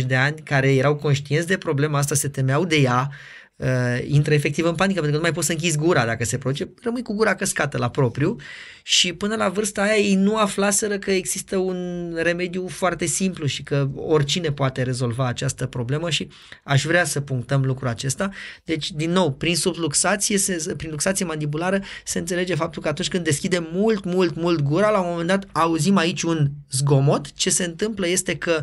40-50 0.00 0.06
de 0.06 0.16
ani 0.16 0.40
care 0.44 0.74
erau 0.74 0.96
conștienți 0.96 1.46
de 1.46 1.56
problema 1.58 1.98
asta, 1.98 2.14
se 2.14 2.28
temeau 2.28 2.64
de 2.64 2.76
ea, 2.76 3.10
uh, 3.56 3.66
intră 4.06 4.34
efectiv 4.34 4.64
în 4.64 4.74
panică 4.74 5.00
pentru 5.00 5.10
că 5.10 5.16
nu 5.16 5.22
mai 5.22 5.32
poți 5.32 5.46
să 5.46 5.52
închizi 5.52 5.78
gura 5.78 6.06
dacă 6.06 6.24
se 6.24 6.38
produce, 6.38 6.68
rămâi 6.82 7.02
cu 7.02 7.14
gura 7.14 7.34
căscată 7.34 7.78
la 7.78 7.90
propriu 7.90 8.36
și 8.82 9.12
până 9.12 9.36
la 9.36 9.48
vârsta 9.48 9.82
aia 9.82 9.96
ei 9.96 10.14
nu 10.14 10.36
aflaseră 10.36 10.98
că 10.98 11.10
există 11.10 11.56
un 11.56 12.12
remediu 12.22 12.68
foarte 12.68 13.06
simplu 13.06 13.46
și 13.46 13.62
că 13.62 13.88
oricine 13.94 14.52
poate 14.52 14.82
rezolva 14.82 15.26
această 15.26 15.66
problemă 15.66 16.10
și 16.10 16.28
aș 16.64 16.84
vrea 16.84 17.04
să 17.04 17.20
punctăm 17.20 17.64
lucrul 17.64 17.88
acesta. 17.88 18.30
Deci, 18.64 18.90
din 18.90 19.10
nou, 19.10 19.32
prin 19.32 19.56
subluxație, 19.56 20.38
se, 20.38 20.74
prin 20.76 20.90
luxație 20.90 21.24
mandibulară 21.24 21.80
se 22.04 22.18
înțelege 22.18 22.54
faptul 22.54 22.82
că 22.82 22.88
atunci 22.88 23.08
când 23.08 23.24
deschidem 23.24 23.68
mult, 23.72 24.04
mult, 24.04 24.36
mult 24.36 24.60
gura, 24.60 24.90
la 24.90 25.00
un 25.00 25.10
moment 25.10 25.28
dat 25.28 25.46
auzim 25.52 25.96
aici 25.96 26.22
un 26.22 26.48
zgomot. 26.70 27.32
Ce 27.32 27.50
se 27.50 27.64
întâmplă 27.64 28.06
este 28.08 28.36
că 28.36 28.62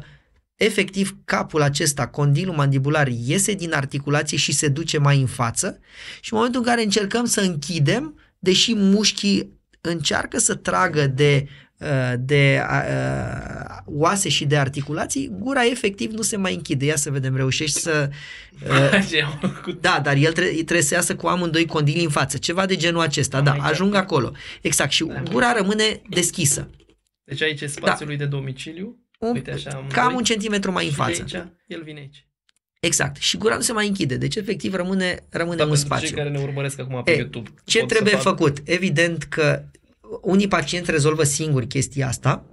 efectiv 0.55 1.17
capul 1.25 1.61
acesta, 1.61 2.07
condilul 2.07 2.55
mandibular, 2.55 3.07
iese 3.07 3.53
din 3.53 3.73
articulație 3.73 4.37
și 4.37 4.51
se 4.51 4.67
duce 4.67 4.97
mai 4.97 5.19
în 5.19 5.27
față 5.27 5.79
și 6.21 6.33
în 6.33 6.37
momentul 6.37 6.61
în 6.61 6.67
care 6.67 6.83
încercăm 6.83 7.25
să 7.25 7.41
închidem, 7.41 8.19
deși 8.39 8.73
mușchii 8.75 9.61
încearcă 9.81 10.39
să 10.39 10.55
tragă 10.55 11.07
de 11.07 11.47
uh, 11.77 12.13
de 12.19 12.61
uh, 12.69 13.77
oase 13.85 14.29
și 14.29 14.45
de 14.45 14.57
articulații, 14.57 15.31
gura 15.39 15.65
efectiv 15.65 16.11
nu 16.11 16.21
se 16.21 16.37
mai 16.37 16.53
închide. 16.53 16.85
Ia 16.85 16.95
să 16.95 17.11
vedem, 17.11 17.35
reușești 17.35 17.79
să... 17.79 18.09
Uh, 18.69 19.75
da, 19.81 19.99
dar 20.03 20.15
el 20.15 20.31
tre- 20.31 20.47
trebuie 20.49 20.81
să 20.81 20.93
iasă 20.93 21.15
cu 21.15 21.27
amândoi 21.27 21.65
condili 21.65 22.03
în 22.03 22.09
față. 22.09 22.37
Ceva 22.37 22.65
de 22.65 22.75
genul 22.75 23.01
acesta, 23.01 23.41
da, 23.41 23.51
ajung 23.53 23.95
acolo. 23.95 24.31
Exact, 24.61 24.91
și 24.91 25.03
gura 25.31 25.53
rămâne 25.53 26.01
deschisă. 26.09 26.69
Deci 27.23 27.41
aici 27.41 27.61
e 27.61 27.67
spațiul 27.67 27.97
da. 27.99 28.05
lui 28.05 28.17
de 28.17 28.25
domiciliu 28.25 29.02
un, 29.23 29.33
Uite 29.33 29.51
așa, 29.51 29.85
cam 29.91 30.15
un 30.15 30.23
centimetru 30.23 30.71
mai 30.71 30.85
în 30.85 30.91
față. 30.91 31.21
Aici, 31.21 31.47
el 31.67 31.83
vine 31.83 31.99
aici. 31.99 32.27
Exact. 32.79 33.15
Și 33.15 33.37
gura 33.37 33.55
nu 33.55 33.61
se 33.61 33.71
mai 33.71 33.87
închide. 33.87 34.17
Deci, 34.17 34.35
efectiv, 34.35 34.73
rămâne, 34.73 35.19
rămâne 35.29 35.55
Dar 35.55 35.65
un 35.65 35.71
pentru 35.71 35.87
spațiu. 35.87 36.07
cei 36.07 36.15
care 36.15 36.29
ne 36.29 36.39
urmăresc 36.39 36.79
acum 36.79 37.03
pe 37.03 37.11
E, 37.11 37.15
YouTube. 37.15 37.49
Ce 37.63 37.79
pot 37.79 37.87
trebuie 37.87 38.13
să 38.13 38.19
fac? 38.19 38.37
făcut? 38.37 38.57
Evident 38.63 39.23
că 39.23 39.63
unii 40.21 40.47
pacienți 40.47 40.91
rezolvă 40.91 41.23
singuri 41.23 41.67
chestia 41.67 42.07
asta, 42.07 42.45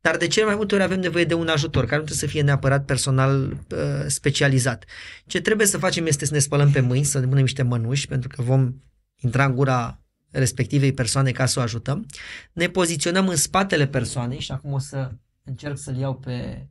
dar 0.00 0.16
de 0.16 0.26
cele 0.26 0.46
mai 0.46 0.54
multe 0.54 0.74
ori 0.74 0.84
avem 0.84 1.00
nevoie 1.00 1.24
de 1.24 1.34
un 1.34 1.48
ajutor, 1.48 1.84
care 1.84 1.96
nu 1.96 2.04
trebuie 2.04 2.18
să 2.18 2.26
fie 2.26 2.42
neapărat 2.42 2.84
personal 2.84 3.58
uh, 3.70 3.78
specializat. 4.06 4.84
Ce 5.26 5.40
trebuie 5.40 5.66
să 5.66 5.78
facem 5.78 6.06
este 6.06 6.24
să 6.24 6.34
ne 6.34 6.38
spălăm 6.38 6.70
pe 6.70 6.80
mâini, 6.80 7.04
să 7.04 7.18
ne 7.18 7.26
punem 7.26 7.42
niște 7.42 7.62
mănuși, 7.62 8.06
pentru 8.06 8.28
că 8.28 8.42
vom 8.42 8.74
intra 9.16 9.44
în 9.44 9.54
gura 9.54 10.02
respectivei 10.30 10.92
persoane 10.92 11.30
ca 11.30 11.46
să 11.46 11.58
o 11.58 11.62
ajutăm. 11.62 12.06
Ne 12.52 12.68
poziționăm 12.68 13.28
în 13.28 13.36
spatele 13.36 13.86
persoanei 13.86 14.40
și 14.40 14.52
acum 14.52 14.72
o 14.72 14.78
să 14.78 15.10
încerc 15.48 15.78
să-l 15.78 15.96
iau 15.96 16.14
pe 16.14 16.66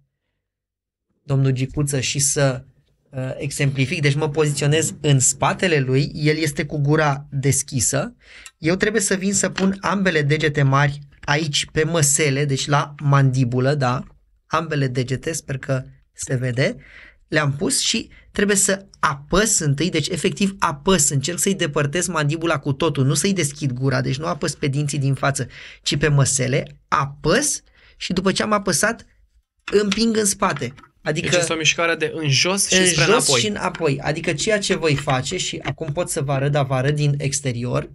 domnul 1.24 1.52
Gicuță 1.52 2.00
și 2.00 2.20
să 2.20 2.64
uh, 3.10 3.32
exemplific. 3.38 4.02
Deci 4.02 4.16
mă 4.16 4.30
poziționez 4.30 4.94
în 5.02 5.20
spatele 5.20 5.80
lui, 5.80 6.12
el 6.14 6.38
este 6.38 6.66
cu 6.66 6.78
gura 6.78 7.28
deschisă. 7.32 8.16
Eu 8.58 8.76
trebuie 8.76 9.02
să 9.02 9.16
vin 9.16 9.34
să 9.34 9.50
pun 9.50 9.78
ambele 9.82 10.22
degete 10.22 10.64
mari 10.64 11.00
aici 11.22 11.66
pe 11.66 11.84
măsele, 11.84 12.46
deci 12.46 12.68
la 12.68 12.96
mandibulă, 13.04 13.76
da? 13.76 14.04
Ambele 14.46 14.88
degete, 14.88 15.32
sper 15.32 15.58
că 15.58 15.84
se 16.14 16.36
vede. 16.36 16.76
Le-am 17.28 17.54
pus 17.54 17.80
și 17.80 18.10
trebuie 18.32 18.56
să 18.56 18.86
apăs 19.00 19.60
întâi, 19.60 19.90
deci 19.90 20.08
efectiv 20.08 20.56
apăs, 20.60 21.10
încerc 21.10 21.40
să-i 21.40 21.56
depărtez 21.56 22.08
mandibula 22.08 22.60
cu 22.60 22.74
totul, 22.74 23.06
nu 23.06 23.14
să-i 23.14 23.34
deschid 23.34 23.72
gura, 23.72 24.02
deci 24.02 24.18
nu 24.18 24.26
apăs 24.26 24.56
pe 24.56 24.68
dinții 24.68 25.00
din 25.00 25.14
față, 25.14 25.48
ci 25.82 25.98
pe 25.98 26.08
măsele, 26.08 26.82
apăs 26.88 27.62
și 27.98 28.14
după 28.14 28.32
ce 28.32 28.44
am 28.44 28.52
apăsat, 28.52 29.06
împing 29.82 30.18
în 30.18 30.26
spate. 30.26 30.74
Adică 31.02 31.30
Deci 31.30 31.40
este 31.40 31.54
o 31.54 31.58
mișcare 31.58 31.96
de 31.96 32.12
în 32.16 32.30
jos 32.30 32.68
și 32.68 32.80
în 32.80 32.86
spre 32.86 33.04
jos 33.04 33.14
înapoi. 33.14 33.40
și 33.40 33.48
înapoi. 33.48 34.00
Adică 34.02 34.34
ceea 34.34 34.60
ce 34.60 34.76
voi 34.76 34.96
face 34.96 35.38
și 35.38 35.60
acum 35.64 35.92
pot 35.92 36.10
să 36.10 36.22
vă 36.22 36.32
arăt, 36.32 36.52
dar 36.52 36.66
vă 36.66 36.74
arăt 36.74 36.96
din 36.96 37.16
exterior. 37.18 37.90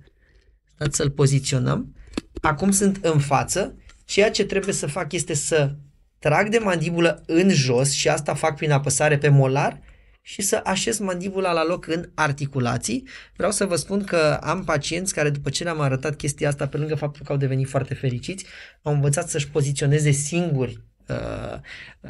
Stați 0.74 0.96
să-l 0.96 1.10
poziționăm. 1.10 1.94
Acum 2.40 2.70
sunt 2.70 2.98
în 3.04 3.18
față. 3.18 3.76
Ceea 4.04 4.30
ce 4.30 4.44
trebuie 4.44 4.74
să 4.74 4.86
fac 4.86 5.12
este 5.12 5.34
să 5.34 5.74
trag 6.18 6.48
de 6.48 6.58
mandibulă 6.58 7.22
în 7.26 7.50
jos 7.50 7.90
și 7.90 8.08
asta 8.08 8.34
fac 8.34 8.56
prin 8.56 8.70
apăsare 8.70 9.18
pe 9.18 9.28
molar 9.28 9.80
și 10.22 10.42
să 10.42 10.60
așez 10.64 10.98
mandibula 10.98 11.52
la 11.52 11.64
loc 11.64 11.86
în 11.86 12.10
articulații. 12.14 13.08
Vreau 13.36 13.52
să 13.52 13.66
vă 13.66 13.76
spun 13.76 14.04
că 14.04 14.38
am 14.42 14.64
pacienți 14.64 15.14
care 15.14 15.30
după 15.30 15.50
ce 15.50 15.64
le-am 15.64 15.80
arătat 15.80 16.16
chestia 16.16 16.48
asta, 16.48 16.68
pe 16.68 16.76
lângă 16.76 16.94
faptul 16.94 17.24
că 17.24 17.32
au 17.32 17.38
devenit 17.38 17.68
foarte 17.68 17.94
fericiți, 17.94 18.46
au 18.82 18.92
învățat 18.92 19.28
să-și 19.28 19.48
poziționeze 19.48 20.10
singuri 20.10 20.82
uh, 21.08 21.58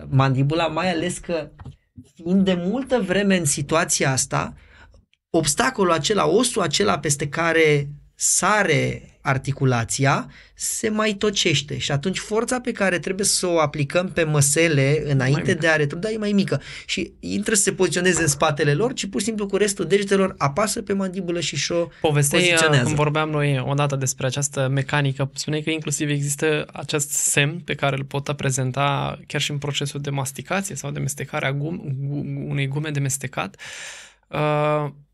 mandibula, 0.09 0.67
mai 0.67 0.93
ales 0.93 1.19
că 1.19 1.51
fiind 2.15 2.45
de 2.45 2.55
multă 2.55 2.99
vreme 2.99 3.37
în 3.37 3.45
situația 3.45 4.11
asta, 4.11 4.55
obstacolul 5.31 5.93
acela, 5.93 6.27
osul 6.27 6.63
acela 6.63 6.99
peste 6.99 7.29
care 7.29 7.89
sare 8.15 9.12
articulația, 9.23 10.31
se 10.55 10.89
mai 10.89 11.13
tocește 11.13 11.79
și 11.79 11.93
atunci 11.93 12.19
forța 12.19 12.61
pe 12.61 12.73
care 12.73 12.99
trebuie 12.99 13.27
să 13.27 13.47
o 13.47 13.59
aplicăm 13.61 14.09
pe 14.09 14.23
măsele 14.25 15.03
înainte 15.13 15.41
mică. 15.41 15.55
de 15.61 15.69
a 15.69 15.77
retruda 15.77 16.11
e 16.11 16.17
mai 16.17 16.33
mică 16.33 16.61
și 16.87 17.13
intră 17.21 17.55
să 17.55 17.63
se 17.63 17.73
poziționeze 17.73 18.23
în 18.23 18.29
spatele 18.29 18.75
lor, 18.75 18.93
ci 18.93 19.07
pur 19.07 19.21
și 19.21 19.27
simplu 19.27 19.47
cu 19.47 19.57
restul 19.57 19.87
degetelor 19.87 20.35
apasă 20.39 20.83
pe 20.83 20.93
mandibulă 20.93 21.41
și 21.41 21.57
și-o 21.57 21.89
Povesteai, 22.01 22.43
poziționează. 22.43 22.85
când 22.85 22.97
vorbeam 22.97 23.31
noi 23.31 23.65
odată 23.67 23.97
despre 23.97 24.27
această 24.27 24.69
mecanică, 24.69 25.31
spuneai 25.35 25.63
că 25.63 25.71
inclusiv 25.71 26.11
există 26.11 26.67
acest 26.73 27.11
semn 27.11 27.59
pe 27.65 27.75
care 27.75 27.97
îl 27.97 28.05
pot 28.05 28.33
prezenta 28.33 29.19
chiar 29.27 29.41
și 29.41 29.51
în 29.51 29.59
procesul 29.59 30.01
de 30.01 30.11
masticație 30.11 30.75
sau 30.75 30.91
de 30.91 30.99
mestecare 30.99 31.47
a 31.47 31.53
gum, 31.53 31.83
gu- 32.01 32.51
unei 32.51 32.67
gume 32.67 32.91
de 32.91 33.01
mestecat, 33.01 33.55
uh, 33.55 34.02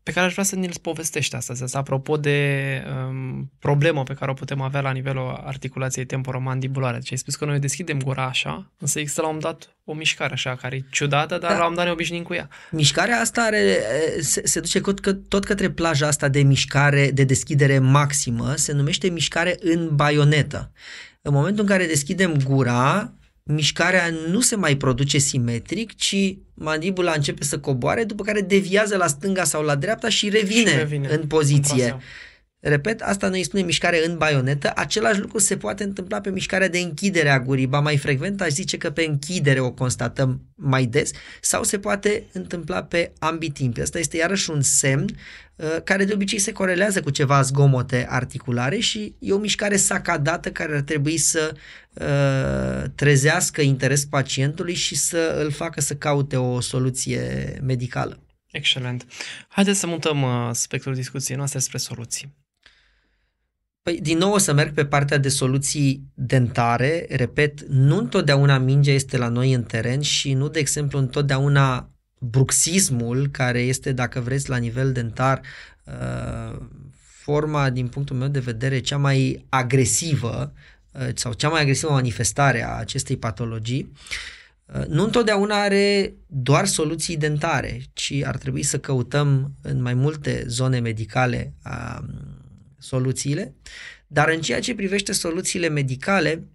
pe 0.03 0.15
care 0.15 0.25
aș 0.25 0.31
vrea 0.31 0.43
să 0.43 0.55
ne-l 0.55 0.73
povestești 0.81 1.35
astăzi. 1.35 1.63
Asta 1.63 1.77
apropo 1.77 2.17
de 2.17 2.81
um, 3.07 3.51
problemă 3.59 4.03
pe 4.03 4.13
care 4.13 4.31
o 4.31 4.33
putem 4.33 4.61
avea 4.61 4.81
la 4.81 4.91
nivelul 4.91 5.41
articulației 5.45 6.05
temporomandibulare. 6.05 6.97
Deci 6.97 7.11
ai 7.11 7.17
spus 7.17 7.35
că 7.35 7.45
noi 7.45 7.59
deschidem 7.59 8.01
gura 8.01 8.25
așa, 8.25 8.71
însă 8.77 8.99
există 8.99 9.21
la 9.21 9.27
un 9.27 9.33
moment 9.35 9.53
dat 9.53 9.75
o 9.83 9.93
mișcare 9.93 10.33
așa 10.33 10.55
care 10.55 10.75
e 10.75 10.83
ciudată, 10.91 11.37
dar 11.37 11.39
Da. 11.39 11.47
la 11.47 11.53
un 11.53 11.59
moment 11.59 11.75
dat 11.75 11.85
ne 11.85 11.91
obișnim 11.91 12.23
cu 12.23 12.33
ea. 12.33 12.49
Mișcarea 12.71 13.19
asta 13.19 13.41
are, 13.41 13.77
se, 14.21 14.41
se 14.47 14.59
duce 14.59 14.81
tot, 14.81 14.99
că, 14.99 15.13
tot 15.13 15.45
către 15.45 15.69
plaja 15.69 16.07
asta 16.07 16.27
de 16.27 16.41
mișcare, 16.41 17.11
de 17.11 17.23
deschidere 17.23 17.79
maximă, 17.79 18.53
se 18.55 18.73
numește 18.73 19.09
mișcare 19.09 19.57
în 19.59 19.89
baionetă. 19.95 20.71
În 21.21 21.33
momentul 21.33 21.63
în 21.63 21.69
care 21.69 21.85
deschidem 21.85 22.37
gura, 22.43 23.13
mișcarea 23.51 24.09
nu 24.27 24.39
se 24.41 24.55
mai 24.55 24.75
produce 24.75 25.17
simetric, 25.17 25.95
ci 25.95 26.37
mandibula 26.53 27.11
începe 27.11 27.43
să 27.43 27.59
coboare, 27.59 28.03
după 28.03 28.23
care 28.23 28.41
deviază 28.41 28.97
la 28.97 29.07
stânga 29.07 29.43
sau 29.43 29.63
la 29.63 29.75
dreapta 29.75 30.09
și 30.09 30.29
revine, 30.29 30.69
Și 30.69 30.77
revine 30.77 31.07
în 31.07 31.27
poziție. 31.27 31.75
traseu. 31.75 31.99
Repet, 32.61 33.01
asta 33.01 33.27
noi 33.27 33.37
îi 33.37 33.43
spunem 33.43 33.65
mișcare 33.65 34.05
în 34.05 34.17
baionetă. 34.17 34.71
Același 34.75 35.19
lucru 35.19 35.37
se 35.37 35.57
poate 35.57 35.83
întâmpla 35.83 36.21
pe 36.21 36.29
mișcarea 36.29 36.69
de 36.69 36.77
închidere 36.79 37.29
a 37.29 37.39
gurii. 37.39 37.67
Ba 37.67 37.79
mai 37.79 37.97
frecvent 37.97 38.41
aș 38.41 38.49
zice 38.49 38.77
că 38.77 38.89
pe 38.89 39.05
închidere 39.07 39.59
o 39.59 39.71
constatăm 39.71 40.41
mai 40.55 40.85
des 40.85 41.11
sau 41.41 41.63
se 41.63 41.79
poate 41.79 42.23
întâmpla 42.31 42.83
pe 42.83 43.11
ambii 43.19 43.49
timpi. 43.49 43.81
Asta 43.81 43.99
este 43.99 44.17
iarăși 44.17 44.49
un 44.49 44.61
semn 44.61 45.03
uh, 45.03 45.17
care 45.83 46.05
de 46.05 46.13
obicei 46.13 46.39
se 46.39 46.51
corelează 46.51 47.01
cu 47.01 47.09
ceva 47.09 47.41
zgomote 47.41 48.05
articulare 48.09 48.79
și 48.79 49.15
e 49.19 49.33
o 49.33 49.37
mișcare 49.37 49.75
sacadată 49.75 50.51
care 50.51 50.75
ar 50.75 50.81
trebui 50.81 51.17
să 51.17 51.55
uh, 51.93 52.89
trezească 52.95 53.61
interes 53.61 54.05
pacientului 54.05 54.73
și 54.73 54.95
să 54.95 55.41
îl 55.43 55.51
facă 55.51 55.81
să 55.81 55.95
caute 55.95 56.35
o 56.35 56.59
soluție 56.59 57.57
medicală. 57.63 58.19
Excelent. 58.51 59.05
Haideți 59.47 59.79
să 59.79 59.87
mutăm 59.87 60.21
uh, 60.21 60.49
spectrul 60.51 60.93
discuției 60.93 61.37
noastre 61.37 61.59
spre 61.59 61.77
soluții. 61.77 62.37
Păi, 63.81 63.99
din 64.01 64.17
nou 64.17 64.33
o 64.33 64.37
să 64.37 64.53
merg 64.53 64.73
pe 64.73 64.85
partea 64.85 65.17
de 65.17 65.29
soluții 65.29 66.03
dentare. 66.13 67.05
Repet, 67.09 67.61
nu 67.61 67.97
întotdeauna 67.97 68.57
mingea 68.57 68.91
este 68.91 69.17
la 69.17 69.27
noi 69.27 69.53
în 69.53 69.63
teren 69.63 70.01
și 70.01 70.33
nu, 70.33 70.49
de 70.49 70.59
exemplu, 70.59 70.99
întotdeauna 70.99 71.89
bruxismul, 72.19 73.27
care 73.27 73.59
este, 73.59 73.91
dacă 73.91 74.19
vreți, 74.19 74.49
la 74.49 74.57
nivel 74.57 74.91
dentar, 74.91 75.41
uh, 75.83 76.59
forma, 76.93 77.69
din 77.69 77.87
punctul 77.87 78.15
meu 78.15 78.27
de 78.27 78.39
vedere, 78.39 78.79
cea 78.79 78.97
mai 78.97 79.45
agresivă 79.49 80.53
uh, 80.91 81.07
sau 81.15 81.33
cea 81.33 81.49
mai 81.49 81.61
agresivă 81.61 81.91
manifestare 81.91 82.63
a 82.63 82.75
acestei 82.75 83.17
patologii, 83.17 83.91
uh, 84.65 84.85
nu 84.85 85.03
întotdeauna 85.03 85.61
are 85.61 86.13
doar 86.27 86.65
soluții 86.65 87.17
dentare, 87.17 87.81
ci 87.93 88.13
ar 88.23 88.37
trebui 88.37 88.63
să 88.63 88.79
căutăm 88.79 89.53
în 89.61 89.81
mai 89.81 89.93
multe 89.93 90.43
zone 90.47 90.79
medicale 90.79 91.53
a 91.63 92.05
soluțiile, 92.77 93.55
dar 94.07 94.29
în 94.29 94.41
ceea 94.41 94.59
ce 94.59 94.75
privește 94.75 95.11
soluțiile 95.11 95.67
medicale, 95.67 96.47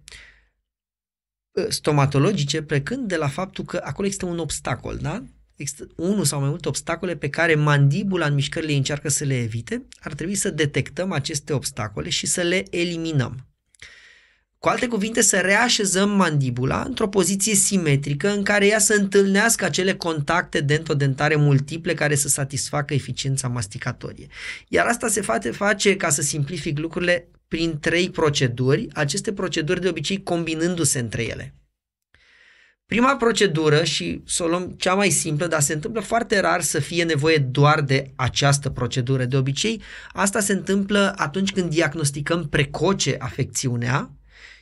ă, 1.55 1.69
stomatologice, 1.71 2.61
plecând 2.61 3.07
de 3.07 3.15
la 3.15 3.27
faptul 3.27 3.63
că 3.63 3.81
acolo 3.83 4.07
există 4.07 4.25
un 4.25 4.39
obstacol, 4.39 4.97
da? 4.97 5.23
Există 5.55 5.87
unul 5.95 6.25
sau 6.25 6.39
mai 6.39 6.49
multe 6.49 6.67
obstacole 6.67 7.15
pe 7.15 7.29
care 7.29 7.55
mandibula 7.55 8.25
în 8.25 8.33
mișcările 8.33 8.71
ei 8.71 8.77
încearcă 8.77 9.09
să 9.09 9.23
le 9.23 9.41
evite, 9.41 9.85
ar 9.99 10.13
trebui 10.13 10.35
să 10.35 10.49
detectăm 10.49 11.11
aceste 11.11 11.53
obstacole 11.53 12.09
și 12.09 12.25
să 12.25 12.41
le 12.41 12.63
eliminăm. 12.69 13.47
Cu 14.59 14.71
alte 14.71 14.87
cuvinte, 14.87 15.21
să 15.21 15.37
reașezăm 15.37 16.09
mandibula 16.09 16.81
într-o 16.81 17.07
poziție 17.07 17.55
simetrică 17.55 18.29
în 18.29 18.43
care 18.43 18.67
ea 18.67 18.79
să 18.79 18.93
întâlnească 18.93 19.65
acele 19.65 19.93
contacte 19.93 20.61
dentodentare 20.61 21.35
multiple 21.35 21.93
care 21.93 22.15
să 22.15 22.27
satisfacă 22.27 22.93
eficiența 22.93 23.47
masticatorie. 23.47 24.27
Iar 24.67 24.85
asta 24.85 25.07
se 25.07 25.21
face, 25.21 25.51
face 25.51 25.95
ca 25.95 26.09
să 26.09 26.21
simplific 26.21 26.77
lucrurile, 26.77 27.29
prin 27.47 27.79
trei 27.79 28.09
proceduri, 28.09 28.87
aceste 28.93 29.33
proceduri 29.33 29.81
de 29.81 29.87
obicei 29.87 30.23
combinându-se 30.23 30.99
între 30.99 31.23
ele. 31.23 31.53
Prima 32.85 33.15
procedură, 33.15 33.83
și 33.83 34.21
să 34.25 34.43
o 34.43 34.47
luăm 34.47 34.75
cea 34.77 34.93
mai 34.93 35.09
simplă, 35.09 35.47
dar 35.47 35.61
se 35.61 35.73
întâmplă 35.73 36.01
foarte 36.01 36.39
rar 36.39 36.61
să 36.61 36.79
fie 36.79 37.03
nevoie 37.03 37.37
doar 37.37 37.81
de 37.81 38.11
această 38.15 38.69
procedură. 38.69 39.25
De 39.25 39.37
obicei, 39.37 39.81
asta 40.11 40.39
se 40.39 40.53
întâmplă 40.53 41.13
atunci 41.17 41.51
când 41.51 41.69
diagnosticăm 41.69 42.49
precoce 42.49 43.15
afecțiunea, 43.19 44.15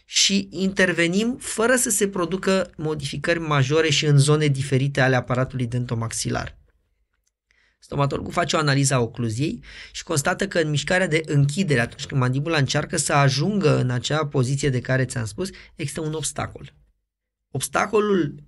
și 0.05 0.47
intervenim 0.51 1.37
fără 1.39 1.75
să 1.75 1.89
se 1.89 2.07
producă 2.07 2.71
modificări 2.75 3.39
majore 3.39 3.89
și 3.89 4.05
în 4.05 4.17
zone 4.17 4.47
diferite 4.47 5.01
ale 5.01 5.15
aparatului 5.15 5.67
dentomaxilar. 5.67 6.57
Stomatologul 7.79 8.31
face 8.31 8.55
o 8.55 8.59
analiză 8.59 8.93
a 8.93 8.99
ocluziei 8.99 9.63
și 9.91 10.03
constată 10.03 10.47
că 10.47 10.59
în 10.59 10.69
mișcarea 10.69 11.07
de 11.07 11.21
închidere, 11.25 11.79
atunci 11.79 12.05
când 12.05 12.21
mandibula 12.21 12.57
încearcă 12.57 12.97
să 12.97 13.13
ajungă 13.13 13.79
în 13.79 13.89
acea 13.89 14.25
poziție 14.25 14.69
de 14.69 14.79
care 14.79 15.05
ți-am 15.05 15.25
spus, 15.25 15.49
există 15.75 16.01
un 16.01 16.13
obstacol. 16.13 16.73
Obstacolul 17.55 18.43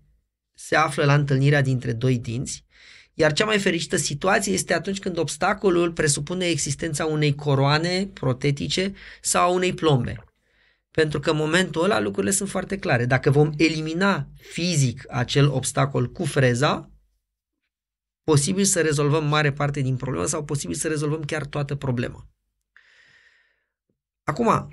se 0.54 0.76
află 0.76 1.06
la 1.06 1.14
întâlnirea 1.14 1.62
dintre 1.62 1.94
doi 1.94 2.20
dinți, 2.20 2.66
iar 3.14 3.34
cea 3.34 3.46
mai 3.46 3.60
fericită 3.60 3.96
situație 3.96 4.54
este 4.54 4.74
atunci 4.74 5.00
când 5.00 5.18
obstacolul 5.18 5.92
presupune 5.92 6.46
existența 6.46 7.06
unei 7.06 7.36
coroane 7.36 8.08
protetice 8.08 8.94
sau 9.22 9.44
a 9.44 9.54
unei 9.54 9.74
plombe. 9.74 10.24
Pentru 10.92 11.20
că 11.20 11.30
în 11.30 11.38
momentul 11.38 11.84
ăla 11.84 12.00
lucrurile 12.00 12.32
sunt 12.32 12.50
foarte 12.50 12.78
clare. 12.78 13.06
Dacă 13.06 13.32
vom 13.32 13.52
elimina 13.58 14.28
fizic 14.36 15.06
acel 15.10 15.50
obstacol 15.50 16.12
cu 16.12 16.26
freza, 16.26 16.92
posibil 18.24 18.64
să 18.64 18.82
rezolvăm 18.82 19.28
mare 19.28 19.54
parte 19.54 19.82
din 19.82 19.96
problemă 19.96 20.26
sau 20.26 20.44
posibil 20.44 20.76
să 20.76 20.88
rezolvăm 20.88 21.24
chiar 21.24 21.46
toată 21.46 21.76
problema. 21.76 22.28
Acum, 24.24 24.68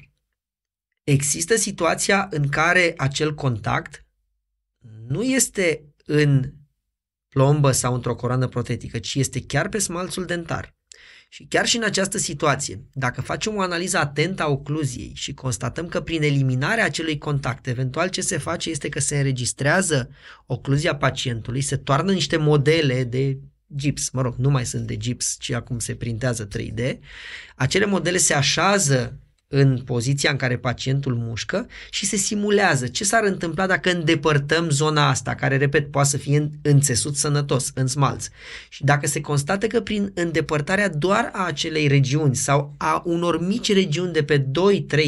există 1.04 1.56
situația 1.56 2.28
în 2.30 2.48
care 2.48 2.94
acel 2.96 3.34
contact 3.34 4.06
nu 5.06 5.22
este 5.22 5.84
în 6.04 6.52
plombă 7.28 7.70
sau 7.70 7.94
într-o 7.94 8.14
coroană 8.14 8.46
protetică, 8.46 8.98
ci 8.98 9.14
este 9.14 9.42
chiar 9.42 9.68
pe 9.68 9.78
smalțul 9.78 10.24
dentar. 10.24 10.74
Și 11.28 11.46
chiar 11.48 11.66
și 11.66 11.76
în 11.76 11.82
această 11.82 12.18
situație, 12.18 12.84
dacă 12.92 13.20
facem 13.20 13.56
o 13.56 13.60
analiză 13.60 13.98
atentă 13.98 14.42
a 14.42 14.48
ocluziei 14.48 15.12
și 15.14 15.34
constatăm 15.34 15.88
că 15.88 16.00
prin 16.00 16.22
eliminarea 16.22 16.84
acelui 16.84 17.18
contact, 17.18 17.66
eventual 17.66 18.08
ce 18.08 18.20
se 18.20 18.38
face 18.38 18.70
este 18.70 18.88
că 18.88 19.00
se 19.00 19.16
înregistrează 19.16 20.10
ocluzia 20.46 20.96
pacientului, 20.96 21.60
se 21.60 21.76
toarnă 21.76 22.12
niște 22.12 22.36
modele 22.36 23.04
de 23.04 23.38
gips, 23.76 24.10
mă 24.10 24.22
rog, 24.22 24.34
nu 24.36 24.50
mai 24.50 24.66
sunt 24.66 24.86
de 24.86 24.96
gips, 24.96 25.36
ci 25.38 25.50
acum 25.50 25.78
se 25.78 25.94
printează 25.94 26.48
3D, 26.48 26.98
acele 27.56 27.84
modele 27.84 28.16
se 28.16 28.34
așează 28.34 29.18
în 29.54 29.78
poziția 29.84 30.30
în 30.30 30.36
care 30.36 30.56
pacientul 30.56 31.14
mușcă 31.14 31.66
și 31.90 32.06
se 32.06 32.16
simulează 32.16 32.86
ce 32.86 33.04
s-ar 33.04 33.24
întâmpla 33.24 33.66
dacă 33.66 33.90
îndepărtăm 33.90 34.70
zona 34.70 35.08
asta, 35.08 35.34
care, 35.34 35.56
repet, 35.56 35.90
poate 35.90 36.08
să 36.08 36.16
fie 36.16 36.36
în, 36.36 36.50
în 36.62 36.80
țesut 36.80 37.16
sănătos, 37.16 37.70
în 37.74 37.86
smalț. 37.86 38.28
Și 38.68 38.84
dacă 38.84 39.06
se 39.06 39.20
constată 39.20 39.66
că 39.66 39.80
prin 39.80 40.12
îndepărtarea 40.14 40.88
doar 40.88 41.30
a 41.32 41.46
acelei 41.46 41.86
regiuni 41.86 42.36
sau 42.36 42.74
a 42.76 43.02
unor 43.04 43.40
mici 43.40 43.72
regiuni 43.72 44.12
de 44.12 44.22
pe 44.22 44.38
2-3 44.38 44.46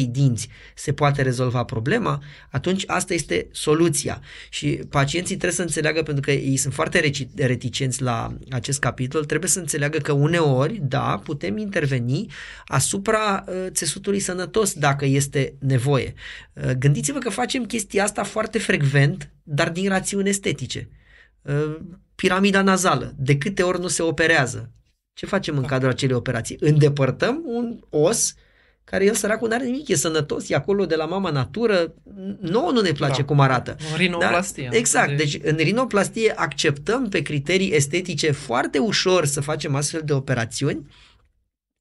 dinți 0.09 0.47
se 0.75 0.93
poate 0.93 1.21
rezolva 1.21 1.63
problema, 1.63 2.23
atunci 2.49 2.83
asta 2.87 3.13
este 3.13 3.47
soluția. 3.51 4.21
Și 4.49 4.67
pacienții 4.89 5.35
trebuie 5.35 5.57
să 5.57 5.61
înțeleagă, 5.61 6.01
pentru 6.01 6.21
că 6.21 6.31
ei 6.31 6.57
sunt 6.57 6.73
foarte 6.73 7.11
reticenți 7.35 8.01
la 8.01 8.37
acest 8.49 8.79
capitol, 8.79 9.25
trebuie 9.25 9.49
să 9.49 9.59
înțeleagă 9.59 9.97
că 9.97 10.11
uneori, 10.11 10.81
da, 10.81 11.21
putem 11.23 11.57
interveni 11.57 12.25
asupra 12.65 13.43
uh, 13.47 13.53
țesutului 13.69 14.19
sănătos 14.19 14.33
sănătos 14.35 14.73
dacă 14.73 15.05
este 15.05 15.55
nevoie. 15.59 16.13
Uh, 16.53 16.71
gândiți-vă 16.71 17.19
că 17.19 17.29
facem 17.29 17.65
chestia 17.65 18.03
asta 18.03 18.23
foarte 18.23 18.59
frecvent, 18.59 19.31
dar 19.43 19.69
din 19.69 19.89
rațiuni 19.89 20.29
estetice. 20.29 20.89
Uh, 21.41 21.77
piramida 22.15 22.61
nazală, 22.61 23.13
de 23.17 23.37
câte 23.37 23.63
ori 23.63 23.79
nu 23.79 23.87
se 23.87 24.01
operează? 24.01 24.71
Ce 25.13 25.25
facem 25.25 25.55
în 25.55 25.61
da. 25.61 25.67
cadrul 25.67 25.89
acelei 25.89 26.15
operații? 26.15 26.57
Îndepărtăm 26.59 27.41
un 27.45 27.79
os 27.89 28.33
care 28.83 29.05
el 29.05 29.13
săracul 29.13 29.47
nu 29.47 29.53
are 29.53 29.65
nimic, 29.65 29.87
e 29.87 29.95
sănătos, 29.95 30.49
e 30.49 30.55
acolo 30.55 30.85
de 30.85 30.95
la 30.95 31.05
mama 31.05 31.29
natură, 31.29 31.93
nouă 32.39 32.71
nu 32.71 32.81
ne 32.81 32.91
place 32.91 33.21
da. 33.21 33.25
cum 33.25 33.39
arată. 33.39 33.75
Rinoplastie. 33.95 34.67
Da? 34.71 34.77
Exact, 34.77 35.17
deci 35.17 35.39
în 35.41 35.55
rinoplastie 35.55 36.33
acceptăm 36.35 37.09
pe 37.09 37.21
criterii 37.21 37.71
estetice 37.71 38.31
foarte 38.31 38.77
ușor 38.77 39.25
să 39.25 39.41
facem 39.41 39.75
astfel 39.75 40.01
de 40.05 40.13
operațiuni, 40.13 40.87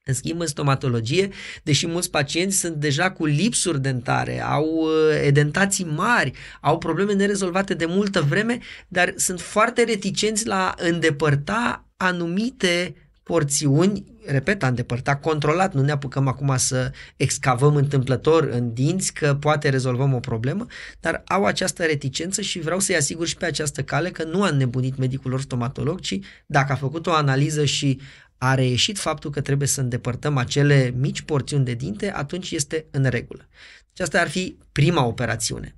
în 0.07 0.15
schimb, 0.15 0.41
în 0.41 0.47
stomatologie, 0.47 1.29
deși 1.63 1.87
mulți 1.87 2.11
pacienți 2.11 2.59
sunt 2.59 2.75
deja 2.75 3.11
cu 3.11 3.25
lipsuri 3.25 3.83
dentare, 3.83 4.43
au 4.43 4.65
uh, 4.65 4.91
edentații 5.25 5.85
mari, 5.85 6.33
au 6.61 6.79
probleme 6.79 7.13
nerezolvate 7.13 7.75
de 7.75 7.87
multă 7.87 8.21
vreme, 8.21 8.59
dar 8.89 9.13
sunt 9.17 9.41
foarte 9.41 9.83
reticenți 9.83 10.47
la 10.47 10.75
îndepărta 10.79 11.89
anumite 11.97 12.95
porțiuni, 13.23 14.05
repet, 14.27 14.63
a 14.63 14.67
îndepărta 14.67 15.17
controlat, 15.17 15.75
nu 15.75 15.83
ne 15.83 15.91
apucăm 15.91 16.29
acum 16.29 16.57
să 16.57 16.91
excavăm 17.17 17.77
întâmplător 17.77 18.49
în 18.53 18.73
dinți 18.73 19.13
că 19.13 19.35
poate 19.35 19.69
rezolvăm 19.69 20.15
o 20.15 20.19
problemă, 20.19 20.67
dar 21.01 21.23
au 21.27 21.45
această 21.45 21.83
reticență 21.83 22.41
și 22.41 22.61
vreau 22.61 22.79
să-i 22.79 22.97
asigur 22.97 23.27
și 23.27 23.37
pe 23.37 23.47
această 23.47 23.83
cale 23.83 24.11
că 24.11 24.25
nu 24.25 24.43
a 24.43 24.51
nebunit 24.51 24.97
medicul 24.97 25.31
lor 25.31 25.41
stomatolog, 25.41 26.01
ci 26.01 26.19
dacă 26.47 26.73
a 26.73 26.77
făcut 26.77 27.07
o 27.07 27.13
analiză 27.13 27.65
și 27.65 28.01
a 28.47 28.55
reieșit 28.55 28.99
faptul 28.99 29.31
că 29.31 29.41
trebuie 29.41 29.69
să 29.69 29.81
îndepărtăm 29.81 30.37
acele 30.37 30.95
mici 30.97 31.21
porțiuni 31.21 31.65
de 31.65 31.75
dinte, 31.75 32.13
atunci 32.13 32.51
este 32.51 32.87
în 32.91 33.05
regulă. 33.05 33.49
Deci 33.93 34.01
asta 34.01 34.21
ar 34.21 34.29
fi 34.29 34.57
prima 34.73 35.05
operațiune. 35.05 35.77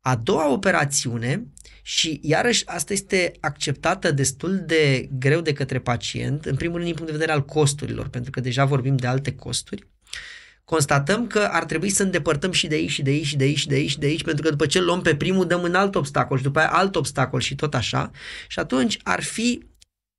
A 0.00 0.16
doua 0.16 0.52
operațiune, 0.52 1.46
și 1.82 2.20
iarăși 2.22 2.66
asta 2.66 2.92
este 2.92 3.32
acceptată 3.40 4.10
destul 4.10 4.62
de 4.66 5.08
greu 5.18 5.40
de 5.40 5.52
către 5.52 5.78
pacient, 5.78 6.44
în 6.44 6.54
primul 6.54 6.74
rând 6.74 6.86
din 6.86 6.94
punct 6.94 7.10
de 7.10 7.16
vedere 7.18 7.32
al 7.36 7.44
costurilor, 7.44 8.08
pentru 8.08 8.30
că 8.30 8.40
deja 8.40 8.64
vorbim 8.64 8.96
de 8.96 9.06
alte 9.06 9.34
costuri, 9.34 9.88
constatăm 10.64 11.26
că 11.26 11.48
ar 11.50 11.64
trebui 11.64 11.88
să 11.88 12.02
îndepărtăm 12.02 12.52
și 12.52 12.66
de 12.66 12.74
aici, 12.74 12.90
și 12.90 13.02
de 13.02 13.10
aici, 13.10 13.26
și 13.26 13.36
de 13.36 13.44
aici, 13.44 13.58
și 13.58 13.66
de 13.68 13.74
aici, 13.74 13.90
și 13.90 13.98
de 13.98 14.06
aici, 14.06 14.22
pentru 14.22 14.42
că 14.42 14.50
după 14.50 14.66
ce 14.66 14.80
luăm 14.80 15.00
pe 15.00 15.16
primul, 15.16 15.46
dăm 15.46 15.62
în 15.62 15.74
alt 15.74 15.94
obstacol 15.94 16.36
și 16.36 16.42
după 16.42 16.58
aia 16.58 16.70
alt 16.70 16.96
obstacol 16.96 17.40
și 17.40 17.54
tot 17.54 17.74
așa. 17.74 18.10
Și 18.48 18.58
atunci 18.58 18.98
ar 19.02 19.22
fi 19.22 19.62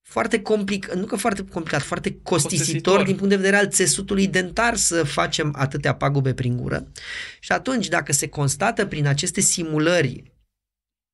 foarte 0.07 0.41
complicat, 0.41 0.95
nu 0.95 1.05
că 1.05 1.15
foarte 1.15 1.43
complicat, 1.43 1.81
foarte 1.81 2.19
costisitor, 2.23 2.57
costisitor 2.57 3.03
din 3.03 3.15
punct 3.15 3.29
de 3.29 3.35
vedere 3.35 3.55
al 3.55 3.69
țesutului 3.69 4.27
dentar 4.27 4.75
să 4.75 5.03
facem 5.03 5.53
atâtea 5.57 5.95
pagube 5.95 6.33
prin 6.33 6.57
gură. 6.57 6.91
Și 7.39 7.51
atunci, 7.51 7.87
dacă 7.87 8.13
se 8.13 8.27
constată 8.27 8.85
prin 8.85 9.07
aceste 9.07 9.41
simulări 9.41 10.33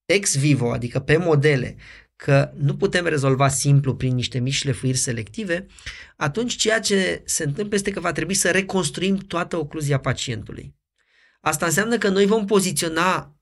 ex 0.05 0.37
vivo, 0.37 0.71
adică 0.71 0.99
pe 0.99 1.17
modele, 1.17 1.75
că 2.15 2.51
nu 2.57 2.75
putem 2.75 3.05
rezolva 3.05 3.47
simplu 3.47 3.95
prin 3.95 4.15
niște 4.15 4.39
mici 4.39 4.53
șlefuiri 4.53 4.97
selective, 4.97 5.65
atunci 6.15 6.55
ceea 6.55 6.79
ce 6.79 7.21
se 7.25 7.43
întâmplă 7.43 7.75
este 7.75 7.91
că 7.91 7.99
va 7.99 8.11
trebui 8.11 8.33
să 8.33 8.51
reconstruim 8.51 9.17
toată 9.17 9.57
ocluzia 9.57 9.99
pacientului. 9.99 10.75
Asta 11.41 11.65
înseamnă 11.65 11.97
că 11.97 12.09
noi 12.09 12.25
vom 12.25 12.45
poziționa 12.45 13.35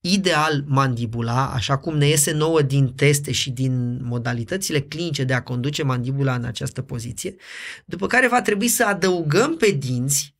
ideal 0.00 0.64
mandibula, 0.66 1.52
așa 1.52 1.78
cum 1.78 1.96
ne 1.96 2.08
iese 2.08 2.32
nouă 2.32 2.62
din 2.62 2.92
teste 2.94 3.32
și 3.32 3.50
din 3.50 4.04
modalitățile 4.04 4.80
clinice 4.80 5.24
de 5.24 5.32
a 5.32 5.42
conduce 5.42 5.82
mandibula 5.82 6.34
în 6.34 6.44
această 6.44 6.82
poziție, 6.82 7.34
după 7.84 8.06
care 8.06 8.28
va 8.28 8.42
trebui 8.42 8.68
să 8.68 8.84
adăugăm 8.84 9.56
pe 9.56 9.70
dinți 9.70 10.38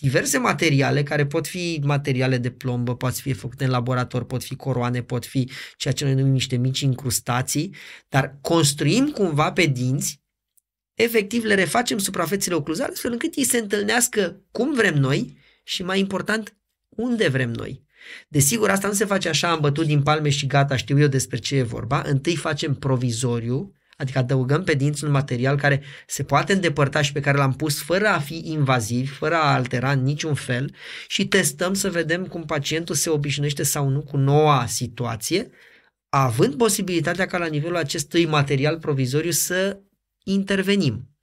diverse 0.00 0.38
materiale 0.38 1.02
care 1.02 1.26
pot 1.26 1.46
fi 1.46 1.80
materiale 1.84 2.38
de 2.38 2.50
plombă, 2.50 2.96
pot 2.96 3.14
fi 3.14 3.32
făcute 3.32 3.64
în 3.64 3.70
laborator, 3.70 4.24
pot 4.24 4.42
fi 4.42 4.56
coroane, 4.56 5.02
pot 5.02 5.26
fi 5.26 5.50
ceea 5.76 5.94
ce 5.94 6.04
noi 6.04 6.14
numim 6.14 6.32
niște 6.32 6.56
mici 6.56 6.80
incrustații, 6.80 7.74
dar 8.08 8.38
construim 8.40 9.10
cumva 9.10 9.52
pe 9.52 9.66
dinți, 9.66 10.20
efectiv 10.94 11.44
le 11.44 11.54
refacem 11.54 11.98
suprafețele 11.98 12.54
ocluzale 12.54 12.92
astfel 12.92 13.12
încât 13.12 13.34
ei 13.34 13.44
se 13.44 13.58
întâlnească 13.58 14.44
cum 14.50 14.74
vrem 14.74 14.94
noi 14.94 15.36
și 15.64 15.82
mai 15.82 15.98
important, 15.98 16.56
unde 16.88 17.28
vrem 17.28 17.50
noi. 17.50 17.85
Desigur, 18.28 18.70
asta 18.70 18.88
nu 18.88 18.94
se 18.94 19.04
face 19.04 19.28
așa, 19.28 19.50
am 19.50 19.60
bătut 19.60 19.86
din 19.86 20.02
palme 20.02 20.28
și 20.28 20.46
gata, 20.46 20.76
știu 20.76 20.98
eu 20.98 21.06
despre 21.06 21.36
ce 21.36 21.56
e 21.56 21.62
vorba. 21.62 22.02
Întâi 22.06 22.36
facem 22.36 22.74
provizoriu, 22.74 23.72
adică 23.96 24.18
adăugăm 24.18 24.64
pe 24.64 24.74
dinți 24.74 25.04
un 25.04 25.10
material 25.10 25.56
care 25.56 25.82
se 26.06 26.22
poate 26.22 26.52
îndepărta 26.52 27.02
și 27.02 27.12
pe 27.12 27.20
care 27.20 27.36
l-am 27.36 27.52
pus 27.52 27.82
fără 27.82 28.06
a 28.06 28.18
fi 28.18 28.42
invaziv, 28.44 29.16
fără 29.16 29.34
a 29.34 29.52
altera 29.52 29.90
în 29.90 30.02
niciun 30.02 30.34
fel 30.34 30.74
și 31.08 31.26
testăm 31.28 31.74
să 31.74 31.90
vedem 31.90 32.26
cum 32.26 32.44
pacientul 32.44 32.94
se 32.94 33.10
obișnuiește 33.10 33.62
sau 33.62 33.88
nu 33.88 34.02
cu 34.02 34.16
noua 34.16 34.66
situație, 34.66 35.50
având 36.08 36.54
posibilitatea 36.54 37.26
ca 37.26 37.38
la 37.38 37.46
nivelul 37.46 37.76
acestui 37.76 38.26
material 38.26 38.78
provizoriu 38.78 39.30
să 39.30 39.80
intervenim. 40.24 41.15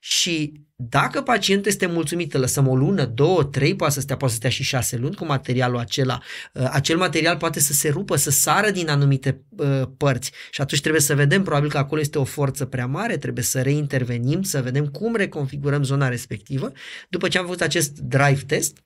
Și 0.00 0.66
dacă 0.78 1.22
pacientul 1.22 1.70
este 1.70 1.86
mulțumit, 1.86 2.34
îl 2.34 2.40
lăsăm 2.40 2.68
o 2.68 2.76
lună, 2.76 3.04
două, 3.04 3.44
trei, 3.44 3.76
poate 3.76 3.94
să 3.94 4.00
stea, 4.00 4.16
poate 4.16 4.32
să 4.32 4.38
stea 4.38 4.50
și 4.50 4.62
șase 4.62 4.96
luni 4.96 5.14
cu 5.14 5.24
materialul 5.24 5.78
acela. 5.78 6.22
Uh, 6.52 6.68
acel 6.70 6.96
material 6.96 7.36
poate 7.36 7.60
să 7.60 7.72
se 7.72 7.88
rupă, 7.88 8.16
să 8.16 8.30
sară 8.30 8.70
din 8.70 8.88
anumite 8.88 9.44
uh, 9.56 9.82
părți 9.96 10.32
și 10.50 10.60
atunci 10.60 10.80
trebuie 10.80 11.02
să 11.02 11.14
vedem, 11.14 11.42
probabil 11.42 11.70
că 11.70 11.78
acolo 11.78 12.00
este 12.00 12.18
o 12.18 12.24
forță 12.24 12.64
prea 12.64 12.86
mare, 12.86 13.16
trebuie 13.16 13.44
să 13.44 13.62
reintervenim, 13.62 14.42
să 14.42 14.62
vedem 14.62 14.86
cum 14.86 15.14
reconfigurăm 15.14 15.82
zona 15.82 16.08
respectivă. 16.08 16.72
După 17.08 17.28
ce 17.28 17.38
am 17.38 17.44
făcut 17.44 17.60
acest 17.60 17.98
drive 17.98 18.40
test, 18.46 18.78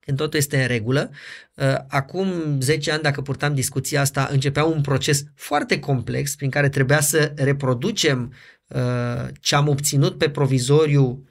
când 0.00 0.16
totul 0.16 0.38
este 0.38 0.60
în 0.60 0.66
regulă. 0.66 1.10
Uh, 1.54 1.74
acum 1.88 2.60
10 2.60 2.90
ani, 2.90 3.02
dacă 3.02 3.20
purtam 3.20 3.54
discuția 3.54 4.00
asta, 4.00 4.28
începea 4.30 4.64
un 4.64 4.80
proces 4.80 5.22
foarte 5.34 5.78
complex 5.78 6.34
prin 6.34 6.50
care 6.50 6.68
trebuia 6.68 7.00
să 7.00 7.32
reproducem 7.36 8.32
Uh, 8.32 8.59
ce 9.40 9.54
am 9.54 9.68
obținut 9.68 10.18
pe 10.18 10.30
provizoriu 10.30 11.24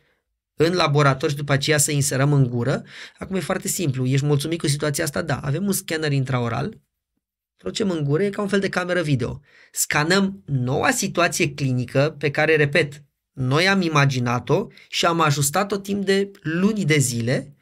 în 0.55 0.73
laborator 0.73 1.29
și 1.29 1.35
după 1.35 1.51
aceea 1.51 1.77
să 1.77 1.91
inserăm 1.91 2.33
în 2.33 2.49
gură. 2.49 2.83
Acum 3.17 3.35
e 3.35 3.39
foarte 3.39 3.67
simplu. 3.67 4.05
Ești 4.05 4.25
mulțumit 4.25 4.59
cu 4.59 4.67
situația 4.67 5.03
asta? 5.03 5.21
Da. 5.21 5.37
Avem 5.37 5.65
un 5.65 5.71
scanner 5.71 6.11
intraoral, 6.11 6.81
trocem 7.57 7.89
în 7.89 8.03
gură, 8.03 8.23
e 8.23 8.29
ca 8.29 8.41
un 8.41 8.47
fel 8.47 8.59
de 8.59 8.69
cameră 8.69 9.01
video. 9.01 9.41
Scanăm 9.71 10.43
noua 10.45 10.91
situație 10.91 11.53
clinică 11.53 12.15
pe 12.17 12.31
care, 12.31 12.55
repet, 12.55 13.03
noi 13.33 13.67
am 13.67 13.81
imaginat-o 13.81 14.67
și 14.89 15.05
am 15.05 15.19
ajustat-o 15.19 15.77
timp 15.77 16.05
de 16.05 16.31
luni 16.41 16.85
de 16.85 16.97
zile 16.97 17.55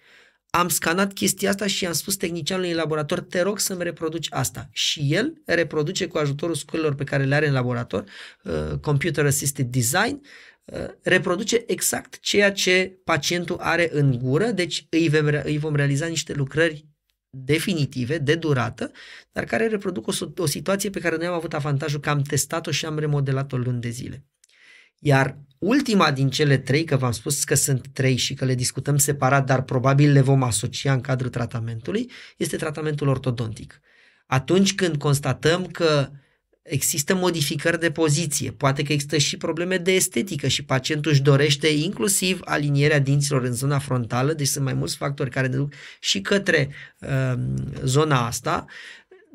am 0.57 0.69
scanat 0.69 1.13
chestia 1.13 1.49
asta 1.49 1.67
și 1.67 1.85
am 1.85 1.93
spus 1.93 2.15
tehnicianului 2.15 2.71
în 2.71 2.77
laborator, 2.77 3.19
te 3.19 3.41
rog 3.41 3.59
să-mi 3.59 3.83
reproduci 3.83 4.27
asta. 4.29 4.69
Și 4.71 5.07
el 5.09 5.41
reproduce 5.45 6.07
cu 6.07 6.17
ajutorul 6.17 6.55
sculelor 6.55 6.95
pe 6.95 7.03
care 7.03 7.23
le 7.23 7.35
are 7.35 7.47
în 7.47 7.53
laborator, 7.53 8.03
uh, 8.43 8.77
Computer 8.81 9.25
Assisted 9.25 9.65
Design, 9.65 10.21
uh, 10.65 10.85
reproduce 11.01 11.63
exact 11.67 12.19
ceea 12.19 12.51
ce 12.51 12.99
pacientul 13.03 13.57
are 13.59 13.89
în 13.91 14.17
gură, 14.17 14.45
deci 14.45 14.87
îi 14.89 15.09
vom, 15.09 15.25
îi 15.43 15.57
vom 15.57 15.75
realiza 15.75 16.05
niște 16.05 16.33
lucrări 16.33 16.85
definitive, 17.29 18.17
de 18.17 18.35
durată, 18.35 18.91
dar 19.31 19.43
care 19.43 19.67
reproduc 19.67 20.07
o, 20.07 20.11
o 20.37 20.45
situație 20.45 20.89
pe 20.89 20.99
care 20.99 21.17
noi 21.17 21.25
am 21.25 21.33
avut 21.33 21.53
avantajul 21.53 21.99
că 21.99 22.09
am 22.09 22.21
testat-o 22.21 22.71
și 22.71 22.85
am 22.85 22.99
remodelat-o 22.99 23.57
luni 23.57 23.81
de 23.81 23.89
zile. 23.89 24.25
Iar 24.99 25.37
ultima 25.57 26.11
din 26.11 26.29
cele 26.29 26.57
trei, 26.57 26.83
că 26.83 26.97
v-am 26.97 27.11
spus 27.11 27.43
că 27.43 27.55
sunt 27.55 27.87
trei 27.93 28.15
și 28.15 28.33
că 28.33 28.45
le 28.45 28.55
discutăm 28.55 28.97
separat, 28.97 29.45
dar 29.45 29.61
probabil 29.61 30.11
le 30.11 30.21
vom 30.21 30.43
asocia 30.43 30.93
în 30.93 31.01
cadrul 31.01 31.29
tratamentului, 31.29 32.11
este 32.37 32.57
tratamentul 32.57 33.07
ortodontic. 33.07 33.81
Atunci 34.25 34.75
când 34.75 34.97
constatăm 34.97 35.65
că 35.65 36.09
există 36.61 37.15
modificări 37.15 37.79
de 37.79 37.91
poziție, 37.91 38.51
poate 38.51 38.83
că 38.83 38.93
există 38.93 39.17
și 39.17 39.37
probleme 39.37 39.77
de 39.77 39.91
estetică 39.91 40.47
și 40.47 40.63
pacientul 40.63 41.11
își 41.11 41.21
dorește 41.21 41.67
inclusiv 41.67 42.39
alinierea 42.43 42.99
dinților 42.99 43.43
în 43.43 43.53
zona 43.53 43.79
frontală, 43.79 44.33
deci 44.33 44.47
sunt 44.47 44.63
mai 44.63 44.73
mulți 44.73 44.95
factori 44.95 45.29
care 45.29 45.47
ne 45.47 45.55
duc 45.55 45.73
și 45.99 46.21
către 46.21 46.69
uh, 46.99 47.33
zona 47.83 48.25
asta, 48.25 48.65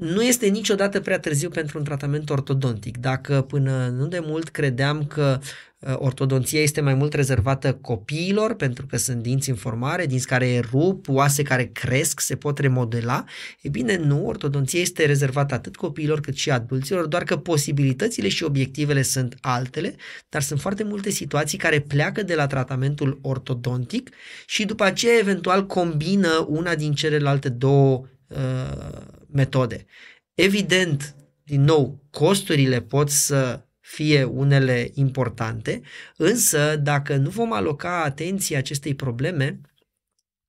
nu 0.03 0.23
este 0.23 0.47
niciodată 0.47 1.01
prea 1.01 1.19
târziu 1.19 1.49
pentru 1.49 1.79
un 1.79 1.85
tratament 1.85 2.31
ortodontic. 2.31 2.97
Dacă 2.97 3.43
până 3.43 3.95
nu 3.97 4.07
de 4.07 4.19
mult 4.23 4.49
credeam 4.49 5.05
că 5.05 5.39
uh, 5.79 5.95
ortodonția 5.97 6.61
este 6.61 6.81
mai 6.81 6.95
mult 6.95 7.13
rezervată 7.13 7.75
copiilor, 7.81 8.55
pentru 8.55 8.87
că 8.87 8.97
sunt 8.97 9.23
dinți 9.23 9.51
în 9.51 9.57
formare, 9.57 10.07
dinți 10.07 10.27
care 10.27 10.61
rup, 10.71 11.09
oase 11.09 11.43
care 11.43 11.71
cresc, 11.73 12.21
se 12.21 12.37
pot 12.37 12.59
remodela, 12.59 13.25
e 13.61 13.69
bine, 13.69 13.97
nu, 13.97 14.27
ortodonția 14.27 14.81
este 14.81 15.07
rezervată 15.07 15.55
atât 15.55 15.77
copiilor 15.77 16.21
cât 16.21 16.35
și 16.37 16.51
adulților, 16.51 17.07
doar 17.07 17.25
că 17.25 17.37
posibilitățile 17.37 18.29
și 18.29 18.45
obiectivele 18.45 19.03
sunt 19.03 19.37
altele, 19.41 19.95
dar 20.29 20.43
sunt 20.43 20.61
foarte 20.61 20.85
multe 20.85 21.11
situații 21.11 21.59
care 21.59 21.81
pleacă 21.81 22.23
de 22.23 22.35
la 22.35 22.47
tratamentul 22.47 23.19
ortodontic 23.23 24.11
și 24.47 24.65
după 24.65 24.85
aceea 24.85 25.19
eventual 25.19 25.67
combină 25.67 26.47
una 26.49 26.75
din 26.75 26.93
celelalte 26.93 27.49
două 27.49 28.07
uh, 28.27 29.21
metode. 29.33 29.87
Evident, 30.35 31.15
din 31.45 31.63
nou, 31.63 32.05
costurile 32.11 32.81
pot 32.81 33.11
să 33.11 33.65
fie 33.81 34.25
unele 34.25 34.91
importante, 34.95 35.81
însă 36.17 36.77
dacă 36.77 37.17
nu 37.17 37.31
vom 37.31 37.53
aloca 37.53 38.03
atenție 38.03 38.57
acestei 38.57 38.95
probleme, 38.95 39.61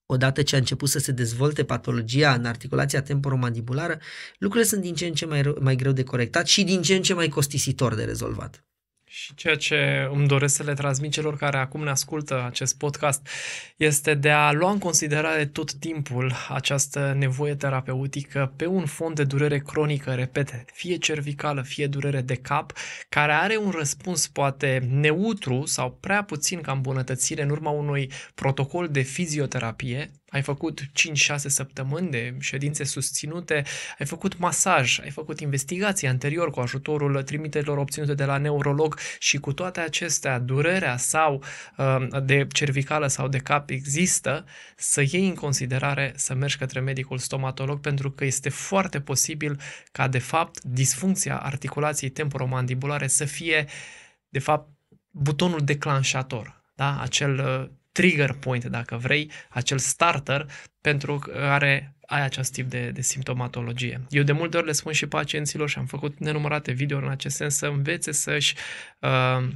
odată 0.05 0.41
ce 0.41 0.55
a 0.55 0.57
început 0.57 0.89
să 0.89 0.99
se 0.99 1.11
dezvolte 1.11 1.63
patologia 1.63 2.33
în 2.33 2.45
articulația 2.45 3.01
temporomandibulară, 3.01 3.99
lucrurile 4.37 4.69
sunt 4.69 4.81
din 4.81 4.95
ce 4.95 5.05
în 5.05 5.13
ce 5.13 5.25
mai, 5.25 5.53
mai 5.59 5.75
greu 5.75 5.91
de 5.91 6.03
corectat 6.03 6.47
și 6.47 6.63
din 6.63 6.81
ce 6.81 6.95
în 6.95 7.01
ce 7.01 7.13
mai 7.13 7.27
costisitor 7.27 7.95
de 7.95 8.03
rezolvat. 8.03 8.65
Și 9.15 9.35
ceea 9.35 9.55
ce 9.55 10.07
îmi 10.11 10.27
doresc 10.27 10.55
să 10.55 10.63
le 10.63 10.73
transmit 10.73 11.11
celor 11.11 11.37
care 11.37 11.57
acum 11.57 11.83
ne 11.83 11.89
ascultă 11.89 12.43
acest 12.45 12.77
podcast 12.77 13.27
este 13.77 14.13
de 14.13 14.31
a 14.31 14.51
lua 14.51 14.71
în 14.71 14.77
considerare 14.77 15.45
tot 15.45 15.73
timpul 15.73 16.33
această 16.49 17.15
nevoie 17.17 17.55
terapeutică 17.55 18.53
pe 18.55 18.65
un 18.65 18.85
fond 18.85 19.15
de 19.15 19.23
durere 19.23 19.59
cronică, 19.59 20.13
repete, 20.13 20.65
fie 20.73 20.97
cervicală, 20.97 21.61
fie 21.61 21.87
durere 21.87 22.21
de 22.21 22.35
cap, 22.35 22.73
care 23.09 23.31
are 23.31 23.57
un 23.57 23.69
răspuns 23.69 24.27
poate 24.27 24.87
neutru 24.89 25.65
sau 25.65 25.91
prea 25.91 26.23
puțin 26.23 26.61
ca 26.61 26.71
îmbunătățire 26.71 27.41
în 27.41 27.49
urma 27.49 27.69
unui 27.69 28.11
protocol 28.35 28.87
de 28.87 29.01
fizioterapie, 29.01 30.11
ai 30.33 30.41
făcut 30.41 30.81
5-6 30.81 30.85
săptămâni 31.35 32.09
de 32.09 32.35
ședințe 32.39 32.83
susținute, 32.83 33.63
ai 33.99 34.05
făcut 34.05 34.37
masaj, 34.37 34.99
ai 34.99 35.09
făcut 35.09 35.39
investigații 35.39 36.07
anterior 36.07 36.49
cu 36.49 36.59
ajutorul 36.59 37.23
trimiterilor 37.23 37.77
obținute 37.77 38.13
de 38.13 38.25
la 38.25 38.37
neurolog 38.37 38.97
și 39.19 39.37
cu 39.37 39.53
toate 39.53 39.79
acestea, 39.79 40.39
durerea 40.39 40.97
sau 40.97 41.43
uh, 41.77 42.07
de 42.23 42.47
cervicală 42.51 43.07
sau 43.07 43.27
de 43.27 43.37
cap 43.37 43.69
există, 43.69 44.45
să 44.75 45.01
iei 45.01 45.27
în 45.27 45.35
considerare 45.35 46.13
să 46.15 46.33
mergi 46.33 46.57
către 46.57 46.79
medicul 46.79 47.17
stomatolog 47.17 47.79
pentru 47.79 48.11
că 48.11 48.25
este 48.25 48.49
foarte 48.49 48.99
posibil 49.01 49.59
ca 49.91 50.07
de 50.07 50.19
fapt 50.19 50.63
disfuncția 50.63 51.37
articulației 51.37 52.09
temporomandibulare 52.09 53.07
să 53.07 53.25
fie 53.25 53.65
de 54.29 54.39
fapt 54.39 54.69
butonul 55.09 55.59
declanșator, 55.59 56.63
da? 56.75 57.01
acel 57.01 57.39
uh, 57.39 57.69
trigger 57.93 58.33
point, 58.33 58.65
dacă 58.65 58.97
vrei, 58.97 59.31
acel 59.49 59.77
starter 59.77 60.49
pentru 60.81 61.19
care 61.19 61.95
ai 62.05 62.21
acest 62.21 62.51
tip 62.51 62.69
de, 62.69 62.89
de 62.89 63.01
simptomatologie. 63.01 64.01
Eu 64.09 64.23
de 64.23 64.31
multe 64.31 64.57
ori 64.57 64.65
le 64.65 64.71
spun 64.71 64.91
și 64.91 65.07
pacienților 65.07 65.69
și 65.69 65.77
am 65.77 65.85
făcut 65.85 66.17
nenumărate 66.17 66.71
videouri 66.71 67.05
în 67.05 67.11
acest 67.11 67.35
sens 67.35 67.55
să 67.55 67.65
învețe 67.65 68.11
să-și 68.11 68.55
uh, 68.99 69.47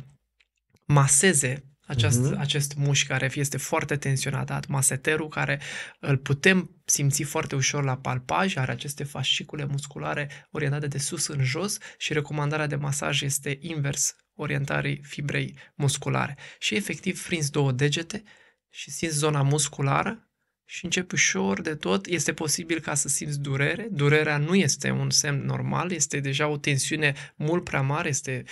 maseze 0.85 1.63
acest, 1.87 2.33
uh-huh. 2.33 2.37
acest 2.37 2.75
mușchi 2.75 3.07
care 3.07 3.31
este 3.33 3.57
foarte 3.57 3.95
tensionat, 3.95 4.67
maseterul 4.67 5.27
care 5.27 5.61
îl 5.99 6.17
putem 6.17 6.81
simți 6.85 7.23
foarte 7.23 7.55
ușor 7.55 7.83
la 7.83 7.97
palpaj, 7.97 8.55
are 8.55 8.71
aceste 8.71 9.03
fascicule 9.03 9.65
musculare 9.65 10.29
orientate 10.51 10.87
de 10.87 10.97
sus 10.97 11.27
în 11.27 11.43
jos 11.43 11.77
și 11.97 12.13
recomandarea 12.13 12.67
de 12.67 12.75
masaj 12.75 13.21
este 13.21 13.57
invers 13.61 14.15
orientării 14.35 15.01
fibrei 15.03 15.57
musculare. 15.75 16.37
Și 16.59 16.75
efectiv 16.75 17.25
prinzi 17.25 17.51
două 17.51 17.71
degete 17.71 18.23
și 18.69 18.91
simți 18.91 19.17
zona 19.17 19.41
musculară 19.41 20.31
și 20.65 20.85
începi 20.85 21.13
ușor 21.13 21.61
de 21.61 21.75
tot. 21.75 22.05
Este 22.05 22.33
posibil 22.33 22.79
ca 22.79 22.93
să 22.93 23.07
simți 23.07 23.39
durere. 23.39 23.87
Durerea 23.91 24.37
nu 24.37 24.55
este 24.55 24.91
un 24.91 25.09
semn 25.09 25.45
normal, 25.45 25.91
este 25.91 26.19
deja 26.19 26.47
o 26.47 26.57
tensiune 26.57 27.13
mult 27.35 27.63
prea 27.63 27.81
mare, 27.81 28.09
este 28.09 28.43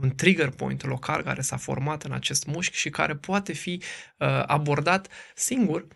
un 0.00 0.14
trigger 0.14 0.48
point 0.50 0.84
local 0.84 1.22
care 1.22 1.40
s-a 1.40 1.56
format 1.56 2.02
în 2.02 2.12
acest 2.12 2.46
mușchi 2.46 2.76
și 2.76 2.90
care 2.90 3.14
poate 3.14 3.52
fi 3.52 3.82
uh, 4.16 4.42
abordat 4.46 5.08
singur 5.34 5.86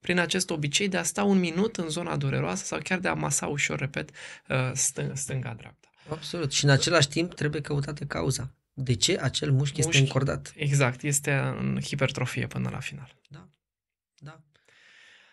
prin 0.00 0.18
acest 0.18 0.50
obicei 0.50 0.88
de 0.88 0.96
a 0.96 1.02
sta 1.02 1.24
un 1.24 1.38
minut 1.38 1.76
în 1.76 1.88
zona 1.88 2.16
dureroasă 2.16 2.64
sau 2.64 2.78
chiar 2.82 2.98
de 2.98 3.08
a 3.08 3.14
masa 3.14 3.46
ușor, 3.46 3.78
repet, 3.78 4.10
uh, 4.48 4.70
stâng- 4.72 5.12
stânga-dreapta. 5.12 5.88
Absolut. 6.10 6.52
Și 6.52 6.64
în 6.64 6.70
același 6.70 7.08
timp 7.08 7.34
trebuie 7.34 7.60
căutată 7.60 8.04
cauza. 8.04 8.50
De 8.72 8.94
ce 8.94 9.18
acel 9.20 9.52
mușchi, 9.52 9.80
mușchi 9.82 9.96
este 9.96 9.98
încordat? 9.98 10.52
Exact, 10.56 11.02
este 11.02 11.32
în 11.32 11.78
hipertrofie 11.84 12.46
până 12.46 12.68
la 12.72 12.78
final. 12.78 13.16
Da, 13.28 13.38
da. 13.38 13.48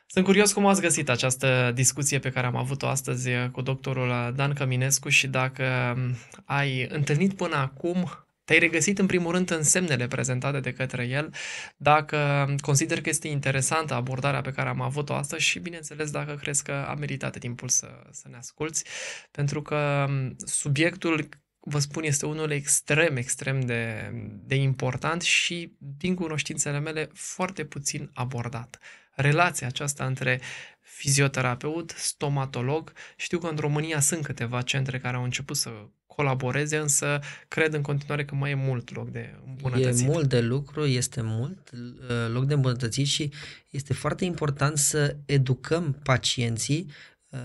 Sunt 0.09 0.25
curios 0.25 0.53
cum 0.53 0.65
ați 0.65 0.81
găsit 0.81 1.09
această 1.09 1.71
discuție 1.73 2.19
pe 2.19 2.29
care 2.29 2.47
am 2.47 2.55
avut-o 2.55 2.87
astăzi 2.87 3.29
cu 3.51 3.61
doctorul 3.61 4.33
Dan 4.35 4.53
Căminescu 4.53 5.09
și 5.09 5.27
dacă 5.27 5.97
ai 6.45 6.87
întâlnit 6.89 7.33
până 7.33 7.55
acum 7.55 8.27
te-ai 8.43 8.59
regăsit 8.59 8.99
în 8.99 9.05
primul 9.05 9.31
rând 9.31 9.51
în 9.51 9.63
semnele 9.63 10.07
prezentate 10.07 10.59
de 10.59 10.73
către 10.73 11.07
el, 11.07 11.33
dacă 11.77 12.45
consider 12.61 13.01
că 13.01 13.09
este 13.09 13.27
interesantă 13.27 13.93
abordarea 13.93 14.41
pe 14.41 14.51
care 14.51 14.69
am 14.69 14.81
avut-o 14.81 15.13
astăzi 15.13 15.43
și, 15.43 15.59
bineînțeles, 15.59 16.11
dacă 16.11 16.35
crezi 16.35 16.63
că 16.63 16.71
a 16.71 16.93
meritat 16.93 17.37
timpul 17.37 17.67
să, 17.69 17.87
să 18.11 18.27
ne 18.29 18.37
asculți, 18.37 18.83
pentru 19.31 19.61
că 19.61 20.07
subiectul 20.37 21.29
vă 21.59 21.79
spun, 21.79 22.03
este 22.03 22.25
unul 22.25 22.51
extrem, 22.51 23.15
extrem 23.15 23.59
de, 23.59 24.11
de 24.43 24.55
important 24.55 25.21
și, 25.21 25.71
din 25.79 26.15
cunoștințele 26.15 26.79
mele, 26.79 27.09
foarte 27.13 27.65
puțin 27.65 28.09
abordat. 28.13 28.79
Relația 29.17 29.67
aceasta 29.67 30.05
între 30.05 30.41
fizioterapeut, 30.81 31.93
stomatolog, 31.97 32.93
știu 33.15 33.39
că 33.39 33.47
în 33.47 33.55
România 33.55 33.99
sunt 33.99 34.23
câteva 34.23 34.61
centre 34.61 34.99
care 34.99 35.15
au 35.15 35.23
început 35.23 35.55
să 35.55 35.69
colaboreze, 36.05 36.77
însă 36.77 37.19
cred 37.47 37.73
în 37.73 37.81
continuare 37.81 38.25
că 38.25 38.35
mai 38.35 38.51
e 38.51 38.55
mult 38.55 38.95
loc 38.95 39.09
de 39.09 39.39
îmbunătățit. 39.45 40.07
E 40.07 40.11
mult 40.11 40.29
de 40.29 40.41
lucru, 40.41 40.85
este 40.85 41.21
mult 41.21 41.69
uh, 41.73 42.31
loc 42.31 42.45
de 42.45 42.53
îmbunătățit 42.53 43.07
și 43.07 43.31
este 43.69 43.93
foarte 43.93 44.25
important 44.25 44.77
să 44.77 45.15
educăm 45.25 45.99
pacienții 46.03 46.91
Uh, 47.29 47.39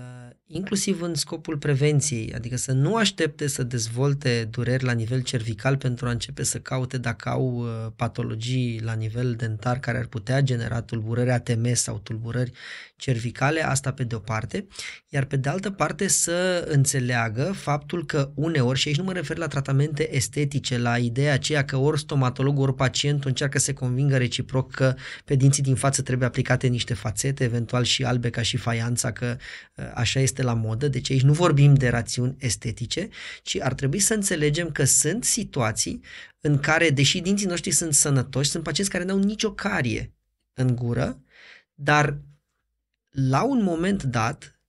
inclusiv 0.55 1.01
în 1.01 1.15
scopul 1.15 1.57
prevenției, 1.57 2.33
adică 2.33 2.57
să 2.57 2.71
nu 2.71 2.95
aștepte 2.95 3.47
să 3.47 3.63
dezvolte 3.63 4.47
dureri 4.51 4.83
la 4.83 4.91
nivel 4.91 5.21
cervical 5.21 5.77
pentru 5.77 6.07
a 6.07 6.09
începe 6.09 6.43
să 6.43 6.59
caute 6.59 6.97
dacă 6.97 7.29
au 7.29 7.57
uh, 7.57 7.91
patologii 7.95 8.81
la 8.83 8.93
nivel 8.93 9.33
dentar 9.33 9.79
care 9.79 9.97
ar 9.97 10.05
putea 10.05 10.41
genera 10.41 10.81
tulburări 10.81 11.31
ATM 11.31 11.73
sau 11.73 11.99
tulburări 12.03 12.51
cervicale, 12.95 13.65
asta 13.65 13.91
pe 13.91 14.03
de 14.03 14.15
o 14.15 14.19
parte, 14.19 14.67
iar 15.09 15.25
pe 15.25 15.35
de 15.35 15.49
altă 15.49 15.71
parte 15.71 16.07
să 16.07 16.67
înțeleagă 16.69 17.51
faptul 17.55 18.05
că 18.05 18.31
uneori, 18.35 18.79
și 18.79 18.87
aici 18.87 18.97
nu 18.97 19.03
mă 19.03 19.13
refer 19.13 19.37
la 19.37 19.47
tratamente 19.47 20.15
estetice, 20.15 20.77
la 20.77 20.97
ideea 20.97 21.33
aceea 21.33 21.65
că 21.65 21.77
ori 21.77 21.99
stomatologul, 21.99 22.63
ori 22.63 22.75
pacientul 22.75 23.29
încearcă 23.29 23.57
să 23.57 23.65
se 23.65 23.73
convingă 23.73 24.17
reciproc 24.17 24.71
că 24.71 24.95
pe 25.25 25.35
dinții 25.35 25.63
din 25.63 25.75
față 25.75 26.01
trebuie 26.01 26.27
aplicate 26.27 26.67
niște 26.67 26.93
fațete, 26.93 27.43
eventual 27.43 27.83
și 27.83 28.03
albe 28.03 28.29
ca 28.29 28.41
și 28.41 28.57
faianța, 28.57 29.11
că 29.11 29.35
uh, 29.75 29.91
așa 29.93 30.19
este 30.19 30.42
la 30.43 30.53
modă, 30.53 30.87
deci 30.87 31.11
aici 31.11 31.21
nu 31.21 31.33
vorbim 31.33 31.73
de 31.73 31.89
rațiuni 31.89 32.35
estetice, 32.39 33.09
ci 33.43 33.57
ar 33.59 33.73
trebui 33.73 33.99
să 33.99 34.13
înțelegem 34.13 34.71
că 34.71 34.83
sunt 34.83 35.23
situații 35.23 36.01
în 36.41 36.59
care, 36.59 36.89
deși 36.89 37.19
dinții 37.19 37.47
noștri 37.47 37.71
sunt 37.71 37.93
sănătoși, 37.93 38.49
sunt 38.49 38.63
pacienți 38.63 38.91
care 38.91 39.03
n-au 39.03 39.17
nicio 39.17 39.53
carie 39.53 40.13
în 40.53 40.75
gură, 40.75 41.21
dar 41.73 42.17
la 43.09 43.43
un 43.43 43.63
moment 43.63 44.03
dat, 44.03 44.59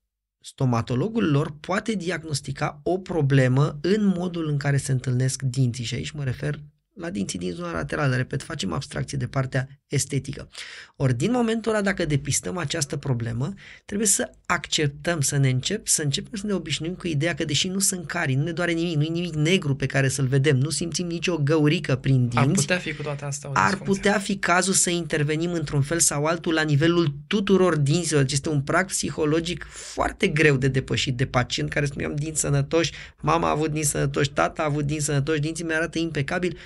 stomatologul 0.40 1.30
lor 1.30 1.56
poate 1.60 1.92
diagnostica 1.92 2.80
o 2.82 2.98
problemă 2.98 3.78
în 3.82 4.04
modul 4.04 4.48
în 4.48 4.56
care 4.56 4.76
se 4.76 4.92
întâlnesc 4.92 5.42
dinții 5.42 5.84
și 5.84 5.94
aici 5.94 6.10
mă 6.10 6.24
refer 6.24 6.60
la 6.94 7.10
dinții 7.10 7.38
din 7.38 7.52
zona 7.52 7.72
laterală, 7.72 8.16
repet, 8.16 8.42
facem 8.42 8.72
abstracție 8.72 9.18
de 9.18 9.26
partea 9.26 9.68
estetică. 9.86 10.48
Ori 10.96 11.14
din 11.14 11.30
momentul 11.30 11.72
ăla, 11.72 11.82
dacă 11.82 12.04
depistăm 12.04 12.56
această 12.56 12.96
problemă, 12.96 13.54
trebuie 13.84 14.08
să 14.08 14.30
acceptăm, 14.46 15.20
să 15.20 15.36
ne 15.36 15.48
încep, 15.48 15.86
să 15.86 16.02
începem 16.02 16.38
să 16.38 16.46
ne 16.46 16.52
obișnuim 16.52 16.94
cu 16.94 17.06
ideea 17.06 17.34
că 17.34 17.44
deși 17.44 17.68
nu 17.68 17.78
sunt 17.78 18.06
cari, 18.06 18.34
nu 18.34 18.42
ne 18.42 18.52
doare 18.52 18.72
nimic, 18.72 18.96
nu 18.96 19.02
e 19.02 19.08
nimic 19.08 19.34
negru 19.34 19.74
pe 19.74 19.86
care 19.86 20.08
să-l 20.08 20.26
vedem, 20.26 20.56
nu 20.56 20.70
simțim 20.70 21.06
nicio 21.06 21.36
găurică 21.36 21.96
prin 21.96 22.28
dinți. 22.28 22.38
Ar 22.38 22.46
putea 22.46 22.78
fi 22.78 22.94
cu 22.94 23.02
toate 23.02 23.24
astea 23.24 23.48
o 23.48 23.52
Ar 23.56 23.76
putea 23.76 24.18
fi 24.18 24.36
cazul 24.36 24.72
să 24.72 24.90
intervenim 24.90 25.52
într-un 25.52 25.82
fel 25.82 25.98
sau 25.98 26.24
altul 26.24 26.54
la 26.54 26.62
nivelul 26.62 27.14
tuturor 27.26 27.76
dinților. 27.76 28.22
Deci 28.22 28.32
este 28.32 28.48
un 28.48 28.60
prag 28.60 28.86
psihologic 28.86 29.66
foarte 29.70 30.26
greu 30.26 30.56
de 30.56 30.68
depășit 30.68 31.16
de 31.16 31.26
pacient 31.26 31.70
care 31.70 31.86
spuneam 31.86 32.14
dinți 32.14 32.40
sănătoși, 32.40 32.92
mama 33.20 33.48
a 33.48 33.50
avut 33.50 33.70
dinți 33.70 33.88
sănătoși, 33.90 34.30
tata 34.30 34.62
a 34.62 34.64
avut 34.64 34.84
dinți 34.84 35.04
sănătoși, 35.04 35.40
dinții 35.40 35.64
mi 35.64 35.74
arată 35.74 35.98
impecabil, 35.98 36.58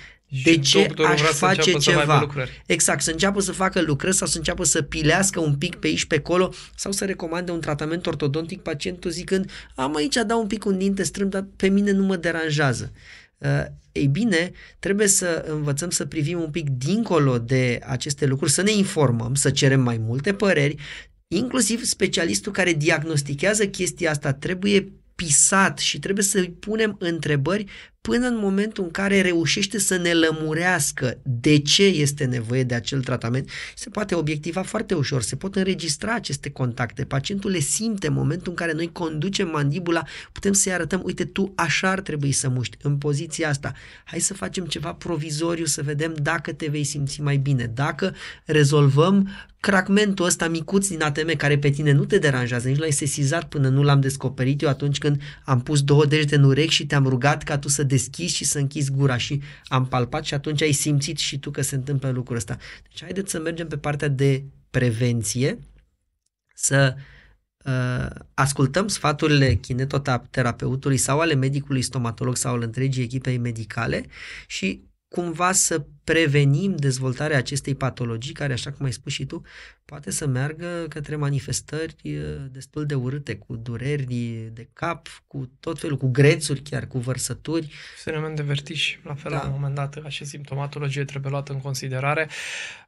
de 0.43 0.57
ce 0.57 0.93
aș 1.05 1.21
face 1.21 1.71
ceva? 1.71 2.27
Exact, 2.65 3.01
să 3.01 3.11
înceapă 3.11 3.39
să 3.39 3.51
facă 3.51 3.81
lucrări 3.81 4.15
sau 4.15 4.27
să 4.27 4.37
înceapă 4.37 4.63
să 4.63 4.81
pilească 4.81 5.39
un 5.39 5.55
pic 5.55 5.75
pe 5.75 5.87
aici, 5.87 6.05
pe 6.05 6.15
acolo 6.15 6.53
sau 6.75 6.91
să 6.91 7.05
recomande 7.05 7.51
un 7.51 7.59
tratament 7.59 8.05
ortodontic 8.05 8.61
pacientul 8.61 9.11
zicând 9.11 9.51
am 9.75 9.95
aici 9.95 10.15
dau 10.27 10.41
un 10.41 10.47
pic 10.47 10.65
un 10.65 10.77
dinte 10.77 11.03
strâmb, 11.03 11.31
dar 11.31 11.45
pe 11.55 11.67
mine 11.67 11.91
nu 11.91 12.03
mă 12.03 12.15
deranjează. 12.15 12.91
Uh, 13.37 13.65
ei 13.91 14.07
bine, 14.07 14.51
trebuie 14.79 15.07
să 15.07 15.45
învățăm 15.47 15.89
să 15.89 16.05
privim 16.05 16.39
un 16.39 16.49
pic 16.49 16.69
dincolo 16.69 17.37
de 17.37 17.79
aceste 17.85 18.25
lucruri, 18.25 18.51
să 18.51 18.61
ne 18.61 18.71
informăm, 18.71 19.35
să 19.35 19.49
cerem 19.49 19.81
mai 19.81 19.97
multe 19.97 20.33
păreri, 20.33 20.75
inclusiv 21.27 21.83
specialistul 21.83 22.51
care 22.51 22.73
diagnostichează 22.73 23.67
chestia 23.67 24.11
asta 24.11 24.33
trebuie 24.33 24.91
pisat 25.15 25.77
și 25.77 25.99
trebuie 25.99 26.23
să-i 26.23 26.49
punem 26.49 26.95
întrebări 26.99 27.65
până 28.09 28.27
în 28.27 28.37
momentul 28.37 28.83
în 28.83 28.91
care 28.91 29.21
reușește 29.21 29.79
să 29.79 29.97
ne 29.97 30.13
lămurească 30.13 31.17
de 31.23 31.59
ce 31.59 31.83
este 31.83 32.25
nevoie 32.25 32.63
de 32.63 32.75
acel 32.75 33.01
tratament. 33.01 33.49
Se 33.75 33.89
poate 33.89 34.15
obiectiva 34.15 34.61
foarte 34.61 34.93
ușor, 34.93 35.21
se 35.21 35.35
pot 35.35 35.55
înregistra 35.55 36.13
aceste 36.13 36.49
contacte. 36.49 37.03
Pacientul 37.03 37.51
le 37.51 37.59
simte 37.59 38.07
în 38.07 38.13
momentul 38.13 38.49
în 38.49 38.55
care 38.55 38.73
noi 38.73 38.91
conducem 38.91 39.49
mandibula, 39.49 40.03
putem 40.31 40.53
să-i 40.53 40.73
arătăm, 40.73 41.01
uite, 41.03 41.25
tu 41.25 41.51
așa 41.55 41.89
ar 41.89 42.01
trebui 42.01 42.31
să 42.31 42.49
muști, 42.49 42.77
în 42.81 42.97
poziția 42.97 43.49
asta. 43.49 43.73
Hai 44.03 44.19
să 44.19 44.33
facem 44.33 44.65
ceva 44.65 44.93
provizoriu, 44.93 45.65
să 45.65 45.81
vedem 45.81 46.15
dacă 46.21 46.53
te 46.53 46.67
vei 46.67 46.83
simți 46.83 47.21
mai 47.21 47.37
bine, 47.37 47.71
dacă 47.73 48.15
rezolvăm 48.45 49.29
cracmentul 49.59 50.25
ăsta 50.25 50.47
micuț 50.47 50.87
din 50.87 51.01
ATM 51.01 51.35
care 51.35 51.57
pe 51.57 51.69
tine 51.69 51.91
nu 51.91 52.05
te 52.05 52.17
deranjează, 52.17 52.67
nici 52.67 52.77
l-ai 52.77 52.91
sesizat 52.91 53.49
până 53.49 53.69
nu 53.69 53.83
l-am 53.83 53.99
descoperit 53.99 54.61
eu 54.61 54.69
atunci 54.69 54.97
când 54.97 55.21
am 55.43 55.61
pus 55.61 55.81
două 55.81 56.05
degete 56.05 56.35
în 56.35 56.43
urechi 56.43 56.73
și 56.73 56.85
te-am 56.85 57.07
rugat 57.07 57.43
ca 57.43 57.57
tu 57.57 57.67
să 57.67 57.83
deschizi 57.83 57.98
și 58.27 58.43
să 58.43 58.59
închizi 58.59 58.91
gura 58.91 59.17
și 59.17 59.41
am 59.65 59.87
palpat 59.87 60.25
și 60.25 60.33
atunci 60.33 60.61
ai 60.61 60.71
simțit 60.71 61.17
și 61.17 61.39
tu 61.39 61.51
că 61.51 61.61
se 61.61 61.75
întâmplă 61.75 62.09
lucrul 62.09 62.37
ăsta. 62.37 62.57
Deci 62.83 63.01
haideți 63.01 63.31
să 63.31 63.39
mergem 63.39 63.67
pe 63.67 63.77
partea 63.77 64.07
de 64.07 64.43
prevenție, 64.69 65.59
să 66.55 66.95
uh, 67.65 68.07
ascultăm 68.33 68.87
sfaturile 68.87 69.53
kinetoterapeutului 69.53 70.97
sau 70.97 71.19
ale 71.19 71.33
medicului 71.33 71.81
stomatolog 71.81 72.35
sau 72.35 72.53
al 72.53 72.61
întregii 72.61 73.03
echipei 73.03 73.37
medicale 73.37 74.05
și 74.47 74.88
cumva 75.09 75.51
să 75.51 75.85
prevenim 76.03 76.75
dezvoltarea 76.75 77.37
acestei 77.37 77.75
patologii, 77.75 78.33
care, 78.33 78.53
așa 78.53 78.71
cum 78.71 78.85
ai 78.85 78.91
spus 78.93 79.13
și 79.13 79.25
tu, 79.25 79.41
poate 79.85 80.11
să 80.11 80.27
meargă 80.27 80.85
către 80.89 81.15
manifestări 81.15 81.95
destul 82.51 82.85
de 82.85 82.95
urâte, 82.95 83.35
cu 83.35 83.55
dureri 83.55 84.49
de 84.53 84.69
cap, 84.73 85.07
cu 85.27 85.51
tot 85.59 85.79
felul, 85.79 85.97
cu 85.97 86.07
grețuri 86.07 86.61
chiar, 86.61 86.87
cu 86.87 86.97
vărsături. 86.99 87.73
Fenomen 87.95 88.35
de 88.35 88.41
vertij, 88.41 88.99
la 89.03 89.13
fel, 89.13 89.31
da. 89.31 89.37
la 89.37 89.45
un 89.45 89.51
moment 89.51 89.75
dat, 89.75 89.99
și 90.07 90.25
simptomatologie 90.25 91.05
trebuie 91.05 91.31
luată 91.31 91.53
în 91.53 91.59
considerare. 91.59 92.29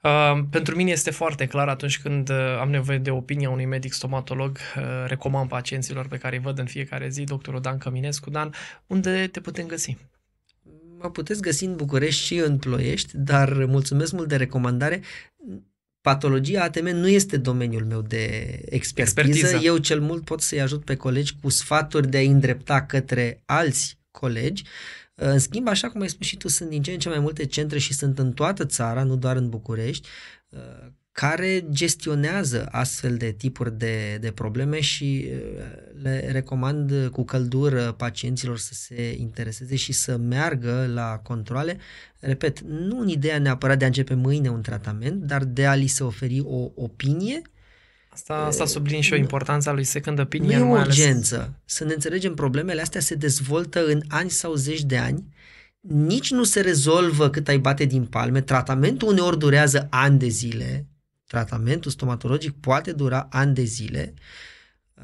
Uh, 0.04 0.40
pentru 0.50 0.76
mine 0.76 0.92
este 0.92 1.12
foarte 1.12 1.46
clar 1.46 1.68
atunci 1.68 2.00
când 2.00 2.30
uh, 2.30 2.58
am 2.60 2.70
nevoie 2.70 2.98
de 2.98 3.12
opinia 3.12 3.50
unui 3.50 3.66
medic 3.66 3.94
stomatolog, 3.94 4.58
uh, 4.58 4.84
recomand 5.08 5.50
pacienților 5.50 6.08
pe 6.08 6.18
care 6.18 6.36
îi 6.36 6.42
văd 6.42 6.60
în 6.60 6.66
fiecare 6.66 7.10
zi, 7.10 7.24
doctorul 7.24 7.62
Dan 7.62 7.78
Căminescu. 7.78 8.30
Dan, 8.30 8.54
unde 8.88 9.28
te 9.28 9.40
putem 9.40 9.66
găsi? 9.66 9.98
Mă 11.02 11.10
puteți 11.10 11.42
găsi 11.42 11.66
în 11.66 11.76
București 11.76 12.24
și 12.24 12.36
în 12.36 12.58
Ploiești, 12.58 13.18
dar 13.18 13.66
mulțumesc 13.66 14.12
mult 14.12 14.28
de 14.28 14.36
recomandare. 14.36 15.02
Patologia 16.02 16.64
ATM 16.64 16.88
nu 16.88 17.08
este 17.08 17.38
domeniul 17.38 17.86
meu 17.86 18.02
de 18.02 18.26
expertiză. 18.66 19.30
expertiză. 19.30 19.66
Eu 19.66 19.78
cel 19.78 20.02
mult 20.02 20.24
pot 20.24 20.42
să-i 20.42 20.62
ajut 20.62 20.84
pe 20.84 20.96
colegi 20.96 21.36
cu 21.42 21.50
sfaturi 21.50 22.10
de 22.10 22.18
a 22.18 22.22
îndrepta 22.22 22.82
către 22.82 23.42
alți 23.46 24.00
colegi. 24.12 24.64
În 25.16 25.40
schimb, 25.40 25.68
așa 25.68 25.90
cum 25.90 26.02
ai 26.02 26.10
spus 26.10 26.28
și 26.28 26.38
tu, 26.38 26.48
sunt 26.48 26.70
din 26.70 26.82
ce 26.82 26.92
în 26.92 27.00
ce 27.00 27.10
mai 27.10 27.20
multe 27.20 27.46
centre 27.46 27.80
și 27.80 27.94
sunt 27.94 28.20
în 28.20 28.34
toată 28.34 28.66
țara, 28.66 29.04
nu 29.04 29.16
doar 29.16 29.36
în 29.36 29.50
București, 29.50 30.08
care 31.22 31.66
gestionează 31.70 32.68
astfel 32.72 33.18
de 33.18 33.32
tipuri 33.32 33.78
de, 33.78 34.18
de 34.22 34.32
probleme 34.32 34.80
și 34.80 35.28
uh, 35.28 35.64
le 36.02 36.30
recomand 36.32 37.08
cu 37.12 37.24
căldură 37.24 37.92
pacienților 37.92 38.58
să 38.58 38.74
se 38.74 39.16
intereseze 39.18 39.76
și 39.76 39.92
să 39.92 40.18
meargă 40.18 40.90
la 40.94 41.20
controle. 41.24 41.78
Repet, 42.20 42.60
nu 42.60 43.00
în 43.00 43.08
ideea 43.08 43.40
neapărat 43.40 43.78
de 43.78 43.84
a 43.84 43.88
începe 43.88 44.14
mâine 44.14 44.50
un 44.50 44.62
tratament, 44.62 45.24
dar 45.24 45.44
de 45.44 45.66
a 45.66 45.74
li 45.74 45.88
se 45.88 46.04
oferi 46.04 46.42
o 46.46 46.72
opinie 46.76 47.42
Asta, 48.14 48.34
asta 48.34 48.66
sublin 48.66 49.02
și 49.02 49.14
o 49.14 49.16
importanța 49.16 49.72
lui 49.72 49.84
second 49.84 50.20
opinion. 50.20 50.62
Nu 50.62 50.68
e 50.68 50.78
o 50.78 50.80
urgență. 50.80 51.36
Ales... 51.36 51.50
Să 51.66 51.84
ne 51.84 51.94
înțelegem, 51.94 52.34
problemele 52.34 52.82
astea 52.82 53.02
se 53.02 53.16
dezvoltă 53.16 53.86
în 53.86 54.02
ani 54.08 54.30
sau 54.30 54.54
zeci 54.54 54.84
de 54.84 54.98
ani, 54.98 55.24
nici 55.82 56.32
nu 56.32 56.44
se 56.44 56.62
rezolvă 56.62 57.30
cât 57.30 57.48
ai 57.48 57.58
bate 57.58 57.86
din 57.86 58.06
palme, 58.06 58.42
tratamentul 58.42 59.08
uneori 59.08 59.38
durează 59.38 59.88
ani 59.90 60.20
de 60.20 60.28
zile, 60.28 60.86
tratamentul 61.32 61.92
stomatologic 61.92 62.52
poate 62.60 62.92
dura 62.92 63.28
ani 63.30 63.54
de 63.54 63.64
zile, 63.64 64.14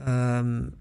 um, 0.07 0.77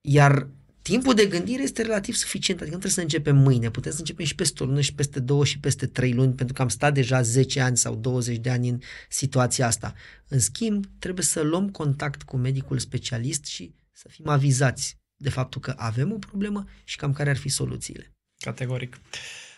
iar 0.00 0.48
timpul 0.82 1.14
de 1.14 1.26
gândire 1.26 1.62
este 1.62 1.82
relativ 1.82 2.14
suficient, 2.14 2.60
adică 2.60 2.74
nu 2.74 2.80
trebuie 2.80 2.90
să 2.90 3.00
începem 3.00 3.36
mâine, 3.36 3.70
putem 3.70 3.92
să 3.92 3.98
începem 3.98 4.24
și 4.24 4.34
peste 4.34 4.62
o 4.62 4.66
lună 4.66 4.80
și 4.80 4.94
peste 4.94 5.20
două 5.20 5.44
și 5.44 5.58
peste 5.58 5.86
trei 5.86 6.12
luni, 6.12 6.32
pentru 6.32 6.54
că 6.54 6.62
am 6.62 6.68
stat 6.68 6.94
deja 6.94 7.22
10 7.22 7.60
ani 7.60 7.76
sau 7.76 7.94
20 7.94 8.36
de 8.36 8.50
ani 8.50 8.68
în 8.68 8.80
situația 9.08 9.66
asta. 9.66 9.94
În 10.28 10.38
schimb, 10.38 10.86
trebuie 10.98 11.24
să 11.24 11.40
luăm 11.40 11.70
contact 11.70 12.22
cu 12.22 12.36
medicul 12.36 12.78
specialist 12.78 13.44
și 13.44 13.74
să 13.92 14.08
fim 14.08 14.28
avizați 14.28 14.98
de 15.16 15.30
faptul 15.30 15.60
că 15.60 15.74
avem 15.76 16.12
o 16.12 16.18
problemă 16.18 16.64
și 16.84 16.96
cam 16.96 17.12
care 17.12 17.30
ar 17.30 17.36
fi 17.36 17.48
soluțiile. 17.48 18.12
Categoric. 18.38 19.00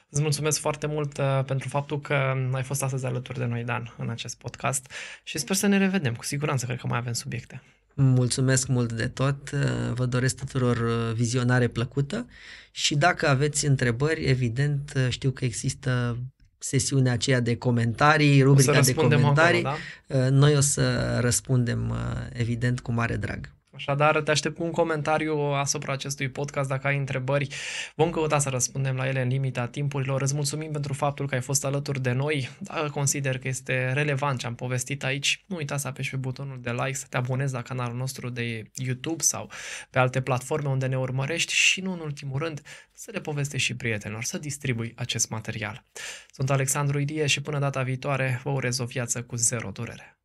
Îți 0.09 0.23
mulțumesc 0.23 0.61
foarte 0.61 0.87
mult 0.87 1.19
uh, 1.19 1.45
pentru 1.47 1.69
faptul 1.69 2.01
că 2.01 2.35
ai 2.53 2.63
fost 2.63 2.83
astăzi 2.83 3.07
alături 3.07 3.39
de 3.39 3.45
noi, 3.45 3.65
Dan, 3.65 3.95
în 3.99 4.09
acest 4.09 4.39
podcast 4.39 4.93
și 5.23 5.39
sper 5.39 5.57
să 5.57 5.67
ne 5.67 5.79
revedem. 5.79 6.15
Cu 6.15 6.25
siguranță 6.25 6.67
cred 6.67 6.79
că 6.79 6.87
mai 6.87 6.99
avem 6.99 7.13
subiecte. 7.13 7.63
Mulțumesc 7.99 8.69
mult 8.69 8.93
de 8.93 9.09
tot, 9.09 9.51
uh, 9.51 9.61
vă 9.95 10.07
doresc 10.07 10.37
tuturor 10.37 10.77
uh, 10.77 11.15
vizionare 11.15 11.69
plăcută 11.69 12.27
și 12.71 12.95
dacă 12.95 13.29
aveți 13.29 13.67
întrebări, 13.67 14.25
evident, 14.25 14.93
uh, 14.97 15.07
știu 15.09 15.31
că 15.31 15.45
există 15.45 16.19
sesiunea 16.59 17.13
aceea 17.13 17.41
de 17.41 17.57
comentarii, 17.57 18.43
rubrica 18.43 18.81
de 18.81 18.95
comentarii. 18.95 19.65
Acolo, 19.65 19.79
da? 20.07 20.29
Noi 20.29 20.57
o 20.57 20.61
să 20.61 21.17
răspundem, 21.21 21.95
evident, 22.33 22.81
cu 22.81 22.93
mare 22.93 23.17
drag. 23.17 23.55
Așadar, 23.77 24.23
te 24.23 24.31
aștept 24.31 24.57
cu 24.57 24.63
un 24.63 24.71
comentariu 24.71 25.37
asupra 25.39 25.93
acestui 25.93 26.29
podcast. 26.29 26.69
Dacă 26.69 26.87
ai 26.87 26.97
întrebări, 26.97 27.49
vom 27.95 28.11
căuta 28.11 28.39
să 28.39 28.49
răspundem 28.49 28.97
la 28.97 29.09
ele 29.09 29.23
în 29.23 29.29
limita 29.29 29.67
timpurilor. 29.67 30.23
Îți 30.23 30.35
mulțumim 30.35 30.71
pentru 30.73 30.93
faptul 30.93 31.27
că 31.27 31.35
ai 31.35 31.41
fost 31.41 31.65
alături 31.65 32.01
de 32.01 32.13
noi. 32.13 32.49
Dacă 32.59 32.89
consider 32.89 33.39
că 33.39 33.49
este 33.49 33.93
relevant 33.93 34.39
ce 34.39 34.47
am 34.47 34.55
povestit 34.55 35.05
aici, 35.05 35.45
nu 35.47 35.57
uita 35.57 35.77
să 35.77 35.89
apeși 35.89 36.11
pe 36.11 36.17
butonul 36.17 36.61
de 36.61 36.71
like, 36.71 36.93
să 36.93 37.07
te 37.09 37.17
abonezi 37.17 37.55
la 37.55 37.63
canalul 37.63 37.97
nostru 37.97 38.29
de 38.29 38.71
YouTube 38.75 39.23
sau 39.23 39.51
pe 39.91 39.99
alte 39.99 40.21
platforme 40.21 40.69
unde 40.69 40.87
ne 40.87 40.99
urmărești 40.99 41.53
și, 41.53 41.81
nu 41.81 41.93
în 41.93 42.01
ultimul 42.01 42.39
rând, 42.39 42.63
să 42.93 43.11
le 43.13 43.21
povestești 43.21 43.67
și 43.67 43.77
prietenilor, 43.77 44.25
să 44.25 44.39
distribui 44.39 44.93
acest 44.97 45.29
material. 45.29 45.85
Sunt 46.31 46.51
Alexandru 46.51 46.99
Ilie 46.99 47.27
și 47.27 47.43
până 47.43 47.59
data 47.59 47.83
viitoare 47.83 48.41
vă 48.43 48.51
urez 48.51 48.79
o 48.79 48.85
viață 48.85 49.23
cu 49.23 49.37
zero 49.37 49.71
durere. 49.71 50.19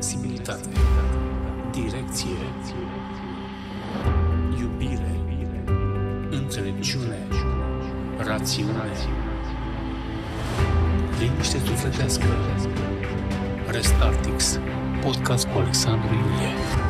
Timp 0.00 0.12
flexibilitate, 0.12 0.68
direcție, 1.70 2.38
iubire, 4.60 5.20
înțelepciune, 6.30 7.26
rațiune, 8.16 8.90
liniște 11.18 11.58
sufletească. 11.58 12.26
Restartix, 13.66 14.60
podcast 15.02 15.46
cu 15.46 15.58
Alexandru 15.58 16.14
Ilie. 16.14 16.89